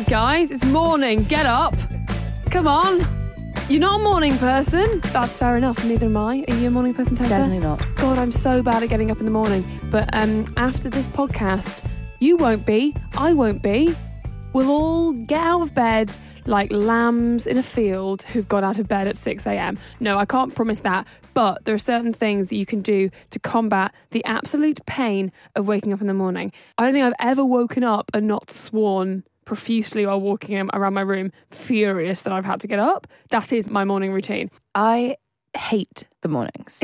right, 0.00 0.08
guys, 0.08 0.50
it's 0.50 0.64
morning. 0.66 1.24
Get 1.24 1.46
up. 1.46 1.74
Come 2.50 2.66
on. 2.66 3.04
You're 3.68 3.80
not 3.80 4.00
a 4.00 4.02
morning 4.02 4.36
person. 4.38 5.00
That's 5.12 5.36
fair 5.36 5.56
enough. 5.56 5.84
Neither 5.84 6.06
am 6.06 6.16
I. 6.16 6.44
Are 6.48 6.54
you 6.54 6.68
a 6.68 6.70
morning 6.70 6.94
person, 6.94 7.16
Tessa? 7.16 7.28
Certainly 7.28 7.58
not. 7.58 7.84
God, 7.96 8.18
I'm 8.18 8.32
so 8.32 8.62
bad 8.62 8.82
at 8.82 8.88
getting 8.88 9.10
up 9.10 9.18
in 9.18 9.26
the 9.26 9.30
morning. 9.30 9.64
But 9.90 10.08
um, 10.12 10.52
after 10.56 10.88
this 10.88 11.06
podcast, 11.08 11.84
you 12.18 12.36
won't 12.36 12.64
be. 12.64 12.96
I 13.16 13.34
won't 13.34 13.62
be. 13.62 13.94
We'll 14.54 14.70
all 14.70 15.12
get 15.12 15.42
out 15.42 15.62
of 15.62 15.74
bed 15.74 16.12
like 16.46 16.72
lambs 16.72 17.46
in 17.46 17.58
a 17.58 17.62
field 17.62 18.22
who've 18.22 18.48
got 18.48 18.64
out 18.64 18.78
of 18.78 18.88
bed 18.88 19.06
at 19.06 19.18
6 19.18 19.46
a.m. 19.46 19.78
No, 20.00 20.18
I 20.18 20.24
can't 20.24 20.54
promise 20.54 20.80
that. 20.80 21.06
But 21.34 21.64
there 21.64 21.74
are 21.74 21.78
certain 21.78 22.12
things 22.12 22.48
that 22.48 22.56
you 22.56 22.66
can 22.66 22.80
do 22.80 23.10
to 23.30 23.38
combat 23.38 23.92
the 24.10 24.24
absolute 24.24 24.84
pain 24.86 25.30
of 25.54 25.66
waking 25.66 25.92
up 25.92 26.00
in 26.00 26.06
the 26.06 26.14
morning. 26.14 26.52
I 26.78 26.84
don't 26.84 26.94
think 26.94 27.04
I've 27.04 27.26
ever 27.26 27.44
woken 27.44 27.84
up 27.84 28.10
and 28.14 28.26
not 28.26 28.50
sworn 28.50 29.24
profusely 29.50 30.06
while 30.06 30.20
walking 30.20 30.70
around 30.72 30.94
my 30.94 31.00
room, 31.00 31.32
furious 31.50 32.22
that 32.22 32.32
I've 32.32 32.44
had 32.44 32.60
to 32.60 32.68
get 32.68 32.78
up. 32.78 33.08
That 33.30 33.52
is 33.52 33.68
my 33.68 33.84
morning 33.84 34.12
routine. 34.12 34.48
I 34.76 35.16
hate 35.56 36.04
the 36.22 36.28
mornings. 36.28 36.80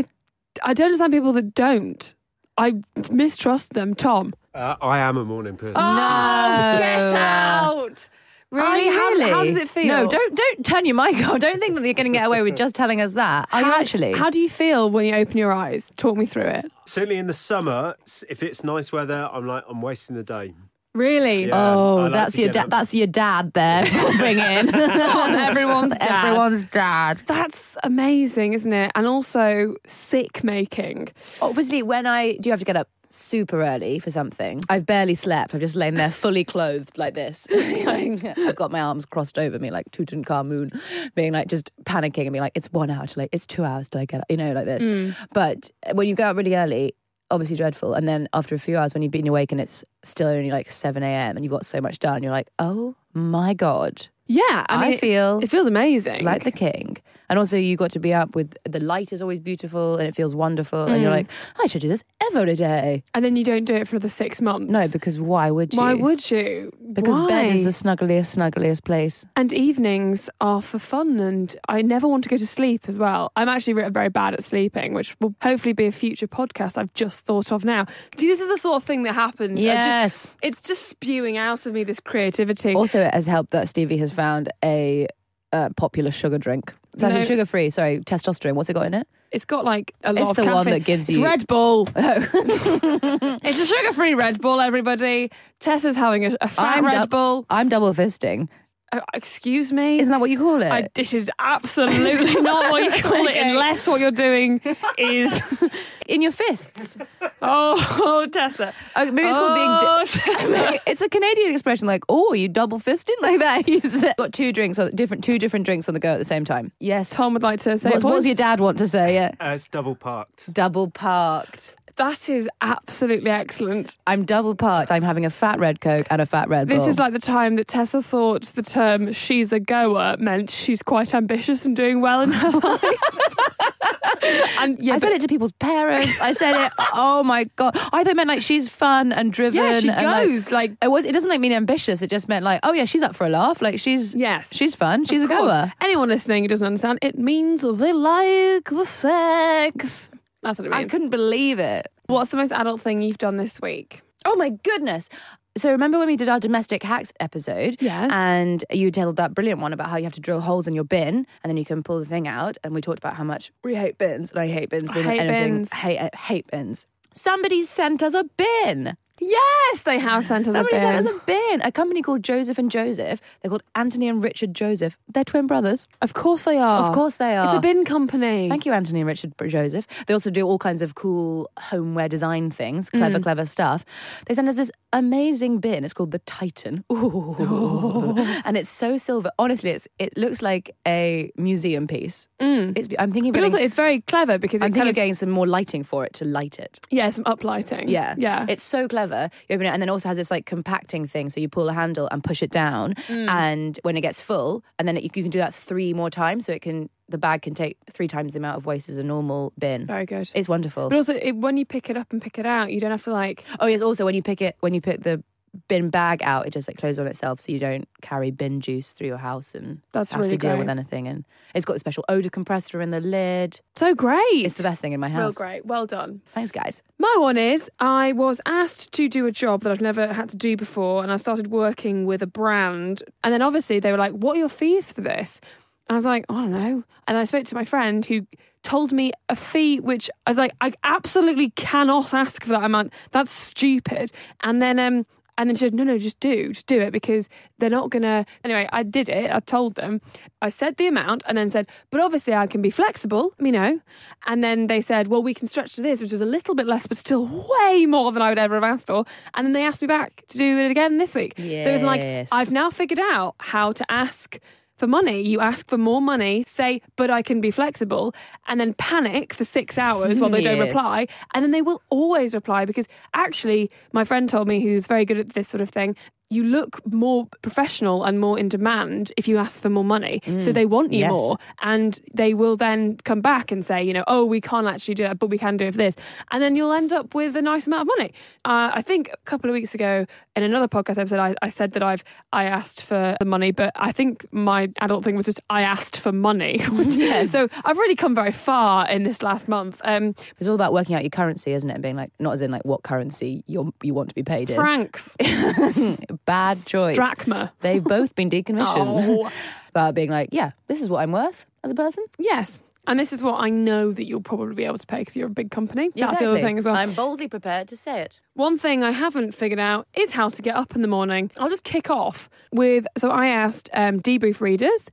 I 0.64 0.74
don't 0.74 0.86
understand 0.86 1.12
people 1.12 1.32
that 1.34 1.54
don't. 1.54 2.12
I 2.58 2.82
mistrust 3.08 3.74
them. 3.74 3.94
Tom. 3.94 4.34
Uh, 4.52 4.74
I 4.82 4.98
am 4.98 5.16
a 5.16 5.24
morning 5.24 5.56
person. 5.56 5.76
Oh, 5.76 6.78
get 6.78 7.14
out! 7.14 8.08
Really? 8.50 8.88
Are 8.88 8.92
How, 8.92 9.08
really? 9.10 9.30
how 9.30 9.44
does 9.44 9.54
it 9.54 9.68
feel? 9.68 9.86
No, 9.86 10.08
don't 10.08 10.34
don't 10.34 10.66
turn 10.66 10.86
your 10.86 10.96
mic 10.96 11.24
off. 11.24 11.38
Don't 11.38 11.60
think 11.60 11.76
that 11.76 11.84
you're 11.84 11.94
going 11.94 12.12
to 12.12 12.18
get 12.18 12.26
away 12.26 12.42
with 12.42 12.56
just 12.56 12.74
telling 12.74 13.00
us 13.00 13.12
that. 13.12 13.48
Are 13.52 13.62
you 13.62 13.72
actually? 13.72 14.12
How 14.12 14.28
do 14.28 14.40
you 14.40 14.48
feel 14.48 14.90
when 14.90 15.04
you 15.04 15.14
open 15.14 15.38
your 15.38 15.52
eyes? 15.52 15.92
Talk 15.96 16.16
me 16.16 16.26
through 16.26 16.46
it. 16.46 16.72
Certainly 16.86 17.18
in 17.18 17.28
the 17.28 17.34
summer, 17.34 17.94
if 18.28 18.42
it's 18.42 18.64
nice 18.64 18.90
weather, 18.90 19.28
I'm 19.32 19.46
like, 19.46 19.62
I'm 19.68 19.82
wasting 19.82 20.16
the 20.16 20.24
day. 20.24 20.54
Really? 20.96 21.46
Yeah. 21.46 21.74
Oh, 21.74 21.94
like 21.96 22.12
that's 22.12 22.38
your 22.38 22.48
get 22.48 22.62
dad. 22.62 22.70
That's 22.70 22.94
your 22.94 23.06
dad 23.06 23.52
there 23.52 23.84
popping 23.90 24.38
in. 24.38 24.74
everyone's 24.74 25.96
dad. 25.98 26.24
Everyone's 26.24 26.62
dad. 26.64 27.22
That's 27.26 27.76
amazing, 27.84 28.54
isn't 28.54 28.72
it? 28.72 28.92
And 28.94 29.06
also 29.06 29.76
sick 29.86 30.42
making. 30.42 31.08
Obviously, 31.42 31.82
when 31.82 32.06
I 32.06 32.32
do, 32.36 32.48
you 32.48 32.52
have 32.52 32.60
to 32.60 32.64
get 32.64 32.76
up 32.76 32.88
super 33.10 33.62
early 33.62 33.98
for 33.98 34.10
something. 34.10 34.62
I've 34.68 34.86
barely 34.86 35.14
slept. 35.14 35.54
I've 35.54 35.60
just 35.60 35.76
lain 35.76 35.94
there 35.94 36.10
fully 36.10 36.44
clothed 36.44 36.96
like 36.96 37.14
this. 37.14 37.46
I've 37.50 38.56
got 38.56 38.70
my 38.70 38.80
arms 38.80 39.04
crossed 39.04 39.38
over 39.38 39.58
me 39.58 39.70
like 39.70 39.90
Tutankhamun, 39.90 40.78
being 41.14 41.32
like 41.32 41.48
just 41.48 41.70
panicking 41.84 42.24
and 42.24 42.32
being 42.32 42.42
like, 42.42 42.52
it's 42.54 42.72
one 42.72 42.90
hour 42.90 43.06
till 43.06 43.22
I, 43.22 43.28
it's 43.32 43.46
two 43.46 43.64
hours 43.64 43.88
till 43.88 44.00
I 44.00 44.06
get 44.06 44.20
up, 44.20 44.26
you 44.28 44.36
know, 44.36 44.52
like 44.52 44.64
this. 44.64 44.84
Hmm. 44.84 45.22
But 45.32 45.70
when 45.92 46.08
you 46.08 46.14
go 46.14 46.24
out 46.24 46.36
really 46.36 46.54
early, 46.56 46.94
obviously 47.30 47.56
dreadful. 47.56 47.94
And 47.94 48.08
then 48.08 48.28
after 48.32 48.54
a 48.54 48.58
few 48.58 48.76
hours, 48.76 48.94
when 48.94 49.02
you've 49.02 49.12
been 49.12 49.26
awake 49.26 49.52
and 49.52 49.60
it's 49.60 49.84
still 50.02 50.28
only 50.28 50.50
like 50.50 50.70
7 50.70 51.02
a.m. 51.02 51.36
and 51.36 51.44
you've 51.44 51.52
got 51.52 51.66
so 51.66 51.80
much 51.80 51.98
done, 51.98 52.22
you're 52.22 52.32
like, 52.32 52.48
oh 52.58 52.94
my 53.12 53.54
God, 53.54 54.06
Yeah, 54.26 54.42
I, 54.68 54.74
I 54.74 54.80
mean, 54.80 54.88
it's- 54.94 55.00
feel 55.00 55.40
it 55.42 55.50
feels 55.50 55.66
amazing. 55.66 56.24
like 56.24 56.44
the 56.44 56.52
king. 56.52 56.98
And 57.28 57.38
also, 57.38 57.56
you 57.56 57.76
got 57.76 57.90
to 57.90 57.98
be 57.98 58.14
up 58.14 58.36
with 58.36 58.56
the 58.64 58.78
light 58.78 59.12
is 59.12 59.20
always 59.20 59.40
beautiful 59.40 59.96
and 59.96 60.06
it 60.06 60.14
feels 60.14 60.34
wonderful. 60.34 60.84
And 60.84 61.02
you're 61.02 61.10
mm. 61.10 61.16
like, 61.16 61.30
I 61.58 61.66
should 61.66 61.80
do 61.80 61.88
this 61.88 62.04
every 62.22 62.54
day. 62.54 63.02
and 63.14 63.24
then 63.24 63.34
you 63.34 63.42
don't 63.42 63.64
do 63.64 63.74
it 63.74 63.88
for 63.88 63.98
the 63.98 64.08
six 64.08 64.40
months. 64.40 64.70
No, 64.70 64.86
because 64.88 65.18
why 65.18 65.50
would 65.50 65.74
you? 65.74 65.78
why 65.78 65.94
would 65.94 66.30
you? 66.30 66.70
Because 66.92 67.18
bed 67.28 67.46
is 67.46 67.64
the 67.64 67.70
snuggliest, 67.70 68.36
snuggliest 68.36 68.84
place. 68.84 69.26
And 69.34 69.52
evenings 69.52 70.30
are 70.40 70.62
for 70.62 70.78
fun, 70.78 71.18
and 71.18 71.56
I 71.68 71.82
never 71.82 72.06
want 72.06 72.22
to 72.24 72.30
go 72.30 72.36
to 72.36 72.46
sleep 72.46 72.88
as 72.88 72.98
well. 72.98 73.32
I'm 73.34 73.48
actually 73.48 73.72
very 73.90 74.08
bad 74.08 74.34
at 74.34 74.44
sleeping, 74.44 74.94
which 74.94 75.16
will 75.20 75.34
hopefully 75.42 75.72
be 75.72 75.86
a 75.86 75.92
future 75.92 76.28
podcast 76.28 76.78
I've 76.78 76.94
just 76.94 77.20
thought 77.20 77.50
of 77.50 77.64
now. 77.64 77.86
See, 78.16 78.28
this 78.28 78.40
is 78.40 78.48
the 78.48 78.58
sort 78.58 78.76
of 78.76 78.84
thing 78.84 79.02
that 79.02 79.14
happens. 79.14 79.58
I 79.60 79.64
just- 79.64 79.66
Yes. 79.66 80.26
it's 80.42 80.60
just 80.60 80.86
spewing 80.86 81.36
out 81.36 81.66
of 81.66 81.72
me 81.72 81.82
this 81.82 82.00
creativity. 82.00 82.74
Also, 82.74 83.00
it 83.00 83.12
has 83.12 83.26
helped 83.26 83.50
that 83.50 83.68
Stevie 83.68 83.96
has 83.96 84.12
found 84.16 84.48
a 84.64 85.06
uh, 85.52 85.68
popular 85.76 86.10
sugar 86.10 86.38
drink. 86.38 86.74
It's 86.94 87.02
actually 87.02 87.20
No. 87.20 87.26
sugar 87.26 87.46
free. 87.46 87.70
Sorry, 87.70 88.00
testosterone. 88.00 88.54
What's 88.54 88.68
it 88.70 88.72
got 88.74 88.86
in 88.86 88.94
it? 88.94 89.06
It's 89.32 89.44
got 89.44 89.64
like 89.64 89.92
a 90.02 90.12
lot 90.12 90.20
It's 90.20 90.30
of 90.30 90.36
the 90.36 90.44
one 90.44 90.52
caffeine. 90.64 90.72
that 90.72 90.80
gives 90.84 91.08
It's 91.08 91.18
you- 91.18 91.24
Red 91.24 91.46
Bull. 91.46 91.88
it's 91.96 93.58
a 93.58 93.66
sugar-free 93.66 94.14
Red 94.14 94.40
Bull, 94.40 94.60
everybody. 94.60 95.30
Tessa's 95.60 95.96
having 95.96 96.24
a, 96.26 96.36
a 96.40 96.48
fat 96.48 96.82
Red 96.82 97.02
dou- 97.02 97.06
Bull. 97.08 97.46
I'm 97.50 97.68
double 97.68 97.92
fisting. 97.92 98.48
Uh, 98.92 99.00
excuse 99.14 99.72
me. 99.72 99.98
Isn't 99.98 100.12
that 100.12 100.20
what 100.20 100.30
you 100.30 100.38
call 100.38 100.62
it? 100.62 100.70
I, 100.70 100.88
this 100.94 101.12
is 101.12 101.30
absolutely 101.38 102.34
not 102.42 102.70
what 102.70 102.84
you 102.84 103.02
call 103.02 103.26
it, 103.26 103.36
unless 103.36 103.86
what 103.86 104.00
you're 104.00 104.10
doing 104.10 104.60
is. 104.98 105.40
in 106.08 106.22
your 106.22 106.32
fists. 106.32 106.96
oh, 107.42 107.96
oh 108.00 108.26
Tessa. 108.26 108.72
Uh, 108.94 109.06
maybe 109.06 109.28
it's 109.28 109.36
called 109.36 109.54
being. 109.54 109.68
Oh, 109.68 110.04
Di- 110.04 110.20
Tessa. 110.20 110.80
it's 110.86 111.00
a 111.00 111.08
Canadian 111.08 111.52
expression, 111.52 111.86
like, 111.86 112.04
"Oh, 112.08 112.32
you 112.32 112.48
double 112.48 112.78
fisted 112.78 113.16
like 113.20 113.40
that." 113.40 113.66
He's 113.66 114.04
got 114.16 114.32
two 114.32 114.52
drinks, 114.52 114.78
or 114.78 114.90
different 114.90 115.24
two 115.24 115.38
different 115.38 115.66
drinks 115.66 115.88
on 115.88 115.94
the 115.94 116.00
go 116.00 116.12
at 116.12 116.18
the 116.18 116.24
same 116.24 116.44
time. 116.44 116.72
Yes. 116.80 117.10
Tom 117.10 117.34
would 117.34 117.42
like 117.42 117.60
to 117.60 117.76
say. 117.78 117.90
What's, 117.90 118.04
what 118.04 118.12
does 118.12 118.26
your 118.26 118.34
dad 118.34 118.60
want 118.60 118.78
to 118.78 118.88
say? 118.88 119.14
Yeah. 119.14 119.32
Uh, 119.40 119.52
it's 119.54 119.66
double 119.68 119.94
parked. 119.94 120.52
Double 120.52 120.90
parked. 120.90 121.74
That 121.96 122.28
is 122.28 122.46
absolutely 122.60 123.30
excellent. 123.30 123.96
I'm 124.06 124.24
double 124.26 124.54
parked. 124.54 124.90
I'm 124.90 125.02
having 125.02 125.24
a 125.24 125.30
fat 125.30 125.58
red 125.58 125.80
coke 125.80 126.06
and 126.10 126.20
a 126.20 126.26
fat 126.26 126.48
red 126.48 126.68
bull. 126.68 126.76
This 126.76 126.86
is 126.86 126.98
like 126.98 127.14
the 127.14 127.18
time 127.18 127.56
that 127.56 127.68
Tessa 127.68 128.02
thought 128.02 128.42
the 128.54 128.62
term 128.62 129.12
"she's 129.12 129.50
a 129.52 129.58
goer" 129.60 130.16
meant 130.18 130.50
she's 130.50 130.82
quite 130.82 131.14
ambitious 131.14 131.64
and 131.64 131.74
doing 131.74 132.02
well 132.02 132.20
in 132.20 132.32
her 132.32 132.50
life. 132.60 132.84
and 134.58 134.78
yeah, 134.78 134.94
I 134.94 134.98
said 134.98 135.08
but- 135.08 135.12
it 135.16 135.20
to 135.22 135.28
people's 135.28 135.52
parents. 135.52 136.20
I 136.20 136.32
said 136.32 136.66
it. 136.66 136.72
Oh 136.98 137.22
my 137.22 137.44
god! 137.56 137.72
I 137.76 138.02
thought 138.04 138.06
it 138.08 138.16
meant 138.16 138.28
like 138.28 138.40
she's 138.42 138.68
fun 138.70 139.12
and 139.12 139.30
driven. 139.32 139.62
Yeah, 139.62 139.80
she 139.80 139.88
and, 139.88 140.06
like- 140.06 140.26
goes, 140.26 140.50
like- 140.50 140.72
it 140.82 140.88
was. 140.88 141.04
It 141.04 141.12
doesn't 141.12 141.28
like 141.28 141.40
mean 141.40 141.52
ambitious. 141.52 142.00
It 142.02 142.08
just 142.10 142.26
meant 142.28 142.44
like, 142.44 142.60
oh 142.62 142.72
yeah, 142.72 142.84
she's 142.86 143.02
up 143.02 143.14
for 143.14 143.26
a 143.26 143.30
laugh. 143.30 143.60
Like 143.60 143.78
she's 143.80 144.14
Yes. 144.14 144.48
she's 144.54 144.74
fun. 144.74 145.04
She's 145.04 145.22
a 145.22 145.28
course. 145.28 145.50
goer. 145.52 145.72
Anyone 145.80 146.08
listening 146.08 146.44
who 146.44 146.48
doesn't 146.48 146.66
understand, 146.66 146.98
it 147.02 147.18
means 147.18 147.62
they 147.62 147.92
like 147.92 148.64
the 148.70 148.84
sex. 148.86 150.10
That's 150.46 150.60
what 150.60 150.66
it 150.68 150.72
I 150.72 150.84
couldn't 150.84 151.10
believe 151.10 151.58
it. 151.58 151.88
What's 152.06 152.30
the 152.30 152.36
most 152.36 152.52
adult 152.52 152.80
thing 152.80 153.02
you've 153.02 153.18
done 153.18 153.36
this 153.36 153.60
week? 153.60 154.02
Oh 154.24 154.36
my 154.36 154.50
goodness. 154.50 155.08
So 155.56 155.72
remember 155.72 155.98
when 155.98 156.06
we 156.06 156.16
did 156.16 156.28
our 156.28 156.38
domestic 156.38 156.84
hacks 156.84 157.12
episode? 157.18 157.76
Yes. 157.80 158.10
And 158.12 158.64
you 158.70 158.92
told 158.92 159.16
that 159.16 159.34
brilliant 159.34 159.60
one 159.60 159.72
about 159.72 159.88
how 159.88 159.96
you 159.96 160.04
have 160.04 160.12
to 160.12 160.20
drill 160.20 160.40
holes 160.40 160.68
in 160.68 160.74
your 160.74 160.84
bin 160.84 161.26
and 161.42 161.50
then 161.50 161.56
you 161.56 161.64
can 161.64 161.82
pull 161.82 161.98
the 161.98 162.04
thing 162.04 162.28
out. 162.28 162.56
And 162.62 162.74
we 162.74 162.80
talked 162.80 162.98
about 162.98 163.16
how 163.16 163.24
much 163.24 163.50
we 163.64 163.74
hate 163.74 163.98
bins 163.98 164.30
and 164.30 164.38
I 164.38 164.46
hate 164.46 164.70
bins. 164.70 164.88
I 164.88 165.02
hate 165.02 165.20
anything. 165.20 165.54
bins. 165.56 165.72
Hate 165.72 165.98
uh, 165.98 166.10
hate 166.16 166.46
bins. 166.48 166.86
Somebody 167.12 167.64
sent 167.64 168.02
us 168.02 168.14
a 168.14 168.24
bin. 168.36 168.96
Yes, 169.20 169.82
they 169.82 169.98
have 169.98 170.26
sent 170.26 170.46
us 170.46 170.54
Somebody 170.54 170.76
a 170.76 170.80
bin. 170.80 170.80
Somebody 170.80 171.04
sent 171.04 171.16
us 171.16 171.22
a 171.22 171.24
bin. 171.26 171.60
A 171.62 171.72
company 171.72 172.02
called 172.02 172.22
Joseph 172.22 172.58
and 172.58 172.70
Joseph. 172.70 173.20
They're 173.42 173.48
called 173.48 173.62
Anthony 173.74 174.08
and 174.08 174.22
Richard 174.22 174.54
Joseph. 174.54 174.96
They're 175.12 175.24
twin 175.24 175.46
brothers. 175.46 175.86
Of 176.02 176.14
course 176.14 176.42
they 176.42 176.58
are. 176.58 176.84
Of 176.88 176.94
course 176.94 177.16
they 177.16 177.36
are. 177.36 177.46
It's 177.46 177.54
a 177.54 177.60
bin 177.60 177.84
company. 177.84 178.48
Thank 178.48 178.66
you, 178.66 178.72
Anthony 178.72 179.00
and 179.00 179.06
Richard 179.08 179.32
Joseph. 179.46 179.86
They 180.06 180.14
also 180.14 180.30
do 180.30 180.46
all 180.46 180.58
kinds 180.58 180.82
of 180.82 180.94
cool 180.94 181.50
homeware 181.58 182.08
design 182.08 182.50
things, 182.50 182.90
Mm. 182.90 182.98
clever, 182.98 183.20
clever 183.20 183.44
stuff. 183.46 183.84
They 184.26 184.34
sent 184.34 184.48
us 184.48 184.56
this 184.56 184.70
amazing 184.92 185.58
bin. 185.58 185.84
It's 185.84 185.94
called 185.94 186.10
the 186.10 186.20
Titan. 186.20 186.84
Ooh. 186.92 188.14
And 188.44 188.56
it's 188.56 188.68
so 188.70 188.96
silver. 188.96 189.30
Honestly, 189.38 189.70
it's 189.70 189.88
it 189.98 190.16
looks 190.16 190.40
like 190.42 190.74
a 190.86 191.30
museum 191.36 191.86
piece. 191.86 192.28
It's, 192.40 192.88
I'm 192.98 193.12
thinking, 193.12 193.32
Mm. 193.32 193.34
But 193.34 193.44
of 193.44 193.52
also, 193.54 193.58
it's 193.64 193.74
very 193.74 194.00
clever 194.02 194.38
because 194.38 194.60
I'm 194.62 194.72
thinking 194.72 194.88
of 194.90 194.94
getting 194.94 195.14
some 195.14 195.30
more 195.30 195.46
lighting 195.46 195.84
for 195.84 196.04
it 196.04 196.12
to 196.14 196.24
light 196.24 196.58
it. 196.58 196.80
yeah, 196.90 197.08
some 197.10 197.24
uplighting. 197.24 197.84
Yeah. 197.88 198.14
yeah. 198.18 198.46
It's 198.48 198.62
so 198.62 198.88
clever. 198.88 199.05
You 199.10 199.54
open 199.54 199.66
it 199.66 199.70
and 199.70 199.82
then 199.82 199.88
also 199.88 200.08
has 200.08 200.16
this 200.16 200.30
like 200.30 200.46
compacting 200.46 201.06
thing. 201.06 201.30
So 201.30 201.40
you 201.40 201.48
pull 201.48 201.68
a 201.68 201.72
handle 201.72 202.08
and 202.10 202.22
push 202.22 202.42
it 202.42 202.50
down. 202.50 202.94
Mm. 203.08 203.28
And 203.28 203.80
when 203.82 203.96
it 203.96 204.00
gets 204.00 204.20
full, 204.20 204.64
and 204.78 204.86
then 204.86 204.96
it, 204.96 205.04
you 205.04 205.10
can 205.10 205.30
do 205.30 205.38
that 205.38 205.54
three 205.54 205.92
more 205.92 206.10
times. 206.10 206.46
So 206.46 206.52
it 206.52 206.62
can, 206.62 206.88
the 207.08 207.18
bag 207.18 207.42
can 207.42 207.54
take 207.54 207.78
three 207.92 208.08
times 208.08 208.32
the 208.32 208.38
amount 208.38 208.56
of 208.56 208.66
waste 208.66 208.88
as 208.88 208.96
a 208.96 209.02
normal 209.02 209.52
bin. 209.58 209.86
very 209.86 210.06
good. 210.06 210.30
It's 210.34 210.48
wonderful. 210.48 210.88
but 210.88 210.96
also, 210.96 211.14
it, 211.14 211.32
when 211.32 211.56
you 211.56 211.64
pick 211.64 211.90
it 211.90 211.96
up 211.96 212.12
and 212.12 212.20
pick 212.20 212.38
it 212.38 212.46
out, 212.46 212.72
you 212.72 212.80
don't 212.80 212.90
have 212.90 213.04
to 213.04 213.12
like. 213.12 213.44
Oh 213.60 213.66
yes, 213.66 213.82
also 213.82 214.04
when 214.04 214.14
you 214.14 214.22
pick 214.22 214.40
it 214.42 214.56
when 214.60 214.74
you 214.74 214.80
pick 214.80 215.02
the 215.02 215.22
bin 215.68 215.90
bag 215.90 216.22
out, 216.22 216.46
it 216.46 216.52
just 216.52 216.68
like 216.68 216.76
closes 216.78 216.98
on 216.98 217.06
itself 217.06 217.40
so 217.40 217.52
you 217.52 217.58
don't 217.58 217.88
carry 218.02 218.30
bin 218.30 218.60
juice 218.60 218.92
through 218.92 219.06
your 219.08 219.16
house 219.18 219.54
and 219.54 219.80
That's 219.92 220.12
have 220.12 220.20
really 220.20 220.36
to 220.36 220.36
deal 220.38 220.50
great. 220.52 220.58
with 220.60 220.68
anything. 220.68 221.08
And 221.08 221.24
it's 221.54 221.64
got 221.64 221.76
a 221.76 221.78
special 221.78 222.04
odor 222.08 222.30
compressor 222.30 222.80
in 222.80 222.90
the 222.90 223.00
lid. 223.00 223.60
So 223.76 223.94
great. 223.94 224.20
It's 224.44 224.54
the 224.54 224.62
best 224.62 224.80
thing 224.80 224.92
in 224.92 225.00
my 225.00 225.08
Real 225.08 225.16
house. 225.16 225.34
great. 225.34 225.66
Well 225.66 225.86
done. 225.86 226.20
Thanks, 226.26 226.50
guys. 226.52 226.82
My 226.98 227.14
one 227.18 227.36
is 227.36 227.70
I 227.80 228.12
was 228.12 228.40
asked 228.46 228.92
to 228.92 229.08
do 229.08 229.26
a 229.26 229.32
job 229.32 229.62
that 229.62 229.72
I've 229.72 229.80
never 229.80 230.12
had 230.12 230.28
to 230.30 230.36
do 230.36 230.56
before, 230.56 231.02
and 231.02 231.12
I 231.12 231.16
started 231.16 231.48
working 231.48 232.06
with 232.06 232.22
a 232.22 232.26
brand. 232.26 233.02
And 233.24 233.32
then 233.32 233.42
obviously 233.42 233.80
they 233.80 233.92
were 233.92 233.98
like, 233.98 234.12
What 234.12 234.36
are 234.36 234.40
your 234.40 234.48
fees 234.48 234.92
for 234.92 235.00
this? 235.00 235.40
And 235.88 235.94
I 235.94 235.96
was 235.96 236.04
like, 236.04 236.24
I 236.28 236.34
don't 236.34 236.50
know. 236.52 236.84
And 237.06 237.16
I 237.16 237.24
spoke 237.24 237.44
to 237.46 237.54
my 237.54 237.64
friend 237.64 238.04
who 238.04 238.26
told 238.64 238.90
me 238.90 239.12
a 239.28 239.36
fee 239.36 239.78
which 239.78 240.10
I 240.26 240.30
was 240.30 240.36
like, 240.36 240.50
I 240.60 240.72
absolutely 240.82 241.50
cannot 241.50 242.12
ask 242.12 242.42
for 242.42 242.48
that 242.50 242.64
amount. 242.64 242.92
That's 243.12 243.30
stupid. 243.30 244.10
And 244.42 244.60
then 244.60 244.80
um 244.80 245.06
And 245.38 245.50
then 245.50 245.56
she 245.56 245.66
said, 245.66 245.74
no, 245.74 245.84
no, 245.84 245.98
just 245.98 246.18
do, 246.20 246.52
just 246.52 246.66
do 246.66 246.80
it 246.80 246.92
because 246.92 247.28
they're 247.58 247.70
not 247.70 247.90
going 247.90 248.02
to. 248.02 248.24
Anyway, 248.42 248.68
I 248.72 248.82
did 248.82 249.08
it. 249.08 249.30
I 249.30 249.40
told 249.40 249.74
them. 249.74 250.00
I 250.40 250.48
said 250.48 250.76
the 250.76 250.86
amount 250.86 251.22
and 251.26 251.36
then 251.36 251.50
said, 251.50 251.68
but 251.90 252.00
obviously 252.00 252.34
I 252.34 252.46
can 252.46 252.62
be 252.62 252.70
flexible, 252.70 253.32
you 253.38 253.52
know. 253.52 253.80
And 254.26 254.42
then 254.42 254.66
they 254.66 254.80
said, 254.80 255.08
well, 255.08 255.22
we 255.22 255.34
can 255.34 255.46
stretch 255.46 255.74
to 255.74 255.82
this, 255.82 256.00
which 256.00 256.12
was 256.12 256.20
a 256.20 256.26
little 256.26 256.54
bit 256.54 256.66
less, 256.66 256.86
but 256.86 256.96
still 256.96 257.26
way 257.26 257.86
more 257.86 258.12
than 258.12 258.22
I 258.22 258.30
would 258.30 258.38
ever 258.38 258.54
have 258.54 258.64
asked 258.64 258.86
for. 258.86 259.04
And 259.34 259.46
then 259.46 259.52
they 259.52 259.62
asked 259.64 259.82
me 259.82 259.88
back 259.88 260.24
to 260.28 260.38
do 260.38 260.58
it 260.58 260.70
again 260.70 260.98
this 260.98 261.14
week. 261.14 261.34
So 261.36 261.70
it 261.70 261.72
was 261.72 261.82
like, 261.82 262.00
I've 262.32 262.50
now 262.52 262.70
figured 262.70 263.00
out 263.00 263.34
how 263.38 263.72
to 263.72 263.92
ask 263.92 264.38
for 264.76 264.86
money. 264.86 265.20
You 265.20 265.40
ask 265.40 265.68
for 265.68 265.78
more 265.78 266.00
money, 266.00 266.44
say, 266.46 266.82
but 266.96 267.10
I 267.10 267.22
can 267.22 267.40
be 267.40 267.50
flexible, 267.50 268.14
and 268.46 268.60
then 268.60 268.74
panic 268.74 269.32
for 269.32 269.44
six 269.44 269.78
hours 269.78 270.20
while 270.20 270.30
they 270.30 270.42
don't 270.42 270.60
reply. 270.60 271.06
And 271.34 271.42
then 271.42 271.50
they 271.50 271.62
will 271.62 271.82
always 271.90 272.34
reply 272.34 272.64
because 272.64 272.86
actually, 273.14 273.70
my 273.92 274.04
friend 274.04 274.28
told 274.28 274.48
me 274.48 274.60
who's 274.60 274.86
very 274.86 275.04
good 275.04 275.18
at 275.18 275.34
this 275.34 275.48
sort 275.48 275.60
of 275.60 275.70
thing. 275.70 275.96
You 276.28 276.42
look 276.44 276.80
more 276.92 277.26
professional 277.42 278.04
and 278.04 278.20
more 278.20 278.38
in 278.38 278.48
demand 278.48 279.12
if 279.16 279.28
you 279.28 279.38
ask 279.38 279.60
for 279.60 279.70
more 279.70 279.84
money. 279.84 280.20
so 280.40 280.52
they 280.52 280.66
want 280.66 280.92
you 280.92 281.00
yes. 281.00 281.10
more, 281.10 281.38
and 281.62 282.00
they 282.14 282.34
will 282.34 282.56
then 282.56 282.96
come 283.04 283.20
back 283.20 283.52
and 283.52 283.64
say, 283.64 283.82
you 283.82 283.92
know, 283.92 284.04
oh, 284.06 284.24
we 284.24 284.40
can't 284.40 284.66
actually 284.66 284.94
do 284.94 285.04
that, 285.04 285.18
but 285.18 285.28
we 285.30 285.38
can 285.38 285.56
do 285.56 285.66
it 285.66 285.72
for 285.72 285.78
this. 285.78 285.94
And 286.32 286.42
then 286.42 286.56
you'll 286.56 286.72
end 286.72 286.92
up 286.92 287.14
with 287.14 287.36
a 287.36 287.42
nice 287.42 287.66
amount 287.66 287.82
of 287.82 287.88
money. 287.96 288.12
Uh, 288.44 288.70
I 288.74 288.82
think 288.82 289.08
a 289.12 289.16
couple 289.24 289.48
of 289.50 289.54
weeks 289.54 289.74
ago 289.74 290.04
in 290.34 290.42
another 290.42 290.68
podcast 290.68 290.98
episode, 290.98 291.18
I, 291.20 291.34
I 291.42 291.48
said 291.48 291.72
that 291.72 291.82
I've 291.82 292.02
I 292.32 292.44
asked 292.44 292.82
for 292.82 293.16
the 293.20 293.24
money, 293.26 293.52
but 293.52 293.72
I 293.76 293.92
think 293.92 294.26
my 294.32 294.68
adult 294.80 295.04
thing 295.04 295.16
was 295.16 295.26
just 295.26 295.40
I 295.48 295.62
asked 295.62 295.96
for 295.96 296.12
money. 296.12 296.60
Yes. 296.96 297.30
so 297.30 297.48
I've 297.64 297.76
really 297.78 297.94
come 297.94 298.14
very 298.14 298.32
far 298.32 298.88
in 298.88 299.02
this 299.04 299.22
last 299.22 299.48
month. 299.48 299.80
Um, 299.84 300.14
It's 300.38 300.48
all 300.48 300.54
about 300.54 300.72
working 300.72 300.94
out 300.96 301.02
your 301.02 301.10
currency, 301.10 301.52
isn't 301.52 301.68
it? 301.68 301.74
And 301.74 301.82
being 301.82 301.96
like, 301.96 302.10
not 302.18 302.32
as 302.32 302.42
in 302.42 302.50
like 302.50 302.64
what 302.64 302.82
currency 302.82 303.44
you 303.46 303.72
you 303.82 303.94
want 303.94 304.08
to 304.08 304.14
be 304.14 304.22
paid 304.22 304.50
in. 304.50 304.56
francs, 304.56 305.16
Bad 306.24 306.64
choice. 306.66 306.96
drachma. 306.96 307.52
They've 307.60 307.82
both 307.82 308.14
been 308.14 308.30
decommissioned. 308.30 308.86
Oh. 309.26 309.32
About 309.70 309.94
being 309.94 310.10
like, 310.10 310.30
yeah, 310.32 310.52
this 310.68 310.80
is 310.80 310.88
what 310.88 311.02
I'm 311.02 311.12
worth 311.12 311.44
as 311.62 311.70
a 311.70 311.74
person. 311.74 312.06
Yes. 312.18 312.60
And 312.86 312.98
this 312.98 313.12
is 313.12 313.22
what 313.22 313.40
I 313.40 313.50
know 313.50 313.92
that 313.92 314.06
you'll 314.06 314.22
probably 314.22 314.54
be 314.54 314.64
able 314.64 314.78
to 314.78 314.86
pay 314.86 315.00
because 315.00 315.16
you're 315.16 315.26
a 315.26 315.30
big 315.30 315.50
company. 315.50 315.90
That's 315.94 316.18
the 316.18 316.30
other 316.30 316.40
thing 316.40 316.56
as 316.56 316.64
well. 316.64 316.74
I'm 316.74 316.94
boldly 316.94 317.28
prepared 317.28 317.68
to 317.68 317.76
say 317.76 318.00
it. 318.00 318.20
One 318.34 318.56
thing 318.56 318.82
I 318.82 318.92
haven't 318.92 319.32
figured 319.32 319.58
out 319.58 319.86
is 319.94 320.12
how 320.12 320.30
to 320.30 320.40
get 320.40 320.54
up 320.54 320.74
in 320.74 320.82
the 320.82 320.88
morning. 320.88 321.30
I'll 321.36 321.50
just 321.50 321.64
kick 321.64 321.90
off 321.90 322.30
with 322.52 322.86
so 322.96 323.10
I 323.10 323.26
asked 323.26 323.68
um, 323.74 324.00
debrief 324.00 324.40
readers, 324.40 324.86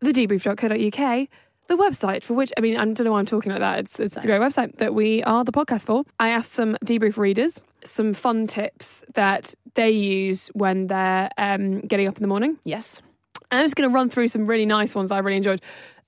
the 0.00 0.12
debrief.co.uk, 0.12 1.28
the 1.68 1.76
website 1.76 2.22
for 2.22 2.34
which, 2.34 2.52
I 2.56 2.60
mean, 2.60 2.76
I 2.76 2.84
don't 2.84 3.00
know 3.04 3.12
why 3.12 3.18
I'm 3.18 3.26
talking 3.26 3.52
like 3.52 3.60
that. 3.60 3.80
It's, 3.80 4.00
it's 4.00 4.16
a 4.16 4.20
great 4.20 4.40
website 4.40 4.76
that 4.76 4.94
we 4.94 5.22
are 5.24 5.44
the 5.44 5.52
podcast 5.52 5.86
for. 5.86 6.04
I 6.18 6.30
asked 6.30 6.52
some 6.52 6.76
debrief 6.84 7.16
readers 7.16 7.60
some 7.84 8.12
fun 8.12 8.46
tips 8.46 9.02
that 9.14 9.54
they 9.74 9.90
use 9.90 10.48
when 10.48 10.86
they're 10.86 11.30
um, 11.38 11.80
getting 11.80 12.06
up 12.06 12.16
in 12.16 12.22
the 12.22 12.28
morning. 12.28 12.58
Yes. 12.64 13.02
I'm 13.50 13.64
just 13.64 13.74
going 13.74 13.88
to 13.88 13.94
run 13.94 14.10
through 14.10 14.28
some 14.28 14.46
really 14.46 14.66
nice 14.66 14.94
ones 14.94 15.10
I 15.10 15.18
really 15.18 15.36
enjoyed. 15.36 15.60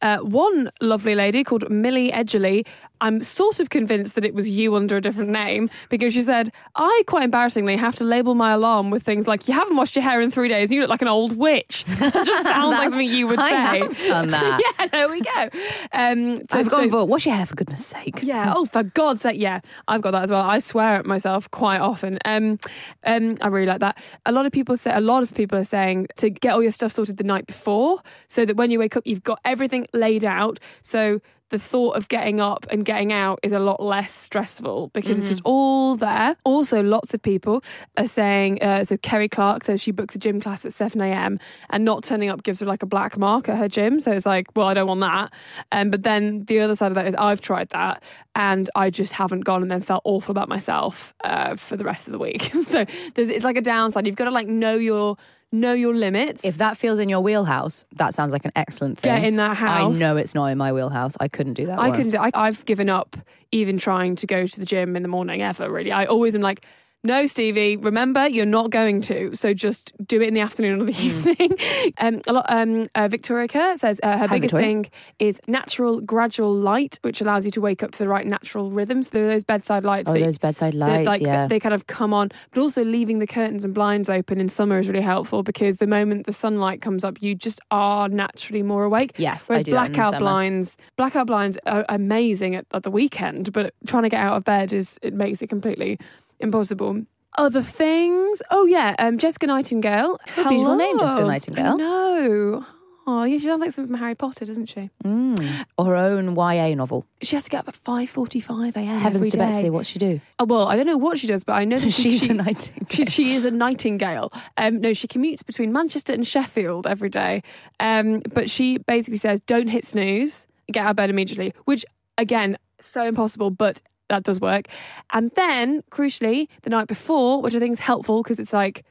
Uh, 0.02 0.18
one 0.18 0.70
lovely 0.80 1.14
lady 1.14 1.44
called 1.44 1.70
Millie 1.70 2.10
Edgerly. 2.12 2.66
I'm 3.00 3.20
sort 3.20 3.58
of 3.58 3.70
convinced 3.70 4.14
that 4.14 4.24
it 4.24 4.32
was 4.32 4.48
you 4.48 4.76
under 4.76 4.96
a 4.96 5.00
different 5.00 5.30
name 5.30 5.68
because 5.88 6.12
she 6.14 6.22
said, 6.22 6.52
I 6.76 7.02
quite 7.08 7.24
embarrassingly 7.24 7.76
have 7.76 7.96
to 7.96 8.04
label 8.04 8.36
my 8.36 8.52
alarm 8.52 8.90
with 8.90 9.02
things 9.02 9.26
like, 9.26 9.48
You 9.48 9.54
haven't 9.54 9.76
washed 9.76 9.96
your 9.96 10.04
hair 10.04 10.20
in 10.20 10.30
three 10.30 10.48
days, 10.48 10.70
you 10.70 10.80
look 10.80 10.90
like 10.90 11.02
an 11.02 11.08
old 11.08 11.36
witch. 11.36 11.84
It 12.00 12.12
just 12.24 12.42
sounds 12.44 12.76
like 12.76 12.90
something 12.90 13.08
you 13.08 13.26
would 13.26 13.40
I 13.40 13.48
say. 13.72 13.78
have 13.80 13.98
done 13.98 14.28
that. 14.36 14.60
yeah, 14.78 14.86
there 14.86 15.08
we 15.08 15.20
go. 15.20 15.48
Um, 15.92 16.36
so- 16.50 16.58
I've 16.60 16.68
gone 16.70 16.84
so- 16.84 16.90
for 16.90 17.04
wash 17.06 17.26
your 17.26 17.34
hair 17.34 17.46
for 17.46 17.54
goodness 17.56 17.84
sake. 17.84 18.20
yeah. 18.22 18.52
Oh, 18.56 18.66
for 18.66 18.84
God's 18.84 19.22
sake. 19.22 19.40
Yeah, 19.40 19.60
I've 19.88 20.00
got 20.02 20.12
that 20.12 20.22
as 20.22 20.30
well. 20.30 20.42
I 20.42 20.60
swear 20.60 20.96
at 20.96 21.06
myself 21.06 21.50
quite 21.50 21.80
often. 21.80 22.18
Um, 22.24 22.58
um, 23.04 23.36
I 23.40 23.48
really 23.48 23.66
like 23.66 23.80
that. 23.80 23.98
A 24.26 24.32
lot 24.32 24.46
of 24.46 24.52
people 24.52 24.76
say. 24.76 24.92
A 24.94 25.00
lot 25.00 25.22
of 25.24 25.34
people 25.34 25.58
are 25.58 25.64
saying 25.64 26.06
to 26.18 26.30
get 26.30 26.52
all 26.52 26.62
your 26.62 26.70
stuff 26.72 26.92
sorted 26.92 27.16
the 27.16 27.24
night 27.24 27.46
before, 27.48 28.00
so 28.28 28.44
that 28.44 28.56
when 28.56 28.70
you 28.70 28.78
wake 28.78 28.96
up, 28.96 29.04
you've 29.06 29.24
got 29.24 29.40
everything 29.44 29.86
laid 29.92 30.24
out. 30.24 30.58
So 30.82 31.20
the 31.52 31.58
thought 31.58 31.96
of 31.96 32.08
getting 32.08 32.40
up 32.40 32.66
and 32.70 32.82
getting 32.82 33.12
out 33.12 33.38
is 33.42 33.52
a 33.52 33.58
lot 33.58 33.80
less 33.80 34.12
stressful 34.12 34.88
because 34.94 35.18
it's 35.18 35.28
just 35.28 35.42
all 35.44 35.96
there. 35.96 36.34
Also, 36.44 36.82
lots 36.82 37.12
of 37.12 37.20
people 37.20 37.62
are 37.98 38.06
saying. 38.06 38.60
Uh, 38.62 38.84
so 38.84 38.96
Kerry 38.96 39.28
Clark 39.28 39.62
says 39.62 39.80
she 39.80 39.92
books 39.92 40.14
a 40.14 40.18
gym 40.18 40.40
class 40.40 40.64
at 40.64 40.72
seven 40.72 41.02
a.m. 41.02 41.38
and 41.68 41.84
not 41.84 42.02
turning 42.02 42.30
up 42.30 42.42
gives 42.42 42.60
her 42.60 42.66
like 42.66 42.82
a 42.82 42.86
black 42.86 43.18
mark 43.18 43.50
at 43.50 43.58
her 43.58 43.68
gym. 43.68 44.00
So 44.00 44.12
it's 44.12 44.24
like, 44.24 44.46
well, 44.56 44.66
I 44.66 44.72
don't 44.72 44.88
want 44.88 45.00
that. 45.00 45.30
Um, 45.72 45.90
but 45.90 46.04
then 46.04 46.44
the 46.46 46.58
other 46.60 46.74
side 46.74 46.90
of 46.90 46.94
that 46.94 47.06
is 47.06 47.14
I've 47.16 47.42
tried 47.42 47.68
that 47.68 48.02
and 48.34 48.70
I 48.74 48.88
just 48.88 49.12
haven't 49.12 49.42
gone 49.42 49.60
and 49.60 49.70
then 49.70 49.82
felt 49.82 50.00
awful 50.06 50.32
about 50.32 50.48
myself 50.48 51.12
uh, 51.22 51.56
for 51.56 51.76
the 51.76 51.84
rest 51.84 52.08
of 52.08 52.12
the 52.12 52.18
week. 52.18 52.50
so 52.64 52.86
there's, 53.14 53.28
it's 53.28 53.44
like 53.44 53.58
a 53.58 53.62
downside. 53.62 54.06
You've 54.06 54.16
got 54.16 54.24
to 54.24 54.30
like 54.30 54.48
know 54.48 54.74
your 54.74 55.18
know 55.52 55.72
your 55.72 55.94
limits. 55.94 56.40
If 56.44 56.58
that 56.58 56.76
feels 56.76 56.98
in 56.98 57.08
your 57.08 57.20
wheelhouse, 57.20 57.84
that 57.96 58.14
sounds 58.14 58.32
like 58.32 58.44
an 58.44 58.52
excellent 58.56 58.98
thing. 58.98 59.14
Get 59.14 59.24
in 59.24 59.36
that 59.36 59.56
house. 59.56 59.96
I 59.96 59.98
know 60.00 60.16
it's 60.16 60.34
not 60.34 60.46
in 60.46 60.58
my 60.58 60.72
wheelhouse. 60.72 61.16
I 61.20 61.28
couldn't 61.28 61.54
do 61.54 61.66
that. 61.66 61.78
I 61.78 61.88
one. 61.88 61.98
can. 61.98 62.08
do- 62.08 62.18
I, 62.18 62.30
I've 62.34 62.64
given 62.64 62.88
up 62.88 63.16
even 63.52 63.78
trying 63.78 64.16
to 64.16 64.26
go 64.26 64.46
to 64.46 64.60
the 64.60 64.66
gym 64.66 64.96
in 64.96 65.02
the 65.02 65.08
morning 65.08 65.42
ever. 65.42 65.70
Really, 65.70 65.92
I 65.92 66.06
always 66.06 66.34
am 66.34 66.40
like. 66.40 66.64
No, 67.04 67.26
Stevie. 67.26 67.76
Remember, 67.76 68.28
you're 68.28 68.46
not 68.46 68.70
going 68.70 69.00
to. 69.02 69.34
So 69.34 69.52
just 69.52 69.92
do 70.06 70.20
it 70.22 70.28
in 70.28 70.34
the 70.34 70.40
afternoon 70.40 70.80
or 70.82 70.84
the 70.84 70.92
Hmm. 70.92 71.28
evening. 71.28 71.92
um, 71.98 72.20
a 72.28 72.32
lot. 72.32 72.46
Um, 72.48 72.86
uh, 72.94 73.08
Victoria 73.08 73.48
Kerr 73.48 73.74
says 73.74 73.98
uh, 74.04 74.12
her 74.18 74.26
Hi, 74.28 74.34
biggest 74.36 74.52
Victoria. 74.52 74.66
thing 74.84 74.90
is 75.18 75.40
natural, 75.48 76.00
gradual 76.00 76.54
light, 76.54 77.00
which 77.02 77.20
allows 77.20 77.44
you 77.44 77.50
to 77.52 77.60
wake 77.60 77.82
up 77.82 77.90
to 77.90 77.98
the 77.98 78.06
right 78.06 78.24
natural 78.24 78.70
rhythms. 78.70 79.08
There 79.08 79.24
are 79.24 79.28
those 79.28 79.42
bedside 79.42 79.84
lights. 79.84 80.08
Oh, 80.08 80.12
that- 80.12 80.20
those 80.20 80.38
bedside 80.38 80.74
that, 80.74 80.78
lights. 80.78 81.06
like 81.08 81.22
yeah. 81.22 81.48
they 81.48 81.58
kind 81.58 81.74
of 81.74 81.88
come 81.88 82.14
on, 82.14 82.30
but 82.52 82.60
also 82.60 82.84
leaving 82.84 83.18
the 83.18 83.26
curtains 83.26 83.64
and 83.64 83.74
blinds 83.74 84.08
open 84.08 84.38
in 84.40 84.48
summer 84.48 84.78
is 84.78 84.86
really 84.86 85.00
helpful 85.02 85.42
because 85.42 85.78
the 85.78 85.88
moment 85.88 86.26
the 86.26 86.32
sunlight 86.32 86.80
comes 86.82 87.02
up, 87.02 87.20
you 87.20 87.34
just 87.34 87.58
are 87.72 88.08
naturally 88.08 88.62
more 88.62 88.84
awake. 88.84 89.12
yes. 89.18 89.50
I 89.50 89.54
Whereas 89.54 89.64
do 89.64 89.72
that 89.72 89.86
in 89.86 89.92
the 89.92 89.96
blackout 89.96 90.12
summer. 90.14 90.20
blinds, 90.20 90.76
blackout 90.96 91.26
blinds 91.26 91.58
are 91.66 91.84
amazing 91.88 92.54
at, 92.54 92.66
at 92.72 92.84
the 92.84 92.92
weekend, 92.92 93.52
but 93.52 93.74
trying 93.88 94.04
to 94.04 94.08
get 94.08 94.20
out 94.20 94.36
of 94.36 94.44
bed 94.44 94.72
is 94.72 95.00
it 95.02 95.14
makes 95.14 95.42
it 95.42 95.48
completely 95.48 95.98
impossible. 96.42 97.04
Other 97.38 97.62
things, 97.62 98.42
oh 98.50 98.66
yeah, 98.66 98.94
um, 98.98 99.16
Jessica 99.16 99.46
Nightingale. 99.46 100.18
Oh, 100.36 100.48
beautiful 100.48 100.76
name, 100.76 100.98
Jessica 100.98 101.22
Nightingale. 101.24 101.78
No, 101.78 102.66
oh 103.06 103.24
yeah, 103.24 103.38
she 103.38 103.46
sounds 103.46 103.62
like 103.62 103.70
something 103.70 103.90
from 103.90 104.00
Harry 104.00 104.14
Potter, 104.14 104.44
doesn't 104.44 104.66
she? 104.66 104.90
Mm. 105.02 105.64
Or 105.78 105.86
her 105.86 105.96
own 105.96 106.36
YA 106.36 106.74
novel. 106.74 107.06
She 107.22 107.34
has 107.34 107.44
to 107.44 107.50
get 107.50 107.60
up 107.60 107.68
at 107.68 107.76
five 107.76 108.10
forty-five 108.10 108.76
a.m. 108.76 108.84
Heavens 109.00 109.16
every 109.16 109.30
to 109.30 109.36
day. 109.38 109.50
Betsy, 109.50 109.70
what's 109.70 109.88
she 109.88 109.98
do? 109.98 110.20
Oh, 110.38 110.44
well, 110.44 110.66
I 110.68 110.76
don't 110.76 110.84
know 110.84 110.98
what 110.98 111.18
she 111.18 111.26
does, 111.26 111.42
but 111.42 111.54
I 111.54 111.64
know 111.64 111.78
that 111.78 111.90
she, 111.90 112.02
She's 112.10 112.24
she, 112.24 112.28
a 112.28 112.34
nightingale. 112.34 112.86
She, 112.90 113.04
she 113.06 113.34
is 113.34 113.46
a 113.46 113.50
nightingale. 113.50 114.30
Um, 114.58 114.82
no, 114.82 114.92
she 114.92 115.08
commutes 115.08 115.44
between 115.44 115.72
Manchester 115.72 116.12
and 116.12 116.26
Sheffield 116.26 116.86
every 116.86 117.08
day. 117.08 117.42
Um, 117.80 118.20
but 118.34 118.50
she 118.50 118.76
basically 118.76 119.18
says, 119.18 119.40
don't 119.40 119.68
hit 119.68 119.86
snooze, 119.86 120.46
get 120.70 120.84
out 120.84 120.90
of 120.90 120.96
bed 120.96 121.08
immediately, 121.08 121.54
which, 121.64 121.86
again, 122.18 122.58
so 122.78 123.04
impossible, 123.06 123.48
but 123.50 123.80
that 124.12 124.22
does 124.22 124.40
work. 124.40 124.68
And 125.12 125.30
then, 125.32 125.82
crucially, 125.90 126.48
the 126.62 126.70
night 126.70 126.86
before, 126.86 127.42
which 127.42 127.54
I 127.54 127.58
think 127.58 127.72
is 127.72 127.80
helpful 127.80 128.22
because 128.22 128.38
it's 128.38 128.52
like 128.52 128.84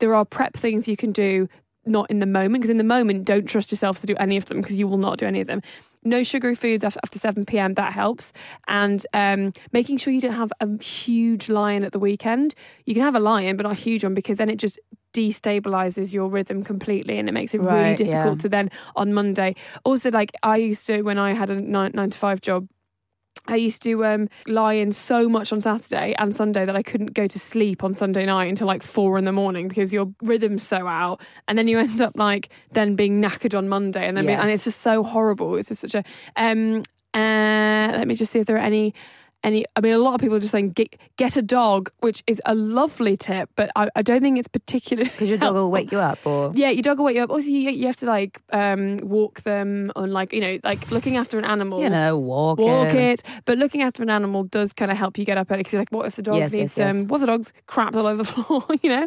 there 0.00 0.14
are 0.14 0.24
prep 0.24 0.54
things 0.54 0.86
you 0.86 0.96
can 0.96 1.12
do 1.12 1.48
not 1.86 2.10
in 2.10 2.18
the 2.18 2.26
moment 2.26 2.60
because 2.60 2.70
in 2.70 2.76
the 2.76 2.84
moment 2.84 3.24
don't 3.24 3.46
trust 3.46 3.70
yourself 3.70 4.00
to 4.00 4.06
do 4.06 4.14
any 4.18 4.36
of 4.36 4.44
them 4.46 4.60
because 4.60 4.76
you 4.76 4.86
will 4.86 4.98
not 4.98 5.18
do 5.18 5.26
any 5.26 5.40
of 5.40 5.46
them 5.46 5.62
no 6.04 6.22
sugary 6.22 6.54
foods 6.54 6.84
after, 6.84 7.00
after 7.02 7.18
7 7.18 7.44
p.m. 7.44 7.74
that 7.74 7.92
helps 7.92 8.32
and 8.68 9.06
um, 9.14 9.52
making 9.72 9.96
sure 9.96 10.12
you 10.12 10.20
don't 10.20 10.32
have 10.32 10.52
a 10.60 10.82
huge 10.82 11.48
lion 11.48 11.82
at 11.82 11.92
the 11.92 11.98
weekend 11.98 12.54
you 12.84 12.94
can 12.94 13.02
have 13.02 13.14
a 13.14 13.20
lion 13.20 13.56
but 13.56 13.62
not 13.62 13.72
a 13.72 13.76
huge 13.76 14.04
one 14.04 14.14
because 14.14 14.36
then 14.36 14.50
it 14.50 14.56
just 14.56 14.78
destabilizes 15.14 16.12
your 16.12 16.28
rhythm 16.28 16.62
completely 16.62 17.18
and 17.18 17.28
it 17.28 17.32
makes 17.32 17.54
it 17.54 17.60
really 17.62 17.94
difficult 17.94 18.36
yeah. 18.36 18.42
to 18.42 18.48
then 18.48 18.70
on 18.94 19.14
monday 19.14 19.54
also 19.84 20.10
like 20.10 20.30
i 20.42 20.56
used 20.56 20.86
to 20.86 21.00
when 21.02 21.18
i 21.18 21.32
had 21.32 21.48
a 21.48 21.58
nine, 21.58 21.90
nine 21.94 22.10
to 22.10 22.18
five 22.18 22.40
job 22.42 22.68
I 23.46 23.56
used 23.56 23.82
to 23.82 24.04
um, 24.04 24.28
lie 24.46 24.74
in 24.74 24.92
so 24.92 25.28
much 25.28 25.52
on 25.52 25.60
Saturday 25.60 26.14
and 26.18 26.34
Sunday 26.34 26.64
that 26.66 26.76
I 26.76 26.82
couldn't 26.82 27.14
go 27.14 27.26
to 27.26 27.38
sleep 27.38 27.82
on 27.84 27.94
Sunday 27.94 28.26
night 28.26 28.46
until 28.48 28.66
like 28.66 28.82
four 28.82 29.16
in 29.18 29.24
the 29.24 29.32
morning 29.32 29.68
because 29.68 29.92
your 29.92 30.12
rhythm's 30.22 30.62
so 30.66 30.86
out, 30.86 31.20
and 31.46 31.56
then 31.58 31.68
you 31.68 31.78
end 31.78 32.00
up 32.00 32.12
like 32.16 32.50
then 32.72 32.94
being 32.96 33.22
knackered 33.22 33.56
on 33.56 33.68
Monday, 33.68 34.06
and 34.06 34.16
then 34.16 34.24
being- 34.26 34.38
and 34.42 34.50
it's 34.50 34.64
just 34.64 34.80
so 34.82 35.02
horrible. 35.02 35.56
It's 35.56 35.68
just 35.68 35.80
such 35.80 35.94
a. 35.94 36.04
Um, 36.36 36.82
uh, 37.14 37.90
let 37.96 38.06
me 38.06 38.14
just 38.14 38.32
see 38.32 38.38
if 38.38 38.46
there 38.46 38.56
are 38.56 38.60
any. 38.60 38.94
Any, 39.44 39.64
I 39.76 39.80
mean, 39.80 39.92
a 39.92 39.98
lot 39.98 40.14
of 40.14 40.20
people 40.20 40.36
are 40.36 40.40
just 40.40 40.50
saying 40.50 40.70
get, 40.70 40.96
get 41.16 41.36
a 41.36 41.42
dog, 41.42 41.90
which 42.00 42.24
is 42.26 42.42
a 42.44 42.56
lovely 42.56 43.16
tip, 43.16 43.48
but 43.54 43.70
I, 43.76 43.88
I 43.94 44.02
don't 44.02 44.20
think 44.20 44.36
it's 44.36 44.48
particularly 44.48 45.08
Because 45.10 45.28
your 45.28 45.38
dog 45.38 45.54
will 45.54 45.70
wake 45.70 45.92
you 45.92 45.98
up, 46.00 46.18
or 46.26 46.52
yeah, 46.56 46.70
your 46.70 46.82
dog 46.82 46.98
will 46.98 47.04
wake 47.04 47.16
you 47.16 47.22
up. 47.22 47.30
Also, 47.30 47.46
you, 47.48 47.70
you 47.70 47.86
have 47.86 47.96
to 47.96 48.06
like 48.06 48.40
um, 48.52 48.96
walk 48.98 49.42
them 49.42 49.92
on 49.94 50.12
like 50.12 50.32
you 50.32 50.40
know 50.40 50.58
like 50.64 50.90
looking 50.90 51.16
after 51.16 51.38
an 51.38 51.44
animal 51.44 51.80
you 51.80 51.88
know, 51.88 52.18
walk, 52.18 52.58
walk 52.58 52.88
it. 52.88 53.20
it. 53.20 53.22
But 53.44 53.58
looking 53.58 53.82
after 53.82 54.02
an 54.02 54.10
animal 54.10 54.42
does 54.44 54.72
kind 54.72 54.90
of 54.90 54.96
help 54.98 55.16
you 55.16 55.24
get 55.24 55.38
up 55.38 55.50
early 55.50 55.58
because 55.60 55.72
you're 55.72 55.82
like, 55.82 55.92
what 55.92 56.06
if 56.06 56.16
the 56.16 56.22
dog 56.22 56.36
Yes, 56.36 56.52
needs 56.52 56.76
yes, 56.76 56.94
yes. 56.94 56.94
um, 57.02 57.06
what 57.06 57.18
if 57.18 57.20
the 57.20 57.26
dog's 57.28 57.52
crapped 57.68 57.94
all 57.94 58.06
over 58.08 58.24
the 58.24 58.24
floor? 58.32 58.64
you 58.82 58.90
know, 58.90 59.06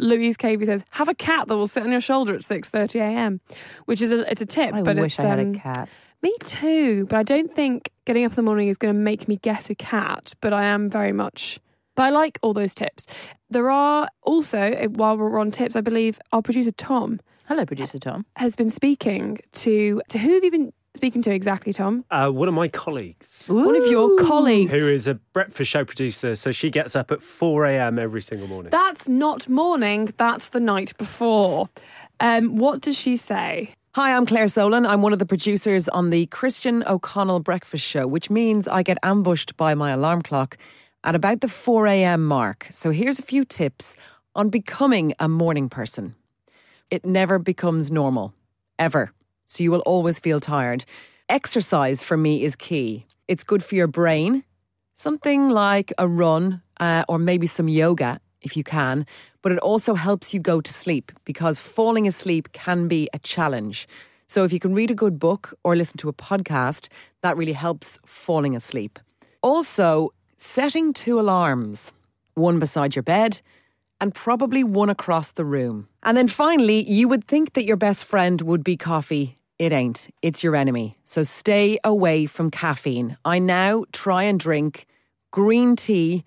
Louise 0.00 0.36
Cavey 0.36 0.66
says, 0.66 0.84
have 0.90 1.08
a 1.08 1.14
cat 1.14 1.46
that 1.46 1.56
will 1.56 1.68
sit 1.68 1.84
on 1.84 1.92
your 1.92 2.00
shoulder 2.00 2.34
at 2.34 2.44
six 2.44 2.68
thirty 2.68 2.98
a.m., 2.98 3.40
which 3.84 4.02
is 4.02 4.10
a 4.10 4.28
it's 4.30 4.40
a 4.40 4.46
tip. 4.46 4.74
I 4.74 4.82
but 4.82 4.96
wish 4.96 5.12
it's, 5.12 5.20
I 5.20 5.26
had 5.26 5.38
um, 5.38 5.54
a 5.54 5.58
cat. 5.58 5.88
Me 6.22 6.34
too, 6.44 7.06
but 7.06 7.16
I 7.16 7.22
don't 7.22 7.54
think 7.54 7.90
getting 8.04 8.24
up 8.24 8.32
in 8.32 8.36
the 8.36 8.42
morning 8.42 8.68
is 8.68 8.76
going 8.78 8.92
to 8.94 8.98
make 8.98 9.28
me 9.28 9.36
get 9.36 9.70
a 9.70 9.74
cat. 9.74 10.32
But 10.40 10.52
I 10.52 10.64
am 10.64 10.90
very 10.90 11.12
much 11.12 11.60
But 11.94 12.02
I 12.04 12.10
like 12.10 12.38
all 12.42 12.54
those 12.54 12.74
tips. 12.74 13.06
There 13.50 13.70
are 13.70 14.08
also, 14.22 14.58
eh, 14.58 14.86
while 14.86 15.16
we're 15.16 15.38
on 15.40 15.50
tips, 15.50 15.76
I 15.76 15.80
believe 15.80 16.18
our 16.32 16.42
producer 16.42 16.72
Tom 16.72 17.20
Hello, 17.46 17.64
producer 17.64 17.98
Tom. 17.98 18.26
has 18.36 18.54
been 18.54 18.70
speaking 18.70 19.38
to 19.52 20.02
to 20.08 20.18
who 20.18 20.34
have 20.34 20.44
you 20.44 20.50
been 20.50 20.72
speaking 20.94 21.22
to 21.22 21.30
exactly, 21.32 21.72
Tom? 21.72 22.04
Uh, 22.10 22.28
one 22.30 22.48
of 22.48 22.54
my 22.54 22.66
colleagues, 22.68 23.44
One 23.46 23.76
of 23.76 23.86
your 23.86 24.16
colleagues. 24.18 24.72
who 24.72 24.86
is 24.88 25.06
a 25.06 25.14
breakfast 25.14 25.70
show 25.70 25.84
producer, 25.84 26.34
so 26.34 26.50
she 26.50 26.70
gets 26.70 26.96
up 26.96 27.10
at 27.12 27.22
4 27.22 27.66
a.m. 27.66 27.98
every 27.98 28.20
single 28.22 28.48
morning. 28.48 28.70
That's 28.70 29.08
not 29.08 29.48
morning, 29.48 30.12
that's 30.16 30.48
the 30.48 30.60
night 30.60 30.96
before. 30.98 31.68
Um, 32.20 32.56
what 32.56 32.80
does 32.80 32.96
she 32.98 33.14
say? 33.16 33.74
Hi, 33.98 34.14
I'm 34.14 34.26
Claire 34.26 34.46
Solon. 34.46 34.86
I'm 34.86 35.02
one 35.02 35.12
of 35.12 35.18
the 35.18 35.26
producers 35.26 35.88
on 35.88 36.10
the 36.10 36.26
Christian 36.26 36.84
O'Connell 36.86 37.40
Breakfast 37.40 37.84
Show, 37.84 38.06
which 38.06 38.30
means 38.30 38.68
I 38.68 38.84
get 38.84 38.96
ambushed 39.02 39.56
by 39.56 39.74
my 39.74 39.90
alarm 39.90 40.22
clock 40.22 40.56
at 41.02 41.16
about 41.16 41.40
the 41.40 41.48
4 41.48 41.88
a.m. 41.88 42.24
mark. 42.24 42.68
So 42.70 42.92
here's 42.92 43.18
a 43.18 43.22
few 43.22 43.44
tips 43.44 43.96
on 44.36 44.50
becoming 44.50 45.14
a 45.18 45.28
morning 45.28 45.68
person. 45.68 46.14
It 46.92 47.04
never 47.04 47.40
becomes 47.40 47.90
normal, 47.90 48.34
ever. 48.78 49.10
So 49.48 49.64
you 49.64 49.72
will 49.72 49.80
always 49.80 50.20
feel 50.20 50.38
tired. 50.38 50.84
Exercise 51.28 52.00
for 52.00 52.16
me 52.16 52.44
is 52.44 52.54
key. 52.54 53.04
It's 53.26 53.42
good 53.42 53.64
for 53.64 53.74
your 53.74 53.88
brain, 53.88 54.44
something 54.94 55.48
like 55.48 55.92
a 55.98 56.06
run 56.06 56.62
uh, 56.78 57.02
or 57.08 57.18
maybe 57.18 57.48
some 57.48 57.66
yoga 57.66 58.20
if 58.42 58.56
you 58.56 58.64
can, 58.64 59.06
but 59.42 59.52
it 59.52 59.58
also 59.58 59.94
helps 59.94 60.32
you 60.32 60.40
go 60.40 60.60
to 60.60 60.72
sleep 60.72 61.12
because 61.24 61.58
falling 61.58 62.06
asleep 62.06 62.52
can 62.52 62.88
be 62.88 63.08
a 63.12 63.18
challenge. 63.18 63.88
So 64.26 64.44
if 64.44 64.52
you 64.52 64.60
can 64.60 64.74
read 64.74 64.90
a 64.90 64.94
good 64.94 65.18
book 65.18 65.54
or 65.64 65.74
listen 65.74 65.96
to 65.98 66.08
a 66.08 66.12
podcast, 66.12 66.88
that 67.22 67.36
really 67.36 67.54
helps 67.54 67.98
falling 68.04 68.54
asleep. 68.54 68.98
Also, 69.42 70.12
setting 70.36 70.92
two 70.92 71.18
alarms, 71.18 71.92
one 72.34 72.58
beside 72.58 72.94
your 72.94 73.02
bed 73.02 73.40
and 74.00 74.14
probably 74.14 74.62
one 74.62 74.90
across 74.90 75.32
the 75.32 75.44
room. 75.44 75.88
And 76.02 76.16
then 76.16 76.28
finally, 76.28 76.88
you 76.88 77.08
would 77.08 77.26
think 77.26 77.54
that 77.54 77.64
your 77.64 77.76
best 77.76 78.04
friend 78.04 78.40
would 78.42 78.62
be 78.62 78.76
coffee. 78.76 79.36
It 79.58 79.72
ain't. 79.72 80.08
It's 80.22 80.44
your 80.44 80.54
enemy. 80.54 80.96
So 81.04 81.22
stay 81.22 81.78
away 81.82 82.26
from 82.26 82.50
caffeine. 82.50 83.16
I 83.24 83.38
now 83.40 83.84
try 83.92 84.22
and 84.22 84.38
drink 84.38 84.86
green 85.32 85.74
tea 85.74 86.24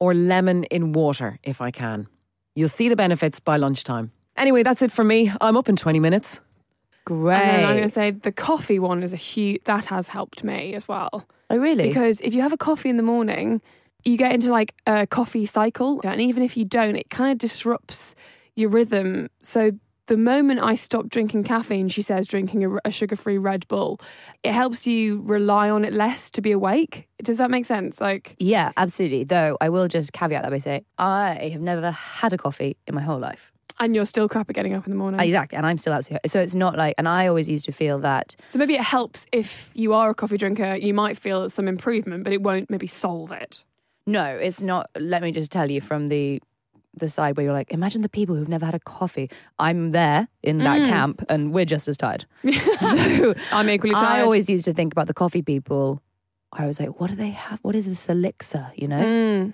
or 0.00 0.14
lemon 0.14 0.64
in 0.64 0.92
water 0.92 1.38
if 1.42 1.60
I 1.60 1.70
can. 1.70 2.08
You'll 2.54 2.68
see 2.68 2.88
the 2.88 2.96
benefits 2.96 3.40
by 3.40 3.56
lunchtime. 3.56 4.12
Anyway, 4.36 4.62
that's 4.62 4.82
it 4.82 4.92
for 4.92 5.04
me. 5.04 5.32
I'm 5.40 5.56
up 5.56 5.68
in 5.68 5.76
20 5.76 6.00
minutes. 6.00 6.40
Great. 7.04 7.40
And 7.40 7.50
then 7.50 7.64
I'm 7.64 7.76
going 7.76 7.88
to 7.88 7.94
say 7.94 8.10
the 8.10 8.32
coffee 8.32 8.78
one 8.78 9.02
is 9.02 9.12
a 9.12 9.16
huge, 9.16 9.64
that 9.64 9.86
has 9.86 10.08
helped 10.08 10.44
me 10.44 10.74
as 10.74 10.86
well. 10.86 11.26
oh, 11.50 11.56
really? 11.56 11.88
Because 11.88 12.20
if 12.20 12.34
you 12.34 12.42
have 12.42 12.52
a 12.52 12.58
coffee 12.58 12.90
in 12.90 12.96
the 12.96 13.02
morning, 13.02 13.62
you 14.04 14.16
get 14.16 14.32
into 14.32 14.50
like 14.50 14.74
a 14.86 15.06
coffee 15.06 15.46
cycle. 15.46 16.00
And 16.04 16.20
even 16.20 16.42
if 16.42 16.56
you 16.56 16.64
don't, 16.64 16.96
it 16.96 17.10
kind 17.10 17.32
of 17.32 17.38
disrupts 17.38 18.14
your 18.56 18.68
rhythm. 18.70 19.28
So 19.42 19.72
the 20.08 20.16
moment 20.16 20.60
I 20.60 20.74
stop 20.74 21.08
drinking 21.08 21.44
caffeine, 21.44 21.88
she 21.88 22.02
says, 22.02 22.26
drinking 22.26 22.64
a, 22.64 22.78
a 22.84 22.90
sugar 22.90 23.16
free 23.16 23.38
Red 23.38 23.66
Bull, 23.68 24.00
it 24.42 24.52
helps 24.52 24.86
you 24.86 25.22
rely 25.24 25.70
on 25.70 25.84
it 25.84 25.92
less 25.92 26.30
to 26.32 26.40
be 26.42 26.50
awake. 26.52 27.08
Does 27.22 27.38
that 27.38 27.50
make 27.50 27.64
sense? 27.66 28.00
Like, 28.00 28.34
yeah, 28.38 28.72
absolutely. 28.76 29.24
Though 29.24 29.56
I 29.60 29.68
will 29.68 29.88
just 29.88 30.12
caveat 30.12 30.42
that 30.42 30.50
by 30.50 30.58
saying 30.58 30.84
I 30.98 31.50
have 31.52 31.60
never 31.60 31.90
had 31.90 32.32
a 32.32 32.38
coffee 32.38 32.76
in 32.86 32.94
my 32.94 33.02
whole 33.02 33.18
life. 33.20 33.52
and 33.80 33.94
you're 33.94 34.04
still 34.06 34.28
crap 34.28 34.48
at 34.50 34.56
getting 34.56 34.74
up 34.74 34.86
in 34.86 34.90
the 34.90 34.96
morning. 34.98 35.20
Exactly. 35.20 35.56
And 35.56 35.64
I'm 35.64 35.78
still 35.78 35.92
absolutely. 35.92 36.28
So 36.28 36.40
it's 36.40 36.54
not 36.54 36.76
like, 36.76 36.94
and 36.98 37.06
I 37.06 37.28
always 37.28 37.48
used 37.48 37.64
to 37.66 37.72
feel 37.72 38.00
that 38.00 38.34
so 38.50 38.58
maybe 38.58 38.74
it 38.74 38.80
helps 38.82 39.24
if 39.30 39.70
you 39.74 39.94
are 39.94 40.10
a 40.10 40.14
coffee 40.14 40.36
drinker, 40.36 40.74
you 40.74 40.92
might 40.92 41.16
feel 41.16 41.48
some 41.48 41.68
improvement, 41.68 42.24
but 42.24 42.32
it 42.32 42.42
won't 42.42 42.68
maybe 42.70 42.88
solve 42.88 43.30
it. 43.30 43.62
No, 44.04 44.24
it's 44.24 44.60
not. 44.62 44.90
Let 44.98 45.22
me 45.22 45.30
just 45.32 45.52
tell 45.52 45.70
you 45.70 45.80
from 45.80 46.08
the 46.08 46.40
the 47.00 47.08
side 47.08 47.36
where 47.36 47.44
you're 47.44 47.52
like, 47.52 47.70
imagine 47.72 48.02
the 48.02 48.08
people 48.08 48.34
who've 48.36 48.48
never 48.48 48.64
had 48.66 48.74
a 48.74 48.80
coffee. 48.80 49.30
I'm 49.58 49.90
there 49.92 50.28
in 50.42 50.58
that 50.58 50.80
Mm. 50.80 50.88
camp, 50.88 51.24
and 51.28 51.52
we're 51.52 51.64
just 51.64 51.88
as 51.88 51.96
tired. 51.96 52.26
so 52.78 53.34
I'm 53.52 53.68
equally 53.70 53.94
tired. 53.94 54.20
I 54.20 54.22
always 54.22 54.48
used 54.48 54.64
to 54.66 54.74
think 54.74 54.92
about 54.92 55.06
the 55.06 55.14
coffee 55.14 55.42
people. 55.42 56.02
I 56.52 56.66
was 56.66 56.80
like, 56.80 56.98
what 57.00 57.10
do 57.10 57.16
they 57.16 57.30
have? 57.30 57.58
What 57.62 57.74
is 57.74 57.86
this 57.86 58.08
elixir? 58.08 58.70
You 58.74 58.88
know, 58.88 59.02
Mm. 59.02 59.52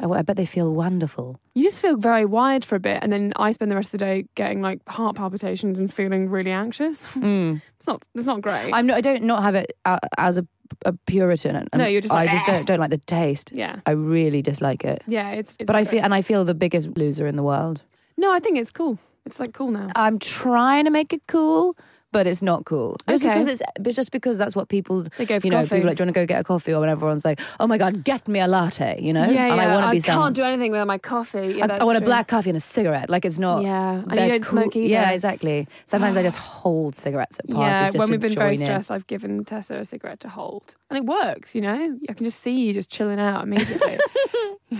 I, 0.00 0.06
I 0.06 0.22
bet 0.22 0.36
they 0.36 0.44
feel 0.46 0.72
wonderful. 0.74 1.38
You 1.54 1.62
just 1.62 1.80
feel 1.80 1.96
very 1.96 2.24
wired 2.26 2.64
for 2.64 2.74
a 2.74 2.80
bit, 2.80 2.98
and 3.02 3.12
then 3.12 3.32
I 3.36 3.52
spend 3.52 3.70
the 3.70 3.76
rest 3.76 3.88
of 3.88 3.92
the 3.92 3.98
day 3.98 4.26
getting 4.34 4.60
like 4.60 4.80
heart 4.88 5.14
palpitations 5.16 5.78
and 5.78 5.92
feeling 5.92 6.28
really 6.28 6.50
anxious. 6.50 7.04
Mm. 7.14 7.62
It's 7.78 7.86
not. 7.86 8.02
It's 8.14 8.26
not 8.26 8.40
great. 8.42 8.72
I'm 8.72 8.86
not. 8.88 8.96
I 8.96 9.00
don't 9.00 9.22
not 9.22 9.42
have 9.44 9.54
it 9.54 9.72
uh, 9.84 9.98
as 10.18 10.36
a, 10.38 10.46
a 10.84 10.92
Puritan. 11.06 11.56
and- 11.56 11.68
No, 11.74 11.86
you're 11.86 12.00
just 12.00 12.12
like, 12.12 12.28
I 12.28 12.32
just 12.32 12.48
"Eh." 12.48 12.52
don't 12.52 12.66
don't 12.66 12.80
like 12.80 12.90
the 12.90 12.98
taste. 12.98 13.52
yeah, 13.54 13.76
I 13.86 13.92
really 13.92 14.42
dislike 14.42 14.84
it. 14.84 15.02
yeah. 15.06 15.30
It's. 15.30 15.54
it's 15.58 15.66
but 15.66 15.76
I 15.76 15.84
feel 15.84 16.02
and 16.04 16.14
I 16.14 16.22
feel 16.22 16.44
the 16.44 16.54
biggest 16.54 16.96
loser 16.96 17.26
in 17.26 17.36
the 17.36 17.42
world. 17.42 17.82
No, 18.16 18.32
I 18.32 18.40
think 18.40 18.58
it's 18.58 18.70
cool. 18.72 18.98
It's 19.26 19.40
like 19.40 19.52
cool 19.54 19.70
now. 19.70 19.88
I'm 19.96 20.18
trying 20.18 20.84
to 20.84 20.90
make 20.90 21.12
it 21.12 21.22
cool, 21.26 21.76
but 22.14 22.28
it's 22.28 22.42
not 22.42 22.64
cool. 22.64 22.96
Just 23.08 23.24
Okay. 23.24 23.32
because 23.34 23.48
it's 23.48 23.62
but 23.80 23.92
just 23.92 24.12
because 24.12 24.38
that's 24.38 24.54
what 24.54 24.68
people 24.68 25.04
They 25.18 25.26
go 25.26 25.40
for 25.40 25.46
you 25.46 25.50
know, 25.50 25.56
coffee. 25.58 25.74
people 25.74 25.88
like, 25.88 25.96
do 25.96 26.02
you 26.02 26.06
want 26.06 26.14
to 26.14 26.20
go 26.20 26.26
get 26.26 26.40
a 26.40 26.44
coffee? 26.44 26.72
Or 26.72 26.78
when 26.78 26.88
everyone's 26.88 27.24
like, 27.24 27.40
oh 27.58 27.66
my 27.66 27.76
God, 27.76 28.04
get 28.04 28.28
me 28.28 28.38
a 28.38 28.46
latte, 28.46 29.02
you 29.02 29.12
know? 29.12 29.28
yeah, 29.28 29.48
and 29.48 29.56
yeah. 29.56 29.64
I 29.64 29.74
want 29.74 29.86
to 29.86 29.90
be 29.90 30.00
can't 30.00 30.36
do 30.36 30.44
anything 30.44 30.70
without 30.70 30.86
my 30.86 30.98
coffee. 30.98 31.54
Yeah, 31.58 31.66
I, 31.68 31.78
I 31.78 31.84
want 31.84 31.98
a 31.98 32.02
black 32.02 32.28
coffee 32.28 32.50
and 32.50 32.56
a 32.56 32.60
cigarette. 32.60 33.10
Like 33.10 33.24
it's 33.24 33.38
not. 33.38 33.64
Yeah, 33.64 34.02
and 34.08 34.12
you 34.12 34.28
don't 34.28 34.44
smoke 34.44 34.76
either. 34.76 34.86
Yeah, 34.86 35.10
exactly. 35.10 35.66
Sometimes 35.86 36.16
I 36.16 36.22
just 36.30 36.36
hold 36.36 36.94
cigarettes 36.94 37.40
at 37.40 37.50
parties. 37.50 37.94
Yeah, 37.94 37.98
when 37.98 38.10
we've 38.10 38.20
been 38.20 38.34
very 38.34 38.54
join 38.54 38.62
in. 38.62 38.66
stressed, 38.66 38.90
I've 38.92 39.08
given 39.08 39.44
Tessa 39.44 39.74
a 39.74 39.84
cigarette 39.84 40.20
to 40.20 40.28
hold, 40.28 40.76
and 40.88 40.96
it 40.96 41.04
works. 41.04 41.54
You 41.56 41.62
know, 41.62 41.98
I 42.08 42.12
can 42.12 42.24
just 42.24 42.38
see 42.38 42.66
you 42.66 42.72
just 42.72 42.90
chilling 42.90 43.18
out 43.18 43.42
immediately. 43.42 43.98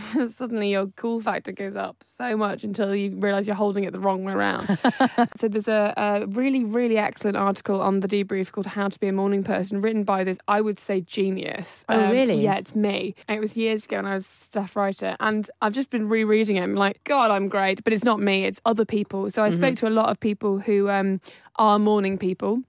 Suddenly, 0.26 0.70
your 0.70 0.86
cool 0.96 1.20
factor 1.20 1.52
goes 1.52 1.76
up 1.76 1.96
so 2.04 2.36
much 2.36 2.64
until 2.64 2.94
you 2.94 3.14
realise 3.16 3.46
you're 3.46 3.56
holding 3.56 3.84
it 3.84 3.92
the 3.92 4.00
wrong 4.00 4.24
way 4.24 4.32
around. 4.32 4.78
so 5.36 5.48
there's 5.48 5.68
a, 5.68 5.92
a 5.96 6.26
really, 6.26 6.64
really 6.64 6.98
excellent 6.98 7.23
article 7.34 7.80
on 7.80 8.00
the 8.00 8.08
debrief 8.08 8.52
called 8.52 8.66
"How 8.66 8.88
to 8.88 8.98
Be 9.00 9.08
a 9.08 9.12
Morning 9.12 9.42
Person," 9.42 9.80
written 9.80 10.04
by 10.04 10.22
this, 10.24 10.38
I 10.46 10.60
would 10.60 10.78
say, 10.78 11.00
genius. 11.00 11.84
Um, 11.88 12.00
Oh, 12.00 12.10
really? 12.10 12.42
Yeah, 12.42 12.56
it's 12.56 12.74
me. 12.74 13.14
It 13.28 13.40
was 13.40 13.56
years 13.56 13.86
ago 13.86 13.96
when 13.96 14.06
I 14.06 14.14
was 14.14 14.26
staff 14.26 14.76
writer, 14.76 15.16
and 15.20 15.50
I've 15.62 15.72
just 15.72 15.90
been 15.90 16.08
rereading 16.08 16.56
it. 16.56 16.62
I'm 16.62 16.74
like, 16.74 17.02
God, 17.04 17.30
I'm 17.30 17.48
great, 17.48 17.82
but 17.82 17.92
it's 17.92 18.04
not 18.04 18.20
me; 18.20 18.44
it's 18.44 18.60
other 18.66 18.84
people. 18.84 19.30
So 19.30 19.42
I 19.42 19.48
spoke 19.50 19.76
to 19.76 19.88
a 19.88 19.90
lot 19.90 20.10
of 20.10 20.20
people 20.20 20.58
who 20.58 20.88
um, 20.90 21.20
are 21.56 21.78
morning 21.78 22.18
people 22.18 22.62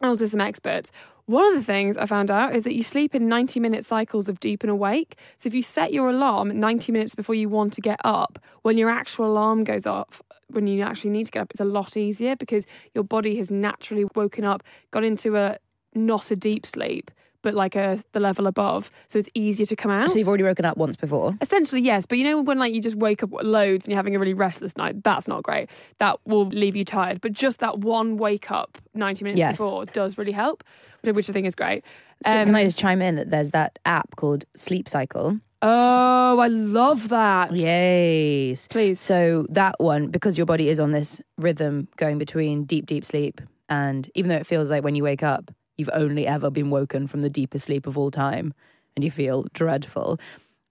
and 0.00 0.10
also 0.10 0.26
some 0.26 0.40
experts. 0.40 0.90
One 1.26 1.46
of 1.46 1.54
the 1.54 1.64
things 1.64 1.96
I 1.96 2.04
found 2.04 2.30
out 2.30 2.54
is 2.54 2.64
that 2.64 2.74
you 2.74 2.82
sleep 2.82 3.14
in 3.14 3.28
90 3.28 3.58
minute 3.58 3.86
cycles 3.86 4.28
of 4.28 4.40
deep 4.40 4.62
and 4.62 4.70
awake. 4.70 5.16
So 5.38 5.46
if 5.46 5.54
you 5.54 5.62
set 5.62 5.90
your 5.90 6.10
alarm 6.10 6.60
90 6.60 6.92
minutes 6.92 7.14
before 7.14 7.34
you 7.34 7.48
want 7.48 7.72
to 7.74 7.80
get 7.80 7.98
up, 8.04 8.38
when 8.60 8.76
your 8.76 8.90
actual 8.90 9.24
alarm 9.26 9.64
goes 9.64 9.86
off, 9.86 10.20
when 10.48 10.66
you 10.66 10.82
actually 10.82 11.10
need 11.10 11.24
to 11.26 11.32
get 11.32 11.42
up, 11.42 11.50
it's 11.50 11.60
a 11.60 11.64
lot 11.64 11.96
easier 11.96 12.36
because 12.36 12.66
your 12.94 13.04
body 13.04 13.36
has 13.36 13.50
naturally 13.50 14.04
woken 14.14 14.44
up, 14.44 14.62
got 14.90 15.04
into 15.04 15.36
a 15.36 15.58
not 15.94 16.30
a 16.30 16.36
deep 16.36 16.66
sleep, 16.66 17.10
but 17.42 17.54
like 17.54 17.76
a 17.76 18.02
the 18.12 18.20
level 18.20 18.46
above. 18.46 18.90
So 19.08 19.18
it's 19.18 19.28
easier 19.34 19.66
to 19.66 19.76
come 19.76 19.90
out. 19.90 20.10
So 20.10 20.18
you've 20.18 20.28
already 20.28 20.44
woken 20.44 20.64
up 20.64 20.76
once 20.76 20.96
before. 20.96 21.36
Essentially, 21.40 21.82
yes. 21.82 22.06
But 22.06 22.18
you 22.18 22.24
know 22.24 22.40
when 22.40 22.58
like 22.58 22.72
you 22.74 22.80
just 22.80 22.96
wake 22.96 23.22
up 23.22 23.30
loads 23.42 23.84
and 23.84 23.92
you're 23.92 23.98
having 23.98 24.16
a 24.16 24.18
really 24.18 24.34
restless 24.34 24.76
night, 24.76 25.02
that's 25.04 25.28
not 25.28 25.42
great. 25.42 25.68
That 25.98 26.18
will 26.24 26.46
leave 26.46 26.74
you 26.74 26.84
tired. 26.84 27.20
But 27.20 27.32
just 27.32 27.60
that 27.60 27.78
one 27.80 28.16
wake 28.16 28.50
up 28.50 28.78
90 28.94 29.24
minutes 29.24 29.38
Yes. 29.38 29.52
before 29.58 29.84
does 29.86 30.16
really 30.18 30.32
help, 30.32 30.64
which 31.02 31.28
I 31.28 31.32
think 31.32 31.46
is 31.46 31.54
great. 31.54 31.84
So 32.26 32.30
Um, 32.32 32.46
can 32.46 32.54
I 32.56 32.64
just 32.64 32.78
chime 32.78 33.02
in 33.02 33.16
that 33.16 33.30
there's 33.30 33.50
that 33.50 33.78
app 33.84 34.16
called 34.16 34.44
Sleep 34.54 34.88
Cycle? 34.88 35.38
Oh, 35.66 36.38
I 36.40 36.48
love 36.48 37.08
that. 37.08 37.56
Yes. 37.56 38.68
Please. 38.68 39.00
So 39.00 39.46
that 39.48 39.76
one, 39.78 40.08
because 40.08 40.36
your 40.36 40.44
body 40.44 40.68
is 40.68 40.78
on 40.78 40.92
this 40.92 41.22
rhythm 41.38 41.88
going 41.96 42.18
between 42.18 42.64
deep, 42.64 42.84
deep 42.84 43.02
sleep, 43.06 43.40
and 43.70 44.10
even 44.14 44.28
though 44.28 44.36
it 44.36 44.46
feels 44.46 44.70
like 44.70 44.84
when 44.84 44.94
you 44.94 45.02
wake 45.02 45.22
up, 45.22 45.50
you've 45.78 45.88
only 45.94 46.26
ever 46.26 46.50
been 46.50 46.68
woken 46.68 47.06
from 47.06 47.22
the 47.22 47.30
deepest 47.30 47.64
sleep 47.64 47.86
of 47.86 47.96
all 47.96 48.10
time, 48.10 48.52
and 48.94 49.04
you 49.04 49.10
feel 49.10 49.46
dreadful, 49.54 50.20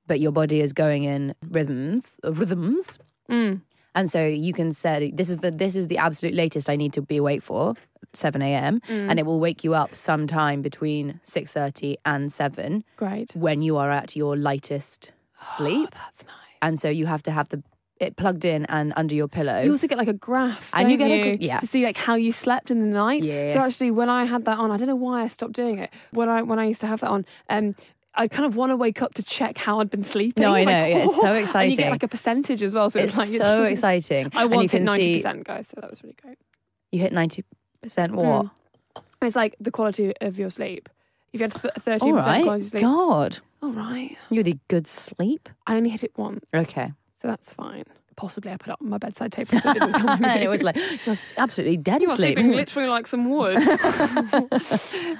but 0.05 0.19
your 0.19 0.31
body 0.31 0.61
is 0.61 0.73
going 0.73 1.05
in 1.05 1.33
rhythms, 1.49 2.03
uh, 2.23 2.31
rhythms, 2.31 2.99
Mm. 3.31 3.61
And 3.95 4.09
so 4.09 4.25
you 4.25 4.53
can 4.53 4.73
say 4.73 5.11
this 5.13 5.29
is 5.29 5.37
the 5.39 5.51
this 5.51 5.75
is 5.75 5.87
the 5.87 5.97
absolute 5.97 6.35
latest 6.35 6.69
I 6.69 6.75
need 6.75 6.93
to 6.93 7.01
be 7.01 7.17
awake 7.17 7.41
for. 7.43 7.75
7 8.15 8.41
a.m. 8.43 8.79
Mm. 8.81 9.09
and 9.09 9.17
it 9.17 9.25
will 9.25 9.39
wake 9.39 9.63
you 9.63 9.73
up 9.73 9.95
sometime 9.95 10.61
between 10.61 11.19
6:30 11.23 11.95
and 12.05 12.31
7 12.31 12.83
Great. 12.95 13.31
when 13.35 13.63
you 13.63 13.77
are 13.77 13.89
at 13.89 14.15
your 14.15 14.37
lightest 14.37 15.11
sleep 15.41 15.89
That's 15.91 16.25
nice. 16.25 16.35
and 16.61 16.79
so 16.79 16.89
you 16.89 17.07
have 17.07 17.23
to 17.23 17.31
have 17.31 17.49
the 17.49 17.63
it 17.99 18.15
plugged 18.17 18.43
in 18.43 18.65
and 18.65 18.91
under 18.97 19.15
your 19.15 19.27
pillow. 19.27 19.61
You 19.61 19.71
also 19.71 19.87
get 19.87 19.97
like 19.97 20.09
a 20.09 20.13
graph, 20.13 20.69
And 20.73 20.91
you 20.91 20.97
get 20.97 21.09
a 21.11 21.37
yeah. 21.39 21.59
to 21.59 21.67
see 21.67 21.85
like 21.85 21.95
how 21.95 22.15
you 22.15 22.31
slept 22.33 22.69
in 22.69 22.79
the 22.81 22.85
night. 22.87 23.23
Yes. 23.23 23.53
So 23.53 23.59
actually, 23.59 23.91
when 23.91 24.09
I 24.09 24.25
had 24.25 24.43
that 24.45 24.57
on, 24.57 24.71
I 24.71 24.77
don't 24.77 24.87
know 24.87 24.95
why 24.95 25.21
I 25.23 25.27
stopped 25.29 25.53
doing 25.53 25.79
it. 25.79 25.89
When 26.11 26.27
I 26.27 26.41
when 26.41 26.59
I 26.59 26.65
used 26.65 26.81
to 26.81 26.87
have 26.87 26.99
that 27.01 27.09
on, 27.09 27.25
um, 27.49 27.75
I 28.15 28.27
kind 28.27 28.45
of 28.45 28.55
want 28.55 28.71
to 28.71 28.75
wake 28.75 29.01
up 29.01 29.13
to 29.15 29.23
check 29.23 29.57
how 29.57 29.79
I'd 29.79 29.89
been 29.89 30.03
sleeping. 30.03 30.41
No, 30.41 30.49
I 30.53 30.59
Like, 30.63 30.65
know, 30.67 30.85
yeah, 30.85 30.97
it's 31.05 31.15
so 31.15 31.25
And 31.61 31.71
you 31.71 31.77
get 31.77 31.91
like 31.91 32.03
a 32.03 32.07
percentage 32.07 32.61
as 32.61 32.73
well. 32.73 32.89
So 32.89 32.99
it's, 32.99 33.09
it's 33.09 33.17
like 33.17 33.27
so 33.29 33.63
exciting. 33.73 34.29
I 34.35 34.43
you 34.43 34.49
once 34.49 34.71
hit 34.71 34.77
can 34.77 34.83
ninety 34.85 35.03
see 35.17 35.23
percent, 35.23 35.43
guys. 35.45 35.67
So 35.67 35.79
that 35.81 35.89
was 35.89 36.03
really 36.03 36.15
great. 36.21 36.37
you 36.91 36.99
hit 36.99 37.11
ninety 37.13 37.43
percent 37.81 38.13
what? 38.15 38.47
It's 39.21 39.35
like 39.35 39.55
the 39.59 39.71
quality 39.71 40.13
of 40.21 40.37
your 40.37 40.49
sleep. 40.49 40.89
If 41.31 41.39
you 41.39 41.45
had 41.45 41.53
thirty 41.53 42.05
All 42.05 42.11
percent 42.13 42.27
right, 42.27 42.43
quality 42.43 42.67
sleep, 42.67 42.81
God, 42.81 43.39
All 43.63 43.71
right. 43.71 44.15
You're 44.29 44.43
the 44.43 44.59
good 44.67 44.85
sleep. 44.85 45.49
I 45.65 45.75
only 45.75 45.89
hit 45.89 46.03
it 46.03 46.11
once. 46.15 46.45
Okay. 46.53 46.91
So 47.19 47.27
that's 47.27 47.51
fine. 47.53 47.85
Possibly 48.15 48.51
I 48.51 48.57
put 48.57 48.69
up 48.69 48.79
on 48.81 48.89
my 48.89 48.99
bedside 48.99 49.31
table 49.31 49.57
so 49.59 49.69
it 49.71 49.73
didn't 49.73 49.93
come 50.03 50.23
and 50.23 50.43
it 50.43 50.47
was 50.49 50.61
like, 50.61 50.77
you're 51.05 51.15
absolutely 51.37 51.77
dead 51.77 52.01
You 52.03 52.11
asleep. 52.11 52.37
sleeping 52.37 52.51
literally 52.51 52.87
like 52.87 53.07
some 53.07 53.27
wood. 53.29 53.57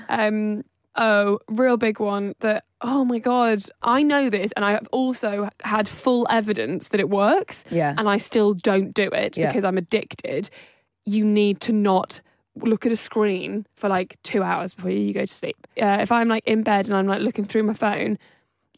um, 0.09 0.63
oh, 0.95 1.39
real 1.49 1.77
big 1.77 1.99
one 1.99 2.35
that, 2.41 2.65
oh 2.83 3.05
my 3.05 3.17
God, 3.17 3.63
I 3.81 4.03
know 4.03 4.29
this 4.29 4.51
and 4.55 4.65
I 4.65 4.71
have 4.71 4.87
also 4.91 5.49
had 5.63 5.87
full 5.87 6.27
evidence 6.29 6.89
that 6.89 6.99
it 6.99 7.09
works 7.09 7.63
yeah. 7.71 7.95
and 7.97 8.09
I 8.09 8.17
still 8.17 8.53
don't 8.53 8.93
do 8.93 9.09
it 9.09 9.37
Yeah. 9.37 9.47
because 9.47 9.63
I'm 9.63 9.77
addicted. 9.77 10.49
You 11.05 11.25
need 11.25 11.61
to 11.61 11.71
not 11.71 12.21
look 12.55 12.85
at 12.85 12.91
a 12.91 12.95
screen 12.97 13.65
for 13.75 13.89
like 13.89 14.17
two 14.23 14.43
hours 14.43 14.73
before 14.73 14.91
you 14.91 15.13
go 15.13 15.25
to 15.25 15.33
sleep. 15.33 15.55
Uh, 15.81 15.97
if 16.01 16.11
I'm 16.11 16.27
like 16.27 16.43
in 16.45 16.61
bed 16.61 16.87
and 16.87 16.95
I'm 16.95 17.07
like 17.07 17.21
looking 17.21 17.45
through 17.45 17.63
my 17.63 17.73
phone, 17.73 18.19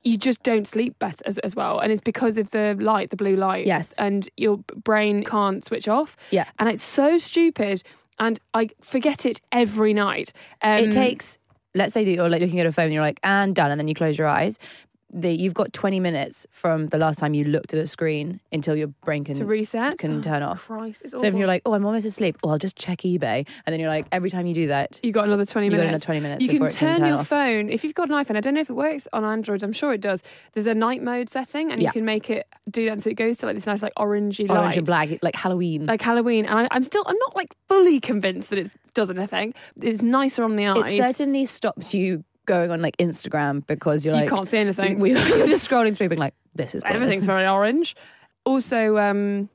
you 0.04 0.18
just 0.18 0.44
don't 0.44 0.68
sleep 0.68 0.98
better 1.00 1.24
as, 1.26 1.40
as 1.40 1.56
well. 1.56 1.80
And 1.80 1.92
it's 1.92 2.02
because 2.02 2.38
of 2.38 2.52
the 2.52 2.78
light, 2.80 3.10
the 3.10 3.16
blue 3.16 3.36
light. 3.36 3.66
Yes. 3.66 3.94
And 3.98 4.30
your 4.38 4.58
brain 4.76 5.24
can't 5.24 5.66
switch 5.66 5.88
off. 5.88 6.16
Yeah. 6.30 6.46
And 6.60 6.70
it's 6.70 6.84
so 6.84 7.18
stupid. 7.18 7.82
And 8.20 8.40
I 8.54 8.70
forget 8.82 9.26
it 9.26 9.42
every 9.52 9.94
night. 9.94 10.32
Um, 10.62 10.84
it 10.84 10.92
takes 10.92 11.40
let's 11.75 11.94
say 11.94 12.03
that 12.03 12.12
you're 12.12 12.29
like 12.29 12.41
looking 12.41 12.60
at 12.60 12.65
a 12.65 12.72
phone 12.72 12.86
and 12.86 12.94
you're 12.94 13.03
like 13.03 13.20
and 13.24 13.53
done 13.53 13.70
and 13.70 13.79
then 13.79 13.88
you 13.88 13.94
close 13.94 14.17
your 14.17 14.27
eyes 14.27 14.58
the, 15.22 15.31
you've 15.31 15.53
got 15.53 15.74
20 15.74 16.00
minutes 16.00 16.45
from 16.51 16.88
the 16.88 16.98
last 16.98 17.19
time 17.19 17.34
you 17.34 17.45
looked 17.45 17.74
at 17.74 17.79
a 17.79 17.88
screen 17.88 18.39
until 18.51 18.75
your 18.75 18.88
brain 19.05 19.24
can 19.24 19.36
to 19.36 19.45
reset. 19.45 19.98
can 19.98 20.17
oh, 20.19 20.22
turn 20.22 20.43
off 20.43 20.65
Christ, 20.65 21.10
so 21.10 21.24
if 21.24 21.34
you're 21.34 21.48
like 21.48 21.62
oh 21.65 21.74
i'm 21.74 21.86
almost 21.86 22.05
asleep 22.05 22.38
oh 22.43 22.50
i'll 22.50 22.57
just 22.57 22.75
check 22.75 23.00
ebay 23.00 23.48
and 23.65 23.74
then 23.74 23.79
you're 23.79 23.89
like 23.89 24.05
every 24.12 24.29
time 24.29 24.45
you 24.45 24.53
do 24.53 24.67
that 24.67 25.00
you 25.03 25.12
got 25.12 25.25
another 25.25 25.45
20 25.45 25.65
you 25.65 25.72
got 25.72 25.77
minutes. 25.77 25.89
another 26.05 26.05
20 26.05 26.19
minutes 26.19 26.43
You 26.45 26.51
before 26.51 26.67
can 26.69 26.75
it 26.75 26.79
can 26.79 26.88
turn 26.88 26.98
turn 26.98 27.07
your 27.07 27.17
off. 27.19 27.27
phone 27.27 27.69
if 27.69 27.84
you've 27.84 27.93
got 27.95 28.10
an 28.10 28.15
iPhone. 28.15 28.36
I 28.36 28.41
don't 28.41 28.53
know 28.53 28.62
if 28.62 28.69
it 28.69 28.74
works 28.74 29.07
on 29.13 29.24
Android. 29.24 29.63
I'm 29.63 29.74
sure 29.74 29.93
it 29.93 30.01
does. 30.01 30.22
There's 30.53 30.67
a 30.67 30.75
night 30.75 31.01
mode 31.01 31.29
setting, 31.29 31.72
and 31.72 31.81
Yeah. 31.81 31.89
you 31.89 31.93
can 31.93 32.05
make 32.05 32.29
it 32.29 32.45
do 32.69 32.86
that, 32.89 33.01
so 33.01 33.10
it 33.10 33.13
goes 33.15 33.38
to 33.39 33.45
like 33.45 33.55
this 33.55 33.65
nice, 33.65 33.81
like 33.81 33.93
orangey 33.95 34.50
orange 34.50 34.50
light, 34.50 34.77
and 34.77 34.86
black 34.86 35.10
like 35.22 35.36
halloween 35.36 35.86
like 35.86 36.01
Halloween. 36.01 36.45
And 36.45 36.60
I, 36.60 36.67
I'm 36.72 36.84
still, 36.84 37.03
I'm 37.05 37.17
not 37.17 37.36
like 37.36 37.55
fully 37.69 38.00
convinced 38.00 38.50
that 38.50 38.60
it 38.60 38.74
does 38.93 39.10
anything. 39.10 39.53
It's 39.81 40.01
nicer 40.01 40.43
on 40.43 40.55
the 40.55 40.67
eyes. 40.67 40.93
it 40.93 41.01
certainly 41.01 41.45
stops 41.45 41.93
you 41.93 42.24
going 42.46 42.72
on 42.72 42.82
like 42.82 42.98
instagram 42.98 43.66
because 43.68 44.06
you're 44.06 44.14
like 44.14 44.25
you 44.25 44.30
can't 44.30 44.48
see 44.48 44.58
anything. 44.58 45.00
we, 45.00 45.10
you're 45.14 45.48
just 45.48 45.68
scrolling 45.70 45.96
through 45.96 46.10
being 46.10 46.20
like 46.20 46.34
this 46.56 46.74
is. 46.74 46.82
Everything's 46.86 47.25
very 47.25 47.48
orange. 47.48 47.96
Also, 48.46 48.98
um, 48.98 49.50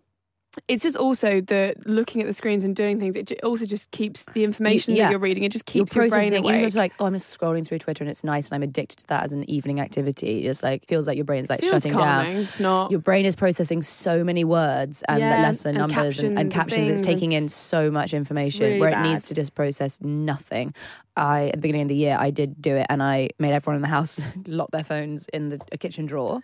it's 0.66 0.83
just 0.83 0.97
also 0.97 1.40
the 1.40 1.75
looking 1.85 2.21
at 2.21 2.26
the 2.26 2.33
screens 2.33 2.64
and 2.64 2.75
doing 2.75 2.99
things. 2.99 3.14
It 3.14 3.42
also 3.45 3.66
just 3.66 3.90
keeps 3.92 4.25
the 4.26 4.42
information 4.42 4.97
yeah. 4.97 5.04
that 5.04 5.11
you're 5.11 5.21
reading. 5.21 5.45
It 5.45 5.52
just 5.52 5.66
keeps 5.66 5.95
your 5.95 6.09
brain 6.09 6.35
awake. 6.35 6.52
You're 6.52 6.66
just 6.66 6.76
like, 6.76 6.92
oh, 6.99 7.07
I'm 7.07 7.12
just 7.12 7.38
scrolling 7.38 7.66
through 7.66 7.78
Twitter 7.78 8.02
and 8.02 8.11
it's 8.11 8.25
nice, 8.25 8.49
and 8.49 8.54
I'm 8.54 8.62
addicted 8.62 8.99
to 9.00 9.07
that 9.09 9.25
as 9.25 9.33
an 9.33 9.49
evening 9.49 9.80
activity. 9.80 10.47
It's 10.47 10.62
like 10.62 10.87
feels 10.87 11.07
like 11.07 11.16
your 11.16 11.25
brain's 11.25 11.50
like 11.50 11.62
shutting 11.62 11.92
calming. 11.92 12.35
down. 12.35 12.42
It's 12.42 12.61
not. 12.61 12.90
Your 12.90 13.00
brain 13.00 13.26
is 13.26 13.37
processing 13.37 13.83
so 13.83 14.25
many 14.25 14.45
words 14.45 15.02
and 15.09 15.21
Yeah, 15.21 15.42
letters 15.42 15.66
and 15.66 15.78
numbers 15.78 16.19
and, 16.19 16.38
and 16.38 16.50
captions. 16.50 16.88
It's 16.88 17.02
taking 17.02 17.33
in 17.33 17.49
so 17.49 17.90
much 17.90 18.12
information 18.12 18.66
really 18.66 18.80
where 18.80 18.90
bad. 18.90 19.07
it 19.07 19.09
needs 19.09 19.25
to 19.26 19.35
just 19.35 19.54
process 19.54 20.00
nothing. 20.00 20.75
I 21.16 21.47
at 21.47 21.52
the 21.52 21.59
beginning 21.59 21.83
of 21.83 21.88
the 21.88 21.97
year 21.97 22.16
I 22.19 22.30
did 22.30 22.61
do 22.61 22.75
it, 22.76 22.87
and 22.88 23.02
I 23.02 23.30
made 23.38 23.52
everyone 23.52 23.76
in 23.76 23.83
the 23.83 23.88
house 23.88 24.19
lock 24.47 24.71
their 24.73 24.85
phones 24.85 25.28
in 25.33 25.50
the 25.50 25.61
a 25.71 25.78
kitchen 25.78 26.07
drawer. 26.07 26.40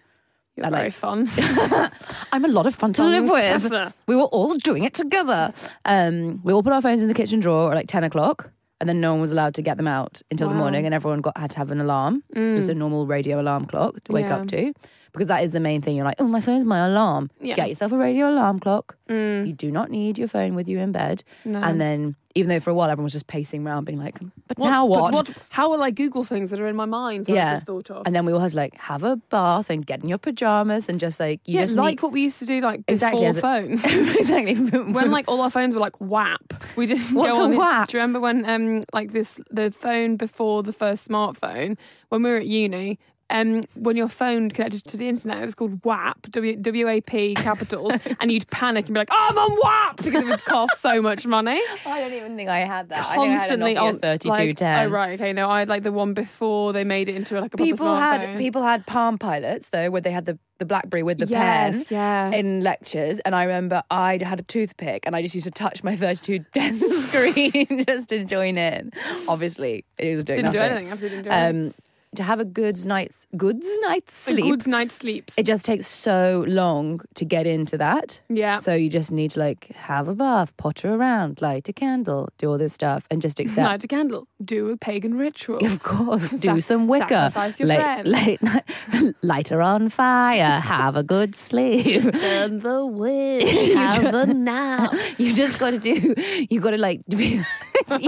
You're 0.56 0.70
very 0.70 0.84
like- 0.84 0.92
fun. 0.94 1.28
I'm 2.32 2.44
a 2.44 2.48
lot 2.48 2.66
of 2.66 2.74
fun 2.74 2.92
to 2.94 3.04
live 3.04 3.24
with. 3.28 3.94
We 4.06 4.16
were 4.16 4.22
all 4.24 4.54
doing 4.56 4.84
it 4.84 4.94
together. 4.94 5.52
Um, 5.84 6.40
we 6.42 6.52
all 6.52 6.62
put 6.62 6.72
our 6.72 6.80
phones 6.82 7.02
in 7.02 7.08
the 7.08 7.14
kitchen 7.14 7.40
drawer 7.40 7.70
at 7.72 7.74
like 7.76 7.88
10 7.88 8.04
o'clock. 8.04 8.50
And 8.78 8.86
then 8.90 9.00
no 9.00 9.12
one 9.12 9.22
was 9.22 9.32
allowed 9.32 9.54
to 9.54 9.62
get 9.62 9.78
them 9.78 9.88
out 9.88 10.20
until 10.30 10.50
the 10.50 10.54
morning, 10.54 10.84
and 10.84 10.94
everyone 10.94 11.22
got 11.22 11.38
had 11.38 11.50
to 11.52 11.56
have 11.56 11.70
an 11.70 11.80
alarm, 11.80 12.22
just 12.34 12.68
a 12.68 12.74
normal 12.74 13.06
radio 13.06 13.40
alarm 13.40 13.64
clock 13.64 14.04
to 14.04 14.12
wake 14.12 14.26
Yeah. 14.26 14.36
up 14.36 14.48
to, 14.48 14.74
because 15.16 15.28
that 15.28 15.42
is 15.42 15.52
the 15.52 15.60
main 15.60 15.80
thing. 15.82 15.96
You're 15.96 16.04
like, 16.04 16.20
oh, 16.20 16.26
my 16.28 16.40
phone's 16.40 16.64
my 16.64 16.86
alarm. 16.86 17.30
Yeah. 17.40 17.54
Get 17.54 17.68
yourself 17.70 17.90
a 17.92 17.96
radio 17.96 18.28
alarm 18.30 18.60
clock. 18.60 18.96
Mm, 19.08 19.46
You 19.46 19.52
do 19.54 19.70
not 19.72 19.90
need 19.90 20.18
your 20.18 20.28
phone 20.28 20.54
with 20.54 20.68
you 20.68 20.78
in 20.78 20.92
bed. 20.92 21.22
no. 21.44 21.58
And 21.60 21.80
then, 21.80 22.16
even 22.34 22.50
though 22.50 22.60
for 22.60 22.68
a 22.68 22.74
while 22.74 22.90
everyone 22.90 23.04
was 23.04 23.14
just 23.14 23.28
pacing 23.28 23.66
around, 23.66 23.84
being 23.86 23.98
like, 23.98 24.18
but 24.46 24.58
What- 24.58 24.68
now 24.68 24.86
but 24.86 25.14
what? 25.14 25.30
How 25.48 25.70
will 25.70 25.82
I 25.82 25.90
Google 25.90 26.22
things 26.22 26.50
that 26.50 26.60
are 26.60 26.66
in 26.66 26.76
my 26.76 26.84
mind? 26.84 27.24
That 27.26 27.32
Yeah. 27.34 27.50
I 27.52 27.54
just 27.54 27.66
thought 27.66 27.90
of. 27.90 28.02
And 28.06 28.14
then 28.14 28.26
we 28.26 28.32
all 28.34 28.40
had 28.40 28.50
to 28.50 28.56
like 28.58 28.74
have 28.76 29.02
a 29.04 29.16
bath 29.16 29.70
and 29.70 29.86
get 29.86 30.02
in 30.02 30.08
your 30.10 30.18
pajamas 30.18 30.88
and 30.90 31.00
just 31.00 31.18
like 31.18 31.40
you 31.46 31.54
yeah, 31.54 31.64
just 31.64 31.76
like 31.76 32.02
what 32.02 32.12
we 32.12 32.20
used 32.22 32.38
to 32.40 32.44
do, 32.46 32.60
like 32.60 32.82
Exactly, 32.88 33.24
before 33.26 33.40
phones. 33.40 33.82
need 33.84 34.16
exactly 34.20 34.54
when 34.92 35.10
like 35.10 35.24
all 35.28 35.40
our 35.40 35.48
phones 35.50 35.74
were 35.74 35.80
like 35.80 35.98
WAP. 35.98 36.52
We 36.76 36.84
didn't 36.84 37.14
What's 37.14 37.32
go 37.32 37.40
a 37.40 37.44
on. 37.44 37.50
the- 37.52 37.86
Do 37.88 37.96
you 37.96 38.02
remember 38.02 38.20
when 38.20 38.44
um 38.44 38.84
like 38.92 39.12
this 39.12 39.40
the 39.50 39.70
phone 39.70 40.16
before 40.16 40.62
the 40.62 40.74
first 40.74 41.08
smartphone 41.08 41.78
when 42.10 42.22
we 42.22 42.28
were 42.28 42.36
at 42.36 42.46
uni? 42.46 42.98
Um, 43.28 43.62
when 43.74 43.96
your 43.96 44.08
phone 44.08 44.50
connected 44.50 44.84
to 44.84 44.96
the 44.96 45.08
internet, 45.08 45.42
it 45.42 45.44
was 45.44 45.54
called 45.56 45.84
WAP, 45.84 46.30
W 46.30 46.56
W 46.56 46.88
A 46.88 47.00
P 47.00 47.34
capitals, 47.34 47.92
and 48.20 48.30
you'd 48.30 48.48
panic 48.50 48.86
and 48.86 48.94
be 48.94 49.00
like, 49.00 49.08
"Oh, 49.10 49.26
I'm 49.30 49.38
on 49.38 49.58
WAP," 49.62 49.96
because 49.96 50.22
it 50.22 50.26
would 50.26 50.44
cost 50.44 50.80
so 50.80 51.02
much 51.02 51.26
money. 51.26 51.60
I 51.86 52.00
don't 52.00 52.12
even 52.12 52.36
think 52.36 52.48
I 52.48 52.60
had 52.60 52.90
that. 52.90 53.16
Constantly 53.16 53.76
I 53.76 53.80
on 53.80 53.94
think 53.94 54.04
I 54.04 54.08
had 54.08 54.20
a 54.20 54.28
Nokia 54.28 54.28
like, 54.28 54.58
3210. 54.58 54.86
oh 54.86 54.90
right, 54.90 55.20
okay, 55.20 55.32
no, 55.32 55.50
I 55.50 55.58
had 55.58 55.68
like 55.68 55.82
the 55.82 55.92
one 55.92 56.14
before 56.14 56.72
they 56.72 56.84
made 56.84 57.08
it 57.08 57.16
into 57.16 57.40
like 57.40 57.52
a 57.54 57.56
People 57.56 57.96
had 57.96 58.20
smartphone. 58.20 58.38
people 58.38 58.62
had 58.62 58.86
Palm 58.86 59.18
Pilots 59.18 59.70
though, 59.70 59.90
where 59.90 60.00
they 60.00 60.12
had 60.12 60.26
the, 60.26 60.38
the 60.58 60.64
BlackBerry 60.64 61.02
with 61.02 61.18
the 61.18 61.26
yes, 61.26 61.74
pen 61.74 61.84
yeah. 61.90 62.30
in 62.30 62.62
lectures, 62.62 63.18
and 63.20 63.34
I 63.34 63.42
remember 63.42 63.82
I 63.90 64.18
had 64.22 64.38
a 64.38 64.44
toothpick, 64.44 65.04
and 65.04 65.16
I 65.16 65.22
just 65.22 65.34
used 65.34 65.46
to 65.46 65.50
touch 65.50 65.82
my 65.82 65.96
3210 65.96 67.00
screen 67.00 67.84
just 67.86 68.08
to 68.10 68.24
join 68.24 68.56
in. 68.56 68.92
Obviously, 69.26 69.84
it 69.98 70.14
was 70.14 70.24
doing 70.24 70.42
didn't 70.42 70.52
do 70.52 70.60
anything. 70.60 70.92
Absolutely 70.92 71.22
didn't 71.22 71.24
do 71.24 71.30
anything. 71.30 71.66
Um, 71.66 71.74
to 72.14 72.22
have 72.22 72.40
a 72.40 72.44
good 72.44 72.84
night's 72.86 73.26
goods 73.36 73.66
night's 73.82 74.28
a 74.28 74.32
sleep, 74.32 74.44
good 74.44 74.66
night's 74.66 74.94
sleep. 74.94 75.30
it 75.36 75.44
just 75.44 75.64
takes 75.64 75.86
so 75.86 76.44
long 76.46 77.00
to 77.14 77.24
get 77.24 77.46
into 77.46 77.76
that. 77.78 78.20
yeah. 78.28 78.58
So 78.58 78.74
you 78.74 78.88
just 78.88 79.10
need 79.10 79.32
to 79.32 79.40
like 79.40 79.68
have 79.74 80.08
a 80.08 80.14
bath, 80.14 80.56
potter 80.56 80.94
around, 80.94 81.42
light 81.42 81.68
a 81.68 81.72
candle, 81.72 82.28
do 82.38 82.50
all 82.50 82.58
this 82.58 82.72
stuff, 82.72 83.06
and 83.10 83.20
just 83.20 83.38
accept. 83.42 83.66
Light 83.68 83.84
a 83.84 83.88
candle. 83.88 84.28
Do 84.44 84.70
a 84.70 84.76
pagan 84.76 85.18
ritual. 85.18 85.58
Of 85.64 85.82
course, 85.82 86.28
do 86.30 86.38
Sac- 86.60 86.62
some 86.62 86.86
wicker. 86.88 87.08
sacrifice 87.08 87.58
your 87.60 87.68
late, 87.68 87.80
friend. 87.80 88.08
late 88.08 88.42
night, 88.42 88.64
light 89.22 89.48
her 89.48 89.60
on 89.62 89.88
fire. 89.88 90.60
Have 90.60 90.96
a 90.96 91.02
good 91.02 91.34
sleep. 91.34 92.02
Turn 92.12 92.60
the. 92.60 92.76
You 92.86 93.76
Have 93.76 94.14
a 94.14 94.26
nap. 94.32 94.94
You 95.18 95.34
just 95.34 95.58
got 95.58 95.70
to 95.70 95.78
do. 95.78 96.14
You 96.50 96.60
got 96.60 96.70
to 96.70 96.78
like. 96.78 97.00
you 97.08 97.44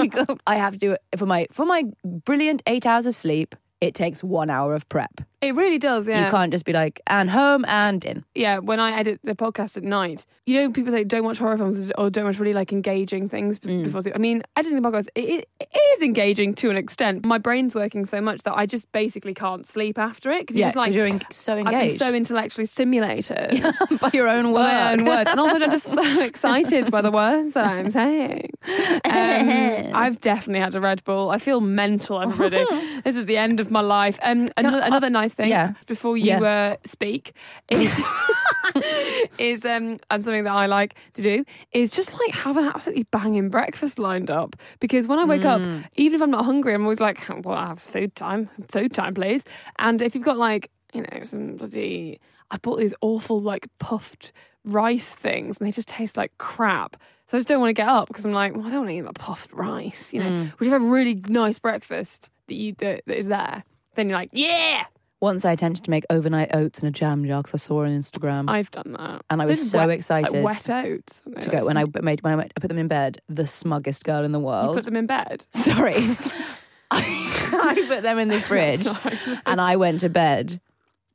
go, 0.09 0.25
I 0.47 0.57
have 0.57 0.73
to 0.75 0.79
do 0.79 0.93
it 0.93 1.01
for 1.17 1.27
my 1.27 1.47
for 1.53 1.65
my 1.67 1.85
brilliant 2.05 2.63
eight 2.67 2.87
hours 2.87 3.07
of 3.07 3.15
sleep. 3.15 3.55
It 3.81 3.95
takes 3.95 4.25
one 4.25 4.51
hour 4.51 4.75
of 4.75 4.88
prep. 4.88 5.21
It 5.40 5.55
really 5.55 5.79
does, 5.79 6.07
yeah. 6.09 6.24
You 6.24 6.31
can't 6.33 6.51
just 6.53 6.64
be 6.64 6.72
like 6.72 7.01
and 7.07 7.31
home 7.31 7.64
and 7.68 8.05
in. 8.05 8.24
yeah, 8.35 8.59
when 8.59 8.81
I 8.81 8.98
edit 8.98 9.20
the 9.22 9.35
podcast 9.37 9.77
at 9.77 9.85
night, 9.85 10.27
you 10.46 10.57
know, 10.61 10.70
people 10.72 10.92
say 10.92 11.05
don't 11.05 11.22
watch 11.22 11.38
horror 11.38 11.57
films 11.57 11.92
or 11.96 12.11
don't 12.11 12.24
watch 12.24 12.40
really 12.40 12.55
like 12.55 12.72
engaging 12.72 13.29
things 13.29 13.59
Mm. 13.61 13.85
before 13.85 14.01
sleep. 14.03 14.14
I 14.16 14.18
mean, 14.18 14.42
editing 14.57 14.81
the 14.83 14.88
podcast, 14.88 15.07
it, 15.14 15.48
it 15.61 15.68
is 15.96 16.03
engaging 16.03 16.55
to 16.55 16.70
an 16.70 16.77
extent. 16.77 17.24
My 17.24 17.38
brain's 17.38 17.74
working 17.74 18.05
so 18.05 18.20
much 18.20 18.42
that 18.42 18.55
I 18.57 18.66
just 18.66 18.90
basically 18.90 19.33
can't 19.33 19.64
sleep 19.64 19.96
after 19.98 20.33
it 20.33 20.40
because 20.40 20.57
Yeah, 20.57 20.66
you're 20.66 20.68
just 20.70 20.77
like, 20.77 20.92
you're 20.92 21.07
en- 21.07 21.20
so 21.31 21.57
engaged 21.57 21.98
so 22.01 22.12
intellectually 22.12 22.64
stimulated. 22.66 23.62
by 24.01 24.11
your 24.12 24.27
own 24.29 24.53
by 24.53 24.61
my 24.61 24.90
work. 24.90 25.01
own 25.01 25.07
words. 25.07 25.31
And 25.31 25.38
also, 25.40 25.55
I'm 25.57 25.70
just 25.70 25.87
so 25.87 26.20
excited 26.24 26.90
by 26.90 27.01
the 27.03 27.12
words 27.12 27.53
that 27.53 27.64
I'm 27.64 27.90
saying. 27.92 28.51
Um, 29.05 29.90
I've 29.94 30.20
definitely 30.20 30.61
had 30.61 30.74
a 30.74 30.81
Red 30.81 31.03
Bull. 31.05 31.31
I 31.31 31.38
feel 31.38 31.61
mental, 31.61 32.20
everybody. 32.20 32.64
this 33.05 33.16
is 33.16 33.27
the 33.27 33.37
end 33.37 33.61
of 33.61 33.70
my 33.70 33.81
life. 33.81 34.18
Um, 34.22 34.48
another, 34.57 34.81
another 34.81 35.11
nice 35.11 35.28
thing 35.35 35.49
yeah. 35.51 35.73
before 35.87 36.17
you 36.17 36.27
Yeah. 36.27 36.41
uh, 36.41 36.77
speak 36.85 37.33
is, 37.69 37.93
is 39.38 39.64
um, 39.64 39.97
and 40.11 40.25
something 40.25 40.45
that 40.45 40.53
I 40.53 40.67
like 40.67 40.95
to 41.14 41.23
do 41.23 41.45
is 41.73 41.91
just 41.91 42.12
like 42.12 42.31
have 42.35 42.57
an 42.57 42.64
absolutely 42.64 43.05
banging 43.05 43.49
breakfast 43.49 43.99
lined 43.99 44.31
up. 44.31 44.57
Because 44.81 45.07
when 45.07 45.19
I 45.19 45.25
wake 45.25 45.45
up, 45.45 45.61
even 45.97 46.17
if 46.17 46.23
I'm 46.23 46.31
not 46.31 46.45
hungry, 46.45 46.75
I'm 46.75 46.83
always 46.83 47.01
like, 47.01 47.27
well, 47.45 47.57
I 47.57 47.69
have 47.69 47.81
food 47.81 48.14
time, 48.14 48.51
food 48.71 48.93
time, 48.93 49.14
please. 49.14 49.43
And 49.79 50.01
if 50.03 50.14
you've 50.14 50.25
got 50.25 50.37
like, 50.37 50.71
you 50.93 51.03
know, 51.03 51.23
some 51.25 51.57
bloody, 51.57 52.21
I 52.51 52.57
bought 52.59 52.79
these 52.79 52.95
awful 53.01 53.41
like 53.41 53.69
puffed 53.79 54.33
rice 54.64 55.14
things, 55.14 55.59
and 55.59 55.67
they 55.67 55.73
just 55.73 55.88
taste 55.88 56.17
like 56.17 56.37
crap. 56.38 56.97
So 57.27 57.37
I 57.37 57.41
just 57.41 57.49
don't 57.49 57.61
want 57.61 57.71
to 57.71 57.75
get 57.75 57.88
up 57.88 58.09
because 58.09 58.25
I'm 58.25 58.33
like, 58.33 58.55
well, 58.57 58.67
I 58.67 58.71
don't 58.71 58.81
want 58.81 58.91
to 58.91 58.97
eat 58.97 59.03
my 59.03 59.12
puffed 59.14 59.53
rice. 59.53 60.12
You 60.14 60.21
know, 60.25 60.51
would 60.59 60.67
you 60.67 60.73
have 60.73 60.83
a 60.83 60.87
really 60.87 61.14
nice 61.29 61.59
breakfast 61.59 62.31
that 62.47 62.55
you 62.55 62.75
that, 62.79 63.03
that 63.07 63.19
is 63.19 63.27
there? 63.27 63.64
Then 63.97 64.09
you're 64.09 64.17
like, 64.19 64.31
yeah, 64.33 64.85
Once 65.21 65.45
I 65.45 65.51
attempted 65.53 65.85
to 65.85 65.91
make 65.91 66.05
overnight 66.11 66.55
oats 66.55 66.79
in 66.79 66.87
a 66.87 66.91
jam 66.93 67.27
jar 67.27 67.43
because 67.43 67.61
I 67.61 67.67
saw 67.67 67.83
on 67.85 67.89
Instagram. 67.91 68.49
I've 68.49 68.71
done 68.71 68.95
that. 68.99 69.23
And 69.31 69.43
I 69.43 69.47
was 69.47 69.59
Those 69.61 69.71
so 69.71 69.79
wet- 69.79 69.91
excited 69.91 70.33
Like 70.45 70.45
wet 70.67 70.71
oats. 70.71 71.23
to 71.41 71.49
go 71.51 71.67
when 71.67 71.77
I 71.77 71.85
made 72.01 72.23
when 72.23 72.33
I, 72.35 72.37
went, 72.37 72.53
I 72.57 72.61
put 72.61 72.69
them 72.69 72.79
in 72.79 72.87
bed. 72.89 73.21
The 73.29 73.47
smuggest 73.47 74.05
girl 74.05 74.23
in 74.25 74.31
the 74.33 74.39
you 74.39 74.47
world. 74.47 74.77
put 74.77 74.85
them 74.85 74.97
in 74.97 75.07
bed. 75.07 75.45
Sorry, 75.55 75.95
I 76.93 77.85
put 77.89 78.03
them 78.03 78.19
in 78.19 78.29
the 78.29 78.41
fridge, 78.41 78.87
and 79.45 79.61
I 79.61 79.77
went 79.77 80.01
to 80.03 80.09
bed 80.09 80.61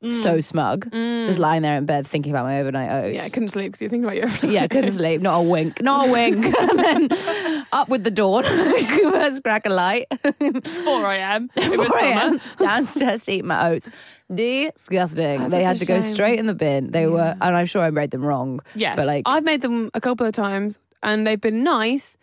so 0.08 0.40
smug, 0.40 0.90
just 0.92 1.38
lying 1.38 1.62
there 1.62 1.76
in 1.76 1.86
bed 1.86 2.06
thinking 2.06 2.30
about 2.32 2.44
my 2.44 2.60
overnight 2.60 2.90
oats. 2.90 3.14
Yeah, 3.16 3.24
I 3.24 3.28
couldn't 3.30 3.48
sleep 3.50 3.68
because 3.72 3.80
you're 3.80 3.90
thinking 3.90 4.04
about 4.04 4.16
your. 4.42 4.50
Yeah, 4.50 4.66
couldn't 4.66 4.90
sleep. 4.90 5.22
Not 5.22 5.38
a 5.38 5.42
wink. 5.42 5.80
Not 5.82 6.08
a 6.08 6.12
wink. 6.12 6.44
and 6.58 6.78
then 6.78 7.66
up 7.72 7.88
with 7.88 8.04
the 8.04 8.10
dawn. 8.10 8.44
First 9.12 9.42
crack 9.42 9.64
a 9.64 9.70
light. 9.70 10.06
4 10.22 11.12
a.m. 11.12 11.48
It 11.56 11.78
was 11.78 11.86
4 11.88 11.98
summer. 12.00 12.10
a.m. 12.20 12.40
downstairs 12.58 13.24
to 13.24 13.32
eat 13.32 13.44
my 13.44 13.68
oats. 13.70 13.88
Disgusting. 14.34 15.38
That's 15.40 15.50
they 15.50 15.62
had 15.62 15.78
to 15.78 15.86
go 15.86 16.00
straight 16.00 16.38
in 16.38 16.46
the 16.46 16.54
bin. 16.54 16.90
They 16.90 17.06
were, 17.06 17.34
and 17.40 17.56
I'm 17.56 17.66
sure 17.66 17.82
I 17.82 17.90
made 17.90 18.10
them 18.10 18.24
wrong. 18.24 18.60
Yes, 18.74 18.96
But 18.96 19.06
like, 19.06 19.22
I've 19.26 19.44
made 19.44 19.62
them 19.62 19.90
a 19.94 20.00
couple 20.00 20.26
of 20.26 20.32
times, 20.34 20.78
and 21.02 21.26
they've 21.26 21.40
been 21.40 21.62
nice. 21.62 22.16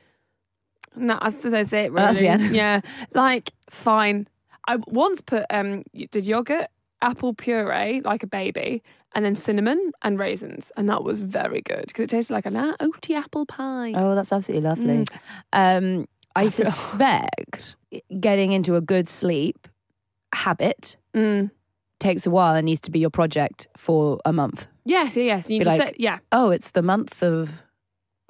And 0.95 1.09
that's, 1.09 1.35
that's 1.41 1.73
it, 1.73 1.91
really. 1.91 1.95
That's 2.05 2.17
the 2.17 2.27
end. 2.27 2.55
Yeah, 2.55 2.81
like 3.13 3.51
fine. 3.69 4.27
I 4.67 4.77
once 4.87 5.21
put 5.21 5.45
um 5.49 5.83
did 6.11 6.27
yogurt, 6.27 6.67
apple 7.01 7.33
puree 7.33 8.01
like 8.03 8.23
a 8.23 8.27
baby, 8.27 8.83
and 9.13 9.25
then 9.25 9.35
cinnamon 9.35 9.91
and 10.03 10.17
raisins, 10.19 10.71
and 10.77 10.89
that 10.89 11.03
was 11.03 11.21
very 11.21 11.61
good 11.61 11.85
because 11.87 12.03
it 12.05 12.09
tasted 12.09 12.33
like 12.33 12.45
an 12.45 12.53
oaty 12.55 13.15
apple 13.17 13.45
pie. 13.45 13.93
oh, 13.95 14.15
that's 14.15 14.31
absolutely 14.31 14.67
lovely. 14.69 15.05
Um, 15.53 16.07
I 16.35 16.47
suspect 16.59 17.75
getting 18.19 18.51
into 18.53 18.75
a 18.75 18.81
good 18.81 19.07
sleep 19.09 19.67
habit 20.33 20.95
Mm. 21.13 21.51
takes 21.99 22.25
a 22.25 22.31
while 22.31 22.55
and 22.55 22.65
needs 22.65 22.79
to 22.81 22.91
be 22.91 22.99
your 22.99 23.09
project 23.09 23.67
for 23.75 24.19
a 24.23 24.31
month. 24.31 24.67
Yes, 24.85 25.17
yes. 25.17 25.49
You 25.49 25.59
Be 25.59 25.65
just 25.65 25.77
like, 25.77 25.89
say, 25.89 25.95
yeah. 25.99 26.19
Oh, 26.31 26.49
it's 26.51 26.71
the 26.71 26.81
month 26.81 27.21
of 27.21 27.61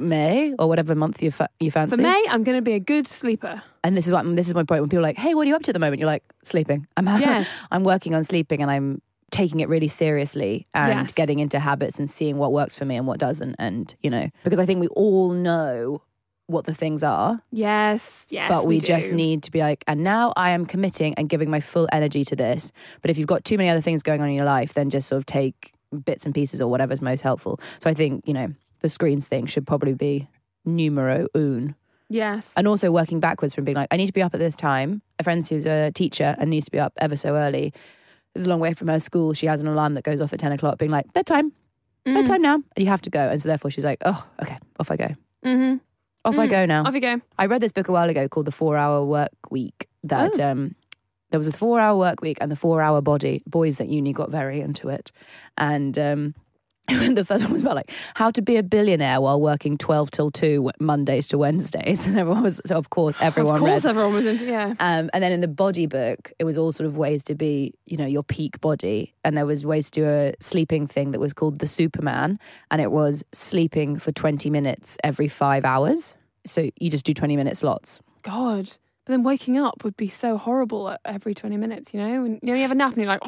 May 0.01 0.53
or 0.59 0.67
whatever 0.67 0.95
month 0.95 1.21
you 1.21 1.31
fa- 1.31 1.49
you 1.59 1.71
fancy. 1.71 1.95
For 1.95 2.01
May, 2.01 2.25
I'm 2.29 2.43
going 2.43 2.57
to 2.57 2.61
be 2.61 2.73
a 2.73 2.79
good 2.79 3.07
sleeper. 3.07 3.61
And 3.83 3.95
this 3.97 4.05
is 4.05 4.11
what 4.11 4.23
this 4.35 4.47
is 4.47 4.53
my 4.53 4.63
point 4.63 4.81
when 4.81 4.89
people 4.89 4.99
are 4.99 5.07
like, 5.09 5.17
"Hey, 5.17 5.33
what 5.35 5.45
are 5.47 5.49
you 5.49 5.55
up 5.55 5.63
to 5.63 5.69
at 5.71 5.73
the 5.73 5.79
moment?" 5.79 5.99
You're 5.99 6.07
like, 6.07 6.23
"Sleeping." 6.43 6.87
I'm 6.97 7.05
Yes. 7.19 7.47
I'm 7.71 7.83
working 7.83 8.13
on 8.15 8.23
sleeping, 8.23 8.61
and 8.61 8.69
I'm 8.69 9.01
taking 9.31 9.61
it 9.61 9.69
really 9.69 9.87
seriously 9.87 10.67
and 10.73 11.07
Yes. 11.07 11.13
getting 11.13 11.39
into 11.39 11.57
habits 11.59 11.97
and 11.99 12.09
seeing 12.09 12.37
what 12.37 12.51
works 12.51 12.75
for 12.75 12.83
me 12.85 12.97
and 12.97 13.07
what 13.07 13.17
doesn't. 13.19 13.55
And 13.59 13.93
you 14.01 14.09
know, 14.09 14.29
because 14.43 14.59
I 14.59 14.65
think 14.65 14.81
we 14.81 14.87
all 14.89 15.31
know 15.31 16.01
what 16.47 16.65
the 16.65 16.73
things 16.75 17.01
are, 17.01 17.41
Yes, 17.49 18.25
yes. 18.29 18.49
but 18.49 18.67
we, 18.67 18.81
just 18.81 19.11
do. 19.11 19.15
need 19.15 19.41
to 19.43 19.51
be 19.51 19.59
like, 19.59 19.85
and 19.87 20.03
now 20.03 20.33
I 20.35 20.49
am 20.49 20.65
committing 20.65 21.13
and 21.13 21.29
giving 21.29 21.49
my 21.49 21.61
full 21.61 21.87
energy 21.93 22.25
to 22.25 22.35
this. 22.35 22.73
But 23.01 23.09
if 23.09 23.17
you've 23.17 23.27
got 23.27 23.45
too 23.45 23.57
many 23.57 23.69
other 23.69 23.79
things 23.79 24.03
going 24.03 24.19
on 24.21 24.27
in 24.27 24.35
your 24.35 24.43
life, 24.43 24.73
then 24.73 24.89
just 24.89 25.07
sort 25.07 25.17
of 25.19 25.25
take 25.25 25.71
bits 26.03 26.25
and 26.25 26.35
pieces 26.35 26.59
or 26.59 26.67
whatever's 26.69 27.01
most 27.01 27.21
helpful. 27.21 27.59
So 27.79 27.89
I 27.89 27.93
think 27.93 28.27
you 28.27 28.33
know 28.33 28.53
the 28.81 28.89
screens 28.89 29.27
thing 29.27 29.45
should 29.45 29.65
probably 29.67 29.93
be 29.93 30.27
numero 30.65 31.27
un. 31.35 31.75
Yes. 32.09 32.51
And 32.57 32.67
also 32.67 32.91
working 32.91 33.19
backwards 33.19 33.53
from 33.55 33.63
being 33.63 33.75
like, 33.77 33.87
I 33.91 33.97
need 33.97 34.07
to 34.07 34.13
be 34.13 34.21
up 34.21 34.33
at 34.33 34.39
this 34.39 34.55
time. 34.55 35.01
A 35.19 35.23
friend 35.23 35.47
who's 35.47 35.65
a 35.65 35.91
teacher 35.91 36.35
and 36.37 36.49
needs 36.49 36.65
to 36.65 36.71
be 36.71 36.79
up 36.79 36.93
ever 36.97 37.15
so 37.15 37.35
early. 37.35 37.73
It's 38.35 38.45
a 38.45 38.49
long 38.49 38.59
way 38.59 38.73
from 38.73 38.87
her 38.89 38.99
school. 38.99 39.33
She 39.33 39.45
has 39.45 39.61
an 39.61 39.67
alarm 39.67 39.93
that 39.93 40.03
goes 40.03 40.19
off 40.19 40.33
at 40.33 40.39
10 40.39 40.51
o'clock, 40.51 40.77
being 40.77 40.91
like, 40.91 41.11
bedtime, 41.13 41.53
Mm. 42.05 42.15
bedtime 42.15 42.41
now. 42.41 42.55
And 42.55 42.63
you 42.77 42.87
have 42.87 43.01
to 43.03 43.09
go. 43.11 43.29
And 43.29 43.39
so 43.41 43.47
therefore 43.47 43.69
she's 43.71 43.85
like, 43.85 43.99
oh, 44.05 44.25
okay, 44.41 44.57
off 44.79 44.89
I 44.91 44.95
go. 44.97 45.07
Mm-hmm. 45.45 45.77
Off 46.25 46.37
I 46.39 46.47
go 46.47 46.65
now. 46.65 46.83
Off 46.83 46.93
you 46.95 46.99
go. 47.01 47.21
I 47.37 47.45
read 47.45 47.61
this 47.61 47.71
book 47.71 47.87
a 47.87 47.91
while 47.91 48.09
ago 48.09 48.27
called 48.27 48.45
The 48.47 48.51
Four 48.51 48.75
Hour 48.77 49.03
Work 49.05 49.29
Week 49.51 49.87
that 50.03 50.39
Oh. 50.39 50.51
um, 50.51 50.75
there 51.29 51.39
was 51.39 51.47
a 51.47 51.51
four 51.51 51.79
hour 51.79 51.97
work 51.97 52.21
week 52.21 52.37
and 52.41 52.51
the 52.51 52.55
four 52.55 52.81
hour 52.81 53.01
body. 53.01 53.41
Boys 53.47 53.79
at 53.79 53.87
uni 53.87 54.11
got 54.13 54.29
very 54.31 54.59
into 54.61 54.89
it. 54.89 55.11
And 55.57 55.97
um, 55.97 56.35
the 56.87 57.23
first 57.25 57.43
one 57.43 57.53
was 57.53 57.61
about 57.61 57.75
like 57.75 57.91
how 58.15 58.31
to 58.31 58.41
be 58.41 58.57
a 58.57 58.63
billionaire 58.63 59.21
while 59.21 59.39
working 59.39 59.77
12 59.77 60.11
till 60.11 60.31
2 60.31 60.71
Mondays 60.79 61.27
to 61.29 61.37
Wednesdays. 61.37 62.07
And 62.11 62.17
everyone 62.17 62.43
was, 62.43 62.59
so 62.65 62.75
of 62.75 62.89
course, 62.89 63.17
everyone 63.21 63.55
of 63.55 63.61
course, 63.61 63.85
read. 63.85 63.89
everyone 63.89 64.13
was 64.13 64.25
into 64.25 64.45
yeah. 64.45 64.73
Um, 64.79 65.09
and 65.13 65.23
then 65.23 65.31
in 65.31 65.39
the 65.39 65.47
body 65.47 65.85
book, 65.85 66.33
it 66.39 66.43
was 66.43 66.57
all 66.57 66.71
sort 66.71 66.87
of 66.87 66.97
ways 66.97 67.23
to 67.25 67.35
be, 67.35 67.73
you 67.85 67.95
know, 67.95 68.05
your 68.05 68.23
peak 68.23 68.59
body. 68.59 69.13
And 69.23 69.37
there 69.37 69.45
was 69.45 69.65
ways 69.65 69.89
to 69.91 70.01
do 70.01 70.09
a 70.09 70.33
sleeping 70.39 70.87
thing 70.87 71.11
that 71.11 71.19
was 71.19 71.31
called 71.31 71.59
the 71.59 71.67
Superman. 71.67 72.39
And 72.69 72.81
it 72.81 72.91
was 72.91 73.23
sleeping 73.31 73.97
for 73.97 74.11
20 74.11 74.49
minutes 74.49 74.97
every 75.03 75.27
five 75.27 75.63
hours. 75.63 76.15
So 76.45 76.69
you 76.79 76.89
just 76.89 77.05
do 77.05 77.13
20 77.13 77.37
minute 77.37 77.55
slots. 77.57 78.01
God. 78.23 78.71
Then 79.11 79.23
waking 79.23 79.57
up 79.57 79.83
would 79.83 79.97
be 79.97 80.07
so 80.07 80.37
horrible 80.37 80.89
at 80.89 81.01
every 81.05 81.33
20 81.35 81.57
minutes, 81.57 81.93
you 81.93 81.99
know? 81.99 82.23
And, 82.25 82.39
you 82.41 82.47
know, 82.49 82.53
you 82.55 82.61
have 82.61 82.71
a 82.71 82.75
nap 82.75 82.93
and 82.93 82.97
you're 83.03 83.07
like, 83.07 83.19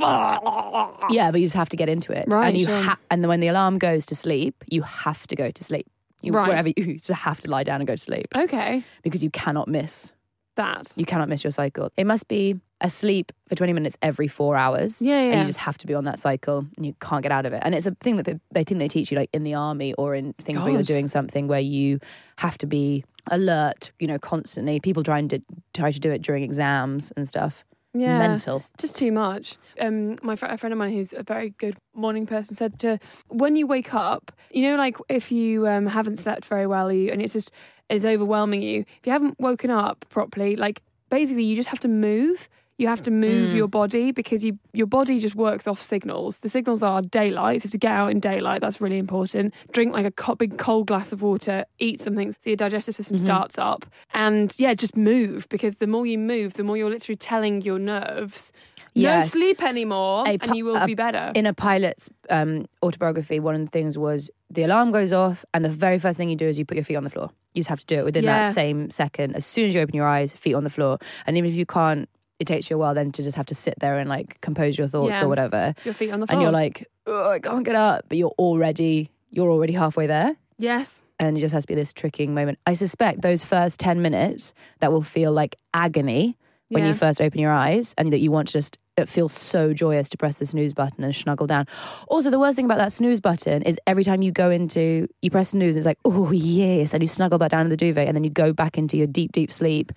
Yeah, 1.09 1.29
but 1.31 1.39
you 1.41 1.45
just 1.45 1.55
have 1.55 1.69
to 1.69 1.77
get 1.77 1.89
into 1.89 2.11
it. 2.11 2.25
Right, 2.27 2.47
And 2.47 2.57
you 2.57 2.65
sure. 2.65 2.81
ha- 2.81 2.97
and 3.11 3.23
then 3.23 3.29
when 3.29 3.39
the 3.41 3.47
alarm 3.49 3.77
goes 3.77 4.05
to 4.07 4.15
sleep, 4.15 4.63
you 4.69 4.81
have 4.83 5.27
to 5.27 5.35
go 5.35 5.51
to 5.51 5.63
sleep. 5.63 5.87
You, 6.21 6.31
Right. 6.31 6.47
Wherever 6.47 6.69
you, 6.69 6.73
you 6.77 6.99
just 6.99 7.19
have 7.21 7.39
to 7.41 7.49
lie 7.49 7.63
down 7.63 7.81
and 7.81 7.87
go 7.87 7.95
to 7.95 8.01
sleep 8.01 8.27
okay, 8.35 8.83
because 9.03 9.21
you 9.21 9.29
cannot 9.29 9.67
miss. 9.67 10.11
that. 10.55 10.91
You 10.95 11.05
cannot 11.05 11.27
miss 11.29 11.43
your 11.43 11.51
cycle. 11.51 11.89
It 11.97 12.05
must 12.05 12.27
be 12.27 12.55
asleep 12.83 13.31
for 13.47 13.55
20 13.55 13.73
minutes 13.73 13.97
every 14.01 14.27
four 14.27 14.55
hours. 14.55 15.01
Yeah, 15.01 15.21
yeah. 15.21 15.31
And 15.31 15.39
you 15.39 15.45
just 15.45 15.59
have 15.59 15.77
to 15.79 15.87
be 15.87 15.93
on 15.93 16.03
that 16.03 16.19
cycle 16.19 16.67
and 16.75 16.85
you 16.85 16.93
can't 17.01 17.23
get 17.23 17.31
out 17.31 17.45
of 17.45 17.53
it. 17.53 17.61
And 17.65 17.73
it's 17.73 17.87
a 17.87 17.95
thing 18.01 18.17
that 18.17 18.25
they, 18.25 18.39
they 18.51 18.63
think 18.63 18.79
they 18.79 18.87
teach 18.87 19.11
you 19.11 19.17
like 19.17 19.29
in 19.33 19.43
the 19.43 19.53
army 19.55 19.93
or 19.93 20.13
in 20.13 20.33
things 20.33 20.61
where 20.61 20.71
you're 20.71 20.83
doing 20.83 21.07
something 21.07 21.47
where 21.47 21.59
you 21.59 21.99
have 22.37 22.57
to 22.59 22.67
be 22.67 23.03
alert, 23.31 23.91
you 23.99 24.07
know, 24.07 24.19
constantly. 24.19 24.79
People 24.79 25.03
trying 25.03 25.29
to 25.29 25.41
try 25.73 25.91
to 25.91 25.99
do 25.99 26.11
it 26.11 26.21
during 26.21 26.43
exams 26.43 27.11
and 27.15 27.27
stuff. 27.27 27.63
Yeah. 27.95 28.17
Mental. 28.17 28.63
Just 28.77 28.95
too 28.95 29.11
much. 29.11 29.55
Um, 29.79 30.17
my 30.23 30.35
fr- 30.35 30.47
a 30.47 30.57
friend 30.57 30.73
of 30.73 30.79
mine 30.79 30.93
who's 30.93 31.13
a 31.13 31.23
very 31.23 31.51
good 31.51 31.77
morning 31.93 32.25
person 32.25 32.55
said 32.55 32.79
to 32.79 32.99
when 33.27 33.55
you 33.55 33.67
wake 33.67 33.93
up, 33.93 34.31
you 34.49 34.63
know, 34.63 34.75
like 34.75 34.97
if 35.09 35.31
you 35.31 35.67
um, 35.67 35.85
haven't 35.85 36.19
slept 36.19 36.45
very 36.45 36.65
well, 36.65 36.91
you 36.91 37.11
and 37.11 37.21
it's 37.21 37.33
just 37.33 37.51
is 37.89 38.03
overwhelming 38.05 38.61
you. 38.61 38.81
If 38.81 39.05
you 39.05 39.11
haven't 39.11 39.39
woken 39.39 39.69
up 39.69 40.05
properly, 40.09 40.55
like 40.55 40.81
basically 41.09 41.43
you 41.43 41.55
just 41.55 41.69
have 41.69 41.79
to 41.81 41.87
move. 41.87 42.49
You 42.83 42.89
have 42.89 43.03
to 43.03 43.11
move 43.11 43.55
your 43.55 43.69
body 43.69 44.11
because 44.11 44.43
you 44.43 44.59
your 44.73 44.87
body 44.87 45.17
just 45.17 45.35
works 45.35 45.67
off 45.67 45.81
signals. 45.81 46.39
The 46.39 46.49
signals 46.49 46.83
are 46.83 47.01
daylight. 47.01 47.61
So 47.61 47.69
to 47.69 47.77
get 47.77 47.91
out 47.93 48.11
in 48.11 48.19
daylight, 48.19 48.59
that's 48.59 48.81
really 48.81 48.97
important. 48.97 49.53
Drink 49.71 49.93
like 49.93 50.05
a 50.05 50.11
co- 50.11 50.35
big 50.35 50.57
cold 50.57 50.87
glass 50.87 51.13
of 51.13 51.21
water. 51.21 51.63
Eat 51.79 52.01
something 52.01 52.31
so 52.33 52.37
your 52.43 52.57
digestive 52.57 52.93
system 52.93 53.17
starts 53.19 53.57
up. 53.57 53.85
And 54.13 54.53
yeah, 54.57 54.73
just 54.73 54.97
move 54.97 55.47
because 55.47 55.75
the 55.75 55.87
more 55.87 56.05
you 56.05 56.17
move, 56.17 56.55
the 56.55 56.63
more 56.65 56.75
you're 56.75 56.89
literally 56.89 57.15
telling 57.15 57.61
your 57.61 57.79
nerves 57.79 58.51
Yes. 58.95 59.33
no 59.33 59.39
sleep 59.39 59.63
anymore, 59.63 60.23
A 60.27 60.37
and 60.41 60.55
you 60.55 60.65
will 60.65 60.75
a- 60.75 60.85
be 60.85 60.93
better. 60.93 61.31
In 61.33 61.45
a 61.47 61.53
pilot's 61.53 62.09
um, 62.29 62.65
autobiography, 62.83 63.39
one 63.39 63.55
of 63.55 63.61
the 63.61 63.71
things 63.71 63.97
was 63.97 64.29
the 64.51 64.63
alarm 64.63 64.91
goes 64.91 65.11
off, 65.11 65.43
and 65.53 65.65
the 65.65 65.69
very 65.69 65.97
first 65.97 66.15
thing 66.17 66.29
you 66.29 66.35
do 66.35 66.47
is 66.47 66.59
you 66.59 66.65
put 66.65 66.75
your 66.77 66.83
feet 66.83 66.97
on 66.97 67.03
the 67.03 67.09
floor. 67.09 67.31
You 67.55 67.61
just 67.61 67.69
have 67.69 67.79
to 67.79 67.85
do 67.87 67.97
it 67.99 68.05
within 68.05 68.23
Yeah. 68.25 68.41
that 68.41 68.53
same 68.53 68.91
second. 68.91 69.35
As 69.35 69.45
soon 69.47 69.65
as 69.67 69.73
you 69.73 69.79
open 69.81 69.95
your 69.95 70.05
eyes, 70.07 70.33
feet 70.33 70.53
on 70.53 70.63
the 70.63 70.69
floor. 70.69 70.99
And 71.25 71.37
even 71.37 71.49
if 71.49 71.55
you 71.55 71.65
can't, 71.65 72.07
it 72.43 72.47
takes 72.47 72.69
you 72.69 72.75
a 72.75 72.79
while 72.79 72.93
then 72.93 73.11
to 73.13 73.23
just 73.23 73.35
have 73.37 73.45
to 73.47 73.55
sit 73.55 73.75
there 73.79 73.97
and 73.97 74.07
like 74.09 74.39
compose 74.41 74.77
your 74.77 74.87
thoughts 74.87 75.09
Yeah. 75.19 75.23
or 75.25 75.27
whatever. 75.29 75.73
your 75.85 75.93
feet 75.93 76.11
on 76.11 76.19
the 76.19 76.27
floor. 76.27 76.33
And 76.35 76.41
you're 76.43 76.51
like, 76.51 76.87
oh, 77.07 77.31
I 77.31 77.39
can't 77.39 77.65
get 77.65 77.75
up, 77.75 78.05
but 78.09 78.17
you're 78.17 78.35
already 78.37 79.09
you're 79.31 79.49
already 79.49 79.73
halfway 79.73 80.05
there. 80.07 80.35
yes, 80.59 81.01
And 81.19 81.35
it 81.37 81.41
just 81.41 81.53
has 81.53 81.63
to 81.63 81.67
be 81.67 81.73
this 81.75 81.91
tricking 81.91 82.33
moment. 82.35 82.59
I 82.67 82.73
suspect 82.75 83.21
those 83.23 83.43
first 83.43 83.79
10 83.79 84.01
minutes 84.01 84.53
that 84.79 84.91
will 84.91 85.01
feel 85.01 85.31
like 85.31 85.55
agony 85.73 86.37
when 86.69 86.83
Yeah. 86.83 86.89
you 86.89 86.95
first 86.95 87.19
open 87.19 87.39
your 87.39 87.51
eyes 87.51 87.95
and 87.97 88.13
that 88.13 88.19
you 88.19 88.29
want 88.31 88.49
to 88.49 88.53
just, 88.53 88.77
it 88.95 89.09
feels 89.09 89.33
so 89.33 89.73
joyous 89.73 90.07
to 90.09 90.17
press 90.17 90.37
the 90.39 90.45
snooze 90.45 90.73
button 90.73 91.03
and 91.03 91.15
snuggle 91.15 91.47
down. 91.47 91.65
Also, 92.07 92.29
the 92.29 92.39
worst 92.39 92.55
thing 92.55 92.65
about 92.65 92.77
that 92.77 92.93
snooze 92.93 93.19
button 93.19 93.63
is 93.63 93.79
every 93.87 94.03
time 94.03 94.21
you 94.21 94.31
go 94.31 94.51
into, 94.51 95.07
you 95.21 95.31
press 95.31 95.49
snooze, 95.49 95.75
it's 95.75 95.85
like, 95.85 95.97
oh, 96.05 96.31
yes. 96.31 96.93
And 96.93 97.01
you 97.01 97.07
snuggle 97.07 97.39
back 97.39 97.49
down 97.49 97.61
in 97.61 97.69
the 97.69 97.77
duvet 97.77 98.07
and 98.07 98.15
then 98.15 98.23
you 98.23 98.29
go 98.29 98.53
back 98.53 98.77
into 98.77 98.95
your 98.95 99.07
deep, 99.07 99.31
deep 99.31 99.51
sleep. 99.51 99.91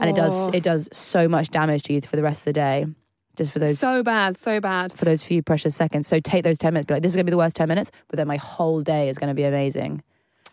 And 0.00 0.10
it 0.10 0.16
does, 0.16 0.48
Oh. 0.48 0.50
it 0.52 0.62
does 0.64 0.88
so 0.92 1.28
much 1.28 1.50
damage 1.50 1.84
to 1.84 1.92
you 1.92 2.00
for 2.00 2.16
the 2.16 2.22
rest 2.22 2.40
of 2.40 2.44
the 2.46 2.52
day. 2.54 2.86
Just 3.36 3.52
for 3.52 3.60
those 3.60 3.78
so 3.78 4.02
bad, 4.02 4.36
so 4.36 4.60
bad. 4.60 4.92
for 4.92 5.04
those 5.04 5.22
few 5.22 5.42
precious 5.42 5.76
seconds. 5.76 6.08
So 6.08 6.18
take 6.18 6.42
those 6.42 6.58
10 6.58 6.74
minutes, 6.74 6.86
be 6.86 6.94
like, 6.94 7.02
this 7.04 7.12
is 7.12 7.16
going 7.16 7.24
to 7.26 7.30
be 7.30 7.32
the 7.32 7.38
worst 7.38 7.54
10 7.56 7.68
minutes, 7.68 7.90
but 8.08 8.16
then 8.16 8.26
my 8.26 8.36
whole 8.36 8.80
day 8.80 9.08
is 9.08 9.16
going 9.18 9.28
to 9.28 9.34
be 9.34 9.44
amazing. 9.44 10.02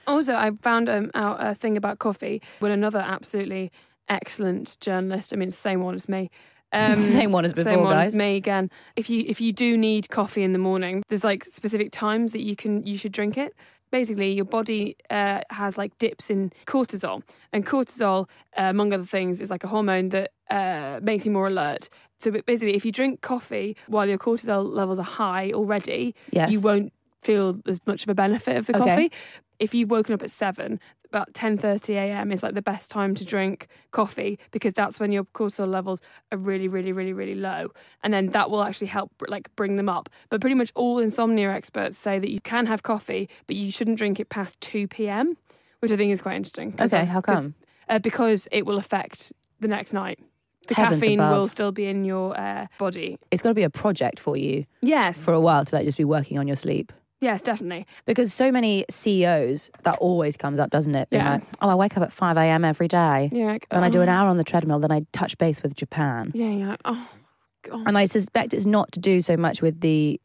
Also, 0.06 0.36
I 0.36 0.52
found 0.52 0.88
um, 0.88 1.10
out 1.16 1.38
a 1.40 1.56
thing 1.56 1.76
about 1.76 1.98
coffee 2.00 2.42
when 2.60 2.72
another 2.72 3.00
absolutely 3.00 3.72
excellent 4.08 4.78
journalist. 4.80 5.34
I 5.34 5.36
mean, 5.36 5.52
same 5.52 5.82
one 5.82 5.96
as 5.96 6.08
me. 6.08 6.30
Um, 6.74 6.96
Same 6.96 7.32
one 7.32 7.46
as 7.46 7.54
same 7.54 7.64
before, 7.64 7.84
one 7.86 7.94
guys. 7.94 8.08
as 8.10 8.18
me 8.18 8.36
again. 8.36 8.70
If 8.98 9.10
you 9.10 9.24
if 9.28 9.40
you 9.40 9.54
do 9.54 9.78
need 9.78 10.10
coffee 10.10 10.44
in 10.44 10.52
the 10.52 10.60
morning, 10.60 11.02
there's 11.08 11.24
like 11.24 11.46
specific 11.46 11.92
times 11.92 12.34
that 12.34 12.42
you 12.42 12.56
can 12.58 12.86
you 12.86 12.98
should 12.98 13.14
drink 13.14 13.38
it. 13.38 13.54
Basically, 13.90 14.34
your 14.34 14.44
body 14.44 14.98
uh, 15.10 15.40
has 15.50 15.78
like 15.78 15.98
dips 15.98 16.30
in 16.30 16.52
cortisol, 16.66 17.24
and 17.54 17.66
cortisol, 17.66 18.28
uh, 18.58 18.64
among 18.64 18.92
other 18.94 19.06
things, 19.06 19.40
is 19.40 19.50
like 19.50 19.64
a 19.64 19.68
hormone 19.68 20.10
that 20.10 20.32
uh, 20.50 21.00
makes 21.02 21.26
you 21.26 21.32
more 21.32 21.48
alert. 21.48 21.88
So 22.20 22.32
basically, 22.32 22.76
if 22.76 22.84
you 22.84 22.92
drink 22.92 23.22
coffee 23.22 23.78
while 23.88 24.06
your 24.06 24.18
cortisol 24.18 24.70
levels 24.70 25.00
are 25.00 25.04
high 25.04 25.52
already, 25.54 26.16
Yes. 26.32 26.52
you 26.52 26.60
won't 26.60 26.92
feel 27.24 27.60
as 27.66 27.80
much 27.88 28.04
of 28.04 28.10
a 28.10 28.14
benefit 28.14 28.58
of 28.58 28.66
the 28.68 28.76
Okay. 28.76 28.86
coffee. 28.90 29.12
If 29.60 29.74
you've 29.74 29.90
woken 29.90 30.14
up 30.14 30.22
at 30.22 30.32
seven, 30.32 30.80
about 31.08 31.34
ten 31.34 31.58
thirty 31.58 31.96
a.m. 31.96 32.32
is 32.32 32.44
like 32.44 32.54
the 32.54 32.62
best 32.62 32.92
time 32.92 33.16
to 33.16 33.26
drink 33.26 33.68
coffee 33.92 34.40
because 34.52 34.74
that's 34.74 35.00
when 35.00 35.12
your 35.12 35.24
cortisol 35.26 35.68
levels 35.68 36.02
are 36.32 36.38
really, 36.38 36.68
really, 36.68 36.92
really, 36.92 37.14
really 37.14 37.36
low, 37.36 37.70
and 38.04 38.14
then 38.14 38.28
that 38.28 38.50
will 38.50 38.64
actually 38.64 38.88
help 38.88 39.12
like 39.28 39.54
bring 39.56 39.78
them 39.78 39.90
up. 39.90 40.10
But 40.30 40.42
pretty 40.42 40.56
much 40.56 40.72
all 40.76 41.00
insomnia 41.00 41.52
experts 41.52 41.98
say 41.98 42.20
that 42.20 42.32
you 42.32 42.42
can 42.42 42.66
have 42.66 42.84
coffee, 42.84 43.30
but 43.48 43.56
you 43.56 43.72
shouldn't 43.72 43.98
drink 43.98 44.20
it 44.20 44.30
past 44.30 44.60
two 44.62 44.88
p.m., 44.88 45.36
which 45.80 45.92
I 45.92 45.98
think 45.98 46.12
is 46.12 46.22
quite 46.22 46.36
interesting. 46.36 46.76
Okay, 46.80 47.06
how 47.06 47.22
come? 47.22 47.56
Uh, 47.90 48.00
because 48.00 48.48
it 48.52 48.66
will 48.66 48.78
affect 48.78 49.32
the 49.60 49.68
next 49.68 49.94
night. 49.94 50.20
the 50.68 50.76
Heavens 50.76 51.02
caffeine 51.02 51.20
above. 51.20 51.38
will 51.38 51.48
still 51.48 51.72
be 51.72 51.86
in 51.86 52.04
your 52.04 52.38
uh, 52.38 52.68
body. 52.78 53.18
It's 53.32 53.42
got 53.42 53.50
to 53.50 53.56
be 53.56 53.64
a 53.64 53.70
project 53.70 54.20
for 54.20 54.36
you 54.36 54.66
Yes, 54.82 55.18
for 55.18 55.34
a 55.34 55.40
while 55.40 55.64
to 55.64 55.76
like 55.76 55.86
just 55.86 55.98
be 55.98 56.04
working 56.04 56.38
on 56.38 56.48
your 56.48 56.58
sleep. 56.58 56.92
Yes, 57.22 57.42
definitely. 57.42 57.86
Because 58.06 58.34
so 58.34 58.52
many 58.52 58.86
CEOs, 58.90 59.70
that 59.84 59.98
always 60.00 60.38
comes 60.38 60.60
up, 60.60 60.70
doesn't 60.70 60.96
it? 60.96 61.10
Being 61.10 61.24
Yeah. 61.24 61.34
like, 61.34 61.44
oh, 61.62 61.70
I 61.70 61.76
wake 61.76 61.98
up 61.98 62.04
at 62.04 62.12
5 62.14 62.38
a.m. 62.38 62.64
every 62.66 62.88
day. 62.88 63.30
Yeah, 63.32 63.46
like, 63.48 63.68
Then 63.70 63.84
I 63.84 63.90
do 63.90 64.02
an 64.02 64.10
oh. 64.10 64.14
hour 64.14 64.30
on 64.30 64.38
the 64.38 64.44
treadmill, 64.44 64.80
then 64.80 64.92
I 64.92 65.02
touch 65.14 65.38
base 65.38 65.64
with 65.64 65.76
Japan. 65.76 66.32
Yeah, 66.34 66.50
you're 66.50 66.68
like, 66.68 66.82
oh, 66.86 67.10
God. 67.64 67.84
And 67.88 67.98
I 67.98 68.06
suspect 68.06 68.54
it's 68.54 68.66
not 68.66 68.92
to 68.94 69.00
do 69.00 69.22
so 69.22 69.36
much 69.38 69.62
with 69.62 69.82
the 69.82 70.20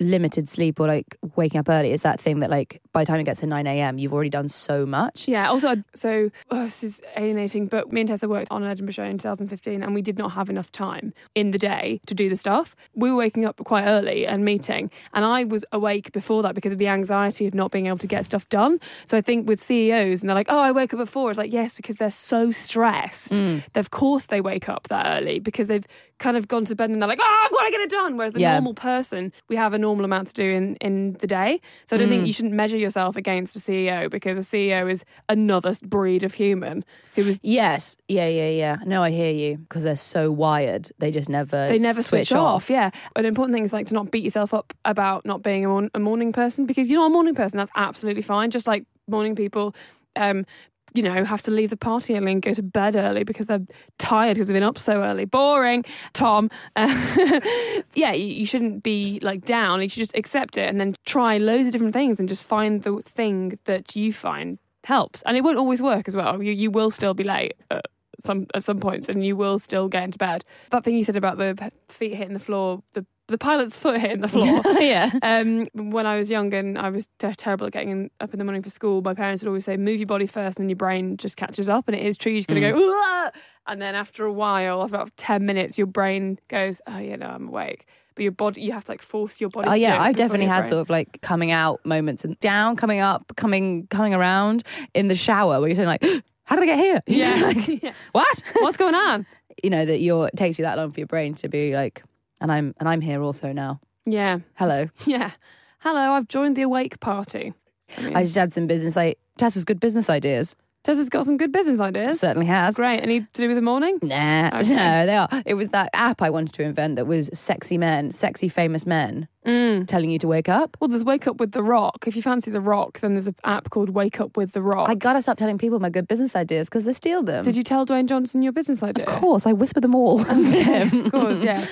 limited 0.00 0.48
sleep 0.48 0.80
or 0.80 0.86
like 0.86 1.16
waking 1.36 1.58
up 1.58 1.68
early. 1.68 1.92
It's 1.92 2.02
that 2.02 2.20
thing 2.20 2.40
that 2.40 2.50
like 2.50 2.80
by 2.92 3.02
the 3.02 3.06
time 3.06 3.20
it 3.20 3.24
gets 3.24 3.40
to 3.40 3.46
9 3.46 3.66
a.m., 3.66 3.98
you've 3.98 4.12
already 4.12 4.30
done 4.30 4.48
so 4.48 4.84
much. 4.84 5.28
Yeah, 5.28 5.48
also, 5.48 5.76
so 5.94 6.30
oh, 6.50 6.64
this 6.64 6.82
is 6.82 7.00
alienating, 7.16 7.66
but 7.66 7.92
me 7.92 8.00
and 8.00 8.08
Tessa 8.08 8.28
worked 8.28 8.48
on 8.50 8.62
an 8.62 8.70
Edinburgh 8.70 8.92
show 8.92 9.04
in 9.04 9.18
2015 9.18 9.82
and 9.82 9.94
we 9.94 10.02
did 10.02 10.18
not 10.18 10.32
have 10.32 10.50
enough 10.50 10.72
time 10.72 11.12
in 11.34 11.52
the 11.52 11.58
day 11.58 12.00
to 12.06 12.14
do 12.14 12.28
the 12.28 12.36
stuff. 12.36 12.74
We 12.94 13.10
were 13.10 13.16
waking 13.16 13.44
up 13.44 13.58
quite 13.64 13.84
early 13.84 14.26
and 14.26 14.44
meeting, 14.44 14.90
and 15.12 15.24
I 15.24 15.44
was 15.44 15.64
awake 15.72 16.12
before 16.12 16.42
that 16.42 16.54
because 16.54 16.72
of 16.72 16.78
the 16.78 16.88
anxiety 16.88 17.46
of 17.46 17.54
not 17.54 17.70
being 17.70 17.86
able 17.86 17.98
to 17.98 18.06
get 18.06 18.26
stuff 18.26 18.48
done. 18.48 18.80
So 19.06 19.16
I 19.16 19.20
think 19.20 19.48
with 19.48 19.62
CEOs, 19.62 20.20
and 20.20 20.28
they're 20.28 20.34
like, 20.34 20.50
oh, 20.50 20.58
I 20.58 20.72
wake 20.72 20.92
up 20.94 21.00
at 21.00 21.08
four, 21.08 21.30
it's 21.30 21.38
like, 21.38 21.52
yes, 21.52 21.74
because 21.74 21.96
they're 21.96 22.10
so 22.10 22.50
stressed. 22.50 23.32
Mm. 23.32 23.62
Of 23.74 23.90
course, 23.90 24.26
they 24.26 24.40
wake 24.40 24.68
up 24.68 24.88
that 24.88 25.18
early 25.18 25.38
because 25.38 25.68
they've 25.68 25.86
kind 26.18 26.36
of 26.36 26.46
gone 26.46 26.64
to 26.64 26.76
bed 26.76 26.90
and 26.90 27.02
they're 27.02 27.08
like, 27.08 27.18
oh, 27.20 27.42
I've 27.44 27.50
got 27.50 27.64
to 27.64 27.70
get 27.72 27.80
it 27.80 27.90
done. 27.90 28.16
Whereas 28.16 28.32
the 28.34 28.40
Yeah. 28.40 28.52
normal 28.52 28.74
person, 28.74 29.32
we 29.48 29.56
have 29.56 29.72
a 29.74 29.78
normal 29.78 30.04
amount 30.04 30.28
to 30.28 30.34
do 30.34 30.44
in, 30.48 30.76
in 30.76 31.14
the 31.14 31.26
day. 31.26 31.60
So 31.86 31.96
I 31.96 31.98
don't 31.98 32.06
Mm. 32.08 32.12
think 32.12 32.26
you 32.28 32.32
shouldn't 32.32 32.54
measure 32.54 32.76
yourself 32.78 33.16
against 33.16 33.56
a 33.56 33.58
CEO 33.58 34.08
because 34.08 34.38
a 34.38 34.42
CEO 34.42 34.88
is 34.90 35.04
another 35.28 35.74
breed 35.84 36.22
of 36.22 36.34
human 36.34 36.84
who 37.16 37.22
is 37.22 37.40
Yes. 37.42 37.96
Yeah, 38.08 38.28
yeah, 38.28 38.48
yeah. 38.48 38.76
No, 38.86 39.02
I 39.02 39.10
hear 39.10 39.32
you 39.32 39.58
because 39.58 39.82
they're 39.82 39.96
so 39.96 40.30
wired. 40.30 40.90
They 40.98 41.10
just 41.10 41.28
never 41.28 41.68
they 41.68 41.78
never 41.80 42.02
switch, 42.02 42.30
off. 42.32 42.70
Yeah. 42.70 42.90
An 43.16 43.24
important 43.26 43.54
thing 43.54 43.64
is 43.64 43.72
like 43.72 43.86
to 43.88 43.94
not 43.94 44.10
beat 44.12 44.22
yourself 44.24 44.54
up 44.54 44.72
about 44.84 45.26
not 45.26 45.42
being 45.42 45.64
a, 45.64 45.68
morn- 45.68 45.90
a 45.94 45.98
morning 46.00 46.32
person 46.32 46.64
because 46.64 46.88
you're 46.88 47.00
not 47.00 47.06
a 47.06 47.10
morning 47.10 47.34
person. 47.34 47.56
That's 47.58 47.70
absolutely 47.74 48.22
fine. 48.22 48.50
Just 48.50 48.66
like 48.68 48.84
morning 49.08 49.34
people, 49.34 49.74
um, 50.16 50.46
you 50.94 51.02
know, 51.02 51.24
have 51.24 51.42
to 51.42 51.50
leave 51.50 51.70
the 51.70 51.76
party 51.76 52.16
early 52.16 52.32
and 52.32 52.40
go 52.40 52.54
to 52.54 52.62
bed 52.62 52.94
early 52.94 53.24
because 53.24 53.48
they're 53.48 53.66
tired 53.98 54.34
because 54.34 54.46
they've 54.46 54.54
been 54.54 54.62
up 54.62 54.78
so 54.78 55.02
early. 55.02 55.24
Boring, 55.24 55.84
Tom. 56.12 56.48
Uh, 56.76 57.40
yeah, 57.94 58.12
you, 58.12 58.46
shouldn't 58.46 58.84
be 58.84 59.18
like 59.20 59.44
down. 59.44 59.82
You 59.82 59.88
should 59.88 60.00
just 60.00 60.16
accept 60.16 60.56
it 60.56 60.68
and 60.68 60.80
then 60.80 60.94
try 61.04 61.38
loads 61.38 61.66
of 61.66 61.72
different 61.72 61.94
things 61.94 62.20
and 62.20 62.28
just 62.28 62.44
find 62.44 62.82
the 62.82 63.02
thing 63.04 63.58
that 63.64 63.96
you 63.96 64.12
find 64.12 64.58
helps. 64.84 65.22
And 65.22 65.36
it 65.36 65.42
won't 65.42 65.58
always 65.58 65.82
work 65.82 66.06
as 66.06 66.14
well. 66.14 66.40
You 66.42 66.52
you 66.52 66.70
will 66.70 66.90
still 66.90 67.14
be 67.14 67.24
late. 67.24 67.54
At 67.70 67.86
some 68.20 68.46
at 68.54 68.64
some 68.64 68.80
points, 68.80 69.08
and 69.08 69.24
you 69.24 69.36
will 69.36 69.58
still 69.58 69.88
get 69.88 70.02
into 70.04 70.18
bed. 70.18 70.44
That 70.70 70.84
thing 70.84 70.96
you 70.96 71.04
said 71.04 71.16
about 71.16 71.38
the 71.38 71.70
feet 71.88 72.14
hitting 72.14 72.34
the 72.34 72.40
floor, 72.40 72.82
the 72.92 73.06
the 73.28 73.38
pilot's 73.38 73.76
foot 73.78 74.00
hitting 74.00 74.20
the 74.20 74.28
floor. 74.28 74.60
yeah. 74.80 75.10
Um, 75.22 75.64
when 75.72 76.06
I 76.06 76.18
was 76.18 76.28
young 76.28 76.52
and 76.52 76.78
I 76.78 76.90
was 76.90 77.08
ter- 77.18 77.32
terrible 77.32 77.66
at 77.66 77.72
getting 77.72 77.90
in, 77.90 78.10
up 78.20 78.34
in 78.34 78.38
the 78.38 78.44
morning 78.44 78.62
for 78.62 78.68
school, 78.68 79.00
my 79.00 79.14
parents 79.14 79.42
would 79.42 79.48
always 79.48 79.64
say, 79.64 79.76
"Move 79.76 79.98
your 79.98 80.06
body 80.06 80.26
first, 80.26 80.58
and 80.58 80.64
then 80.64 80.68
your 80.68 80.76
brain 80.76 81.16
just 81.16 81.36
catches 81.36 81.68
up." 81.68 81.88
And 81.88 81.96
it 81.96 82.04
is 82.04 82.16
true. 82.16 82.32
You're 82.32 82.40
just 82.40 82.48
going 82.48 82.60
to 82.60 82.70
go, 82.72 82.78
"Uah!" 82.78 83.32
and 83.66 83.80
then 83.80 83.94
after 83.94 84.24
a 84.26 84.32
while, 84.32 84.82
after 84.82 84.96
about 84.96 85.16
ten 85.16 85.46
minutes, 85.46 85.78
your 85.78 85.86
brain 85.86 86.38
goes, 86.48 86.80
"Oh 86.86 86.98
yeah, 86.98 87.16
no, 87.16 87.26
I'm 87.26 87.48
awake." 87.48 87.86
But 88.14 88.22
your 88.22 88.32
body, 88.32 88.60
you 88.60 88.70
have 88.72 88.84
to 88.84 88.92
like 88.92 89.02
force 89.02 89.40
your 89.40 89.50
body. 89.50 89.68
Oh 89.68 89.74
yeah, 89.74 90.00
I've 90.00 90.14
definitely 90.14 90.46
had 90.46 90.60
brain- 90.60 90.70
sort 90.70 90.80
of 90.82 90.90
like 90.90 91.20
coming 91.20 91.50
out 91.50 91.84
moments 91.84 92.24
and 92.24 92.38
down, 92.40 92.76
coming 92.76 93.00
up, 93.00 93.32
coming 93.36 93.86
coming 93.88 94.14
around 94.14 94.64
in 94.92 95.08
the 95.08 95.16
shower 95.16 95.58
where 95.60 95.68
you're 95.68 95.76
saying 95.76 95.88
like, 95.88 96.04
how 96.44 96.56
did 96.56 96.62
I 96.62 96.66
get 96.66 96.78
here? 96.78 97.02
Yeah. 97.06 97.42
Like, 97.42 97.82
Yeah. 97.82 97.92
what? 98.12 98.42
What's 98.58 98.76
going 98.76 98.94
on? 98.94 99.26
you 99.62 99.70
know 99.70 99.84
that 99.84 99.98
you're 100.00 100.26
it 100.28 100.36
takes 100.36 100.58
you 100.58 100.64
that 100.64 100.76
long 100.76 100.92
for 100.92 101.00
your 101.00 101.06
brain 101.06 101.34
to 101.36 101.48
be 101.48 101.74
like, 101.74 102.02
and 102.40 102.50
I'm 102.52 102.74
and 102.78 102.88
I'm 102.88 103.00
here 103.00 103.22
also 103.22 103.52
now. 103.52 103.80
Yeah, 104.06 104.40
Hello. 104.54 104.88
yeah. 105.06 105.30
Hello, 105.78 106.12
I've 106.12 106.28
joined 106.28 106.56
the 106.56 106.62
awake 106.62 107.00
party. 107.00 107.52
I 107.98 108.02
mean, 108.02 108.16
I 108.16 108.22
just 108.22 108.34
had 108.34 108.52
some 108.52 108.66
business 108.66 108.96
like 108.96 109.18
Tessa's 109.38 109.64
good 109.64 109.80
business 109.80 110.08
ideas. 110.10 110.54
Tessa's 110.84 111.08
got 111.08 111.24
some 111.24 111.38
good 111.38 111.50
business 111.50 111.80
ideas. 111.80 112.20
Certainly 112.20 112.44
has. 112.46 112.76
Great. 112.76 113.00
Any 113.00 113.20
to 113.20 113.26
do 113.32 113.48
with 113.48 113.56
the 113.56 113.62
morning? 113.62 113.98
Nah, 114.02 114.50
Okay. 114.58 114.68
no, 114.76 115.06
they 115.06 115.16
are. 115.16 115.28
It 115.46 115.54
was 115.54 115.70
that 115.70 115.88
app 115.94 116.20
I 116.20 116.28
wanted 116.28 116.52
to 116.52 116.62
invent 116.62 116.96
that 116.96 117.06
was 117.06 117.30
sexy 117.32 117.78
men, 117.78 118.12
sexy 118.12 118.48
famous 118.48 118.84
men 118.86 119.26
Mm. 119.46 119.86
telling 119.86 120.08
you 120.08 120.18
to 120.20 120.26
wake 120.28 120.48
up. 120.48 120.74
Well, 120.80 120.88
there's 120.88 121.04
Wake 121.04 121.26
Up 121.26 121.38
with 121.38 121.52
The 121.52 121.62
Rock. 121.62 122.04
If 122.06 122.16
you 122.16 122.22
fancy 122.22 122.50
The 122.50 122.62
Rock, 122.62 123.00
then 123.00 123.12
there's 123.12 123.26
an 123.26 123.36
app 123.44 123.68
called 123.68 123.90
Wake 123.90 124.18
Up 124.18 124.38
with 124.38 124.52
The 124.52 124.62
Rock. 124.62 124.88
I 124.88 124.94
gotta 124.94 125.20
stop 125.20 125.36
telling 125.36 125.58
people 125.58 125.78
my 125.80 125.90
good 125.90 126.08
business 126.08 126.34
ideas 126.34 126.68
because 126.70 126.84
they 126.84 126.94
steal 126.94 127.22
them. 127.22 127.44
Did 127.44 127.54
you 127.56 127.62
tell 127.62 127.84
Dwayne 127.84 128.06
Johnson 128.06 128.42
your 128.42 128.52
business 128.52 128.82
idea? 128.82 129.04
Of 129.04 129.20
course, 129.20 129.46
I 129.46 129.52
whisper 129.52 129.80
them 129.82 129.94
all. 129.94 130.20
Of 130.30 131.10
course, 131.12 131.42
yeah. 131.42 131.66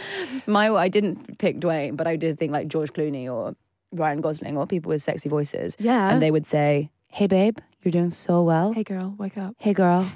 My, 0.47 0.71
I 0.75 0.89
didn't 0.89 1.39
pick 1.39 1.61
Dwayne, 1.61 1.97
but 1.97 2.07
I 2.07 2.17
did 2.17 2.39
think 2.39 2.53
like 2.53 2.69
George 2.69 2.93
Clooney 2.93 3.27
or 3.33 3.55
Ryan 3.93 4.21
Gosling 4.21 4.57
or 4.59 4.67
people 4.67 4.91
with 4.91 5.03
sexy 5.03 5.29
voices, 5.31 5.75
Yeah. 5.79 6.11
and 6.11 6.21
they 6.21 6.31
would 6.31 6.45
say, 6.47 6.91
"Hey, 7.09 7.27
babe, 7.27 7.57
you're 7.85 7.93
doing 7.93 8.11
so 8.11 8.43
well. 8.43 8.73
hey, 8.73 8.85
girl, 8.85 9.15
wake 9.19 9.37
up. 9.39 9.55
Hey, 9.59 9.73
girl, 9.73 10.07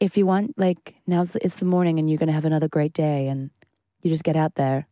if 0.00 0.16
you 0.16 0.26
want, 0.26 0.58
like 0.58 0.94
now's 1.06 1.32
the, 1.32 1.44
it's 1.44 1.56
the 1.56 1.64
morning, 1.64 1.98
and 1.98 2.08
you're 2.08 2.18
gonna 2.18 2.32
have 2.32 2.44
another 2.44 2.68
great 2.68 2.92
day, 2.92 3.28
and 3.28 3.50
you 4.02 4.10
just 4.10 4.24
get 4.24 4.36
out 4.36 4.54
there, 4.56 4.86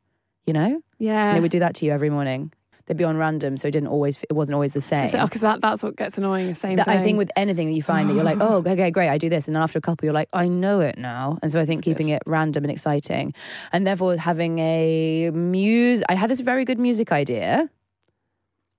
you 0.46 0.52
know." 0.52 0.80
Yeah. 0.98 1.28
And 1.28 1.36
they 1.36 1.40
would 1.40 1.50
do 1.50 1.58
that 1.60 1.74
to 1.76 1.86
you 1.86 1.92
every 1.92 2.10
morning. 2.10 2.52
They'd 2.86 2.96
be 2.96 3.02
on 3.02 3.16
random, 3.16 3.56
so 3.56 3.66
it 3.66 3.72
didn't 3.72 3.88
always. 3.88 4.16
It 4.30 4.32
wasn't 4.34 4.54
always 4.54 4.72
the 4.72 4.80
same. 4.80 5.10
Because 5.10 5.40
that, 5.40 5.60
that's 5.60 5.82
what 5.82 5.96
gets 5.96 6.16
annoying. 6.18 6.46
The 6.46 6.54
same 6.54 6.76
That- 6.76 6.86
thing. 6.86 6.98
I 6.98 7.02
think 7.02 7.18
with 7.18 7.30
anything 7.34 7.66
that 7.66 7.74
you 7.74 7.82
find 7.82 8.08
that 8.08 8.14
you're 8.14 8.22
like, 8.22 8.38
oh, 8.40 8.58
okay, 8.64 8.92
great, 8.92 9.08
I 9.08 9.18
do 9.18 9.28
this, 9.28 9.48
and 9.48 9.56
then 9.56 9.62
after 9.62 9.76
a 9.78 9.82
couple, 9.82 10.06
you're 10.06 10.14
like, 10.14 10.28
I 10.32 10.46
know 10.46 10.80
it 10.80 10.96
now, 10.96 11.38
and 11.42 11.50
so 11.50 11.60
I 11.60 11.66
think 11.66 11.80
That's 11.80 11.86
keeping 11.96 12.10
it 12.10 12.22
random 12.26 12.62
and 12.62 12.70
exciting, 12.70 13.34
and 13.72 13.84
therefore 13.86 14.16
having 14.16 14.60
a 14.60 15.30
muse. 15.34 16.04
I 16.08 16.14
had 16.14 16.30
this 16.30 16.40
very 16.40 16.64
good 16.64 16.78
music 16.78 17.10
idea, 17.10 17.68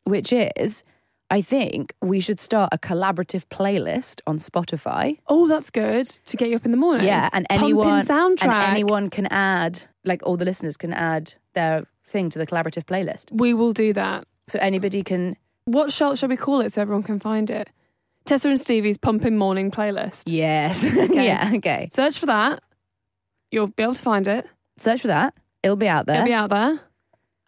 which 0.05 0.31
is, 0.31 0.83
I 1.29 1.41
think 1.41 1.93
we 2.01 2.19
should 2.19 2.39
start 2.39 2.69
a 2.71 2.77
collaborative 2.77 3.45
playlist 3.47 4.21
on 4.25 4.39
Spotify. 4.39 5.17
Oh, 5.27 5.47
that's 5.47 5.69
good 5.69 6.07
to 6.07 6.37
get 6.37 6.49
you 6.49 6.55
up 6.55 6.65
in 6.65 6.71
the 6.71 6.77
morning. 6.77 7.05
Yeah, 7.05 7.29
and 7.33 7.45
anyone 7.49 8.05
soundtrack. 8.05 8.43
and 8.43 8.71
anyone 8.71 9.09
can 9.09 9.25
add, 9.27 9.81
like 10.05 10.25
all 10.25 10.37
the 10.37 10.45
listeners 10.45 10.77
can 10.77 10.93
add 10.93 11.33
their 11.53 11.85
thing 12.05 12.29
to 12.29 12.39
the 12.39 12.47
collaborative 12.47 12.85
playlist. 12.85 13.25
We 13.31 13.53
will 13.53 13.73
do 13.73 13.91
that. 13.93 14.25
So 14.47 14.57
anybody 14.59 15.03
can. 15.03 15.35
What 15.65 15.91
shall, 15.91 16.15
shall 16.15 16.29
we 16.29 16.37
call 16.37 16.61
it 16.61 16.71
so 16.71 16.81
everyone 16.81 17.03
can 17.03 17.19
find 17.19 17.49
it? 17.49 17.69
Tessa 18.23 18.49
and 18.49 18.59
Stevie's 18.59 18.97
Pumping 18.97 19.37
Morning 19.37 19.69
playlist. 19.71 20.23
Yes. 20.27 20.83
yeah. 21.11 21.51
Okay. 21.55 21.89
Search 21.91 22.19
for 22.19 22.27
that. 22.27 22.61
You'll 23.51 23.67
be 23.67 23.83
able 23.83 23.95
to 23.95 24.01
find 24.01 24.27
it. 24.27 24.45
Search 24.77 25.01
for 25.01 25.07
that. 25.07 25.33
It'll 25.63 25.75
be 25.75 25.87
out 25.87 26.05
there. 26.05 26.17
It'll 26.17 26.27
be 26.27 26.33
out 26.33 26.49
there. 26.49 26.79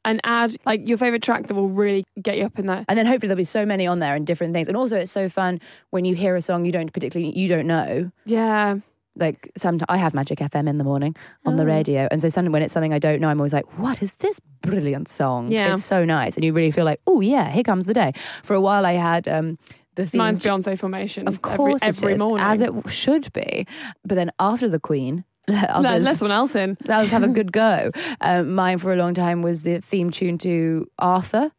And 0.05 0.21
add 0.23 0.55
like 0.65 0.87
your 0.87 0.97
favorite 0.97 1.21
track 1.21 1.47
that 1.47 1.53
will 1.53 1.67
really 1.69 2.05
get 2.21 2.37
you 2.37 2.45
up 2.45 2.57
in 2.57 2.67
there. 2.67 2.85
And 2.87 2.97
then 2.97 3.05
hopefully 3.05 3.27
there'll 3.27 3.37
be 3.37 3.43
so 3.43 3.65
many 3.65 3.85
on 3.85 3.99
there 3.99 4.15
and 4.15 4.25
different 4.25 4.53
things. 4.53 4.67
And 4.67 4.77
also 4.77 4.97
it's 4.97 5.11
so 5.11 5.27
fun 5.29 5.59
when 5.89 6.05
you 6.05 6.15
hear 6.15 6.35
a 6.35 6.41
song 6.41 6.65
you 6.65 6.71
don't 6.71 6.91
particularly 6.93 7.37
you 7.37 7.47
don't 7.49 7.67
know. 7.67 8.09
Yeah. 8.25 8.77
Like 9.15 9.51
sometimes 9.57 9.87
I 9.89 9.97
have 9.97 10.13
Magic 10.13 10.39
FM 10.39 10.69
in 10.69 10.77
the 10.77 10.85
morning 10.85 11.15
on 11.45 11.57
the 11.57 11.63
Oh. 11.63 11.65
radio. 11.65 12.07
And 12.11 12.21
so 12.21 12.29
sometimes 12.29 12.53
when 12.53 12.61
it's 12.61 12.73
something 12.73 12.93
I 12.93 12.99
don't 12.99 13.19
know, 13.19 13.27
I'm 13.27 13.39
always 13.39 13.51
like, 13.51 13.77
what 13.77 14.01
is 14.01 14.13
this 14.15 14.39
brilliant 14.61 15.09
song? 15.09 15.51
Yeah. 15.51 15.73
It's 15.73 15.83
so 15.83 16.05
nice. 16.05 16.35
And 16.35 16.45
you 16.45 16.53
really 16.53 16.71
feel 16.71 16.85
like, 16.85 17.01
oh 17.05 17.19
yeah, 17.19 17.49
here 17.51 17.63
comes 17.63 17.85
the 17.85 17.93
day. 17.93 18.13
For 18.43 18.53
a 18.55 18.61
while 18.61 18.85
I 18.85 18.93
had 18.93 19.27
um 19.27 19.57
the 19.95 20.05
theme 20.05 20.19
Mine's 20.19 20.39
Beyonce 20.39 20.79
Formation. 20.79 21.27
Of 21.27 21.41
course 21.41 21.81
every, 21.83 22.13
every 22.13 22.17
morning. 22.17 22.45
As 22.45 22.61
it 22.61 22.71
should 22.89 23.33
be. 23.33 23.67
But 24.05 24.15
then 24.15 24.31
after 24.39 24.69
the 24.69 24.79
Queen, 24.79 25.25
Let, 25.49 25.69
others- 25.69 26.05
let 26.05 26.17
someone 26.17 26.35
else 26.35 26.55
in. 26.55 26.77
Let's 26.87 27.11
have 27.11 27.23
a 27.23 27.27
good 27.27 27.51
go. 27.51 27.91
Um, 28.21 28.53
mine 28.53 28.77
for 28.79 28.91
a 28.91 28.95
long 28.97 29.13
time 29.13 29.41
was 29.41 29.61
the 29.61 29.79
theme 29.79 30.09
tune 30.11 30.37
to 30.39 30.89
Arthur, 30.99 31.51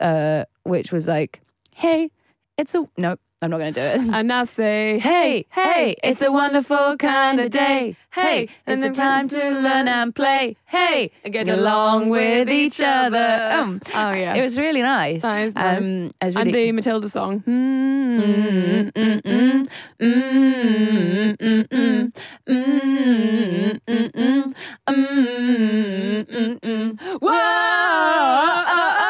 uh, 0.00 0.44
which 0.62 0.90
was 0.90 1.06
like, 1.06 1.42
"Hey, 1.74 2.10
it's 2.56 2.74
a 2.74 2.88
no." 2.96 3.16
I'm 3.40 3.50
not 3.50 3.58
going 3.58 3.72
to 3.72 3.80
do 3.80 3.86
it. 3.86 4.00
And 4.12 4.26
now 4.26 4.42
say, 4.42 4.98
hey, 4.98 5.46
hey, 5.50 5.94
it's 6.02 6.22
a 6.22 6.32
wonderful 6.32 6.96
kind 6.96 7.38
of 7.38 7.50
day. 7.50 7.96
Hey, 8.12 8.48
it's 8.66 8.82
a 8.82 8.90
time 8.90 9.28
to 9.28 9.38
learn 9.38 9.86
and 9.86 10.12
play. 10.12 10.56
Hey, 10.64 11.12
and 11.22 11.32
get 11.32 11.48
along 11.48 12.08
with 12.08 12.50
each 12.50 12.80
other. 12.80 13.50
Um, 13.52 13.80
oh, 13.94 14.12
yeah. 14.12 14.34
It 14.34 14.42
was 14.42 14.58
really 14.58 14.82
nice. 14.82 15.22
That 15.22 15.46
is 15.46 15.54
nice. 15.54 15.78
Um, 15.78 16.12
really 16.20 16.34
and 16.34 16.54
the 16.54 16.72
Matilda 16.72 17.08
song. 17.08 17.44
Whoa! 27.20 29.04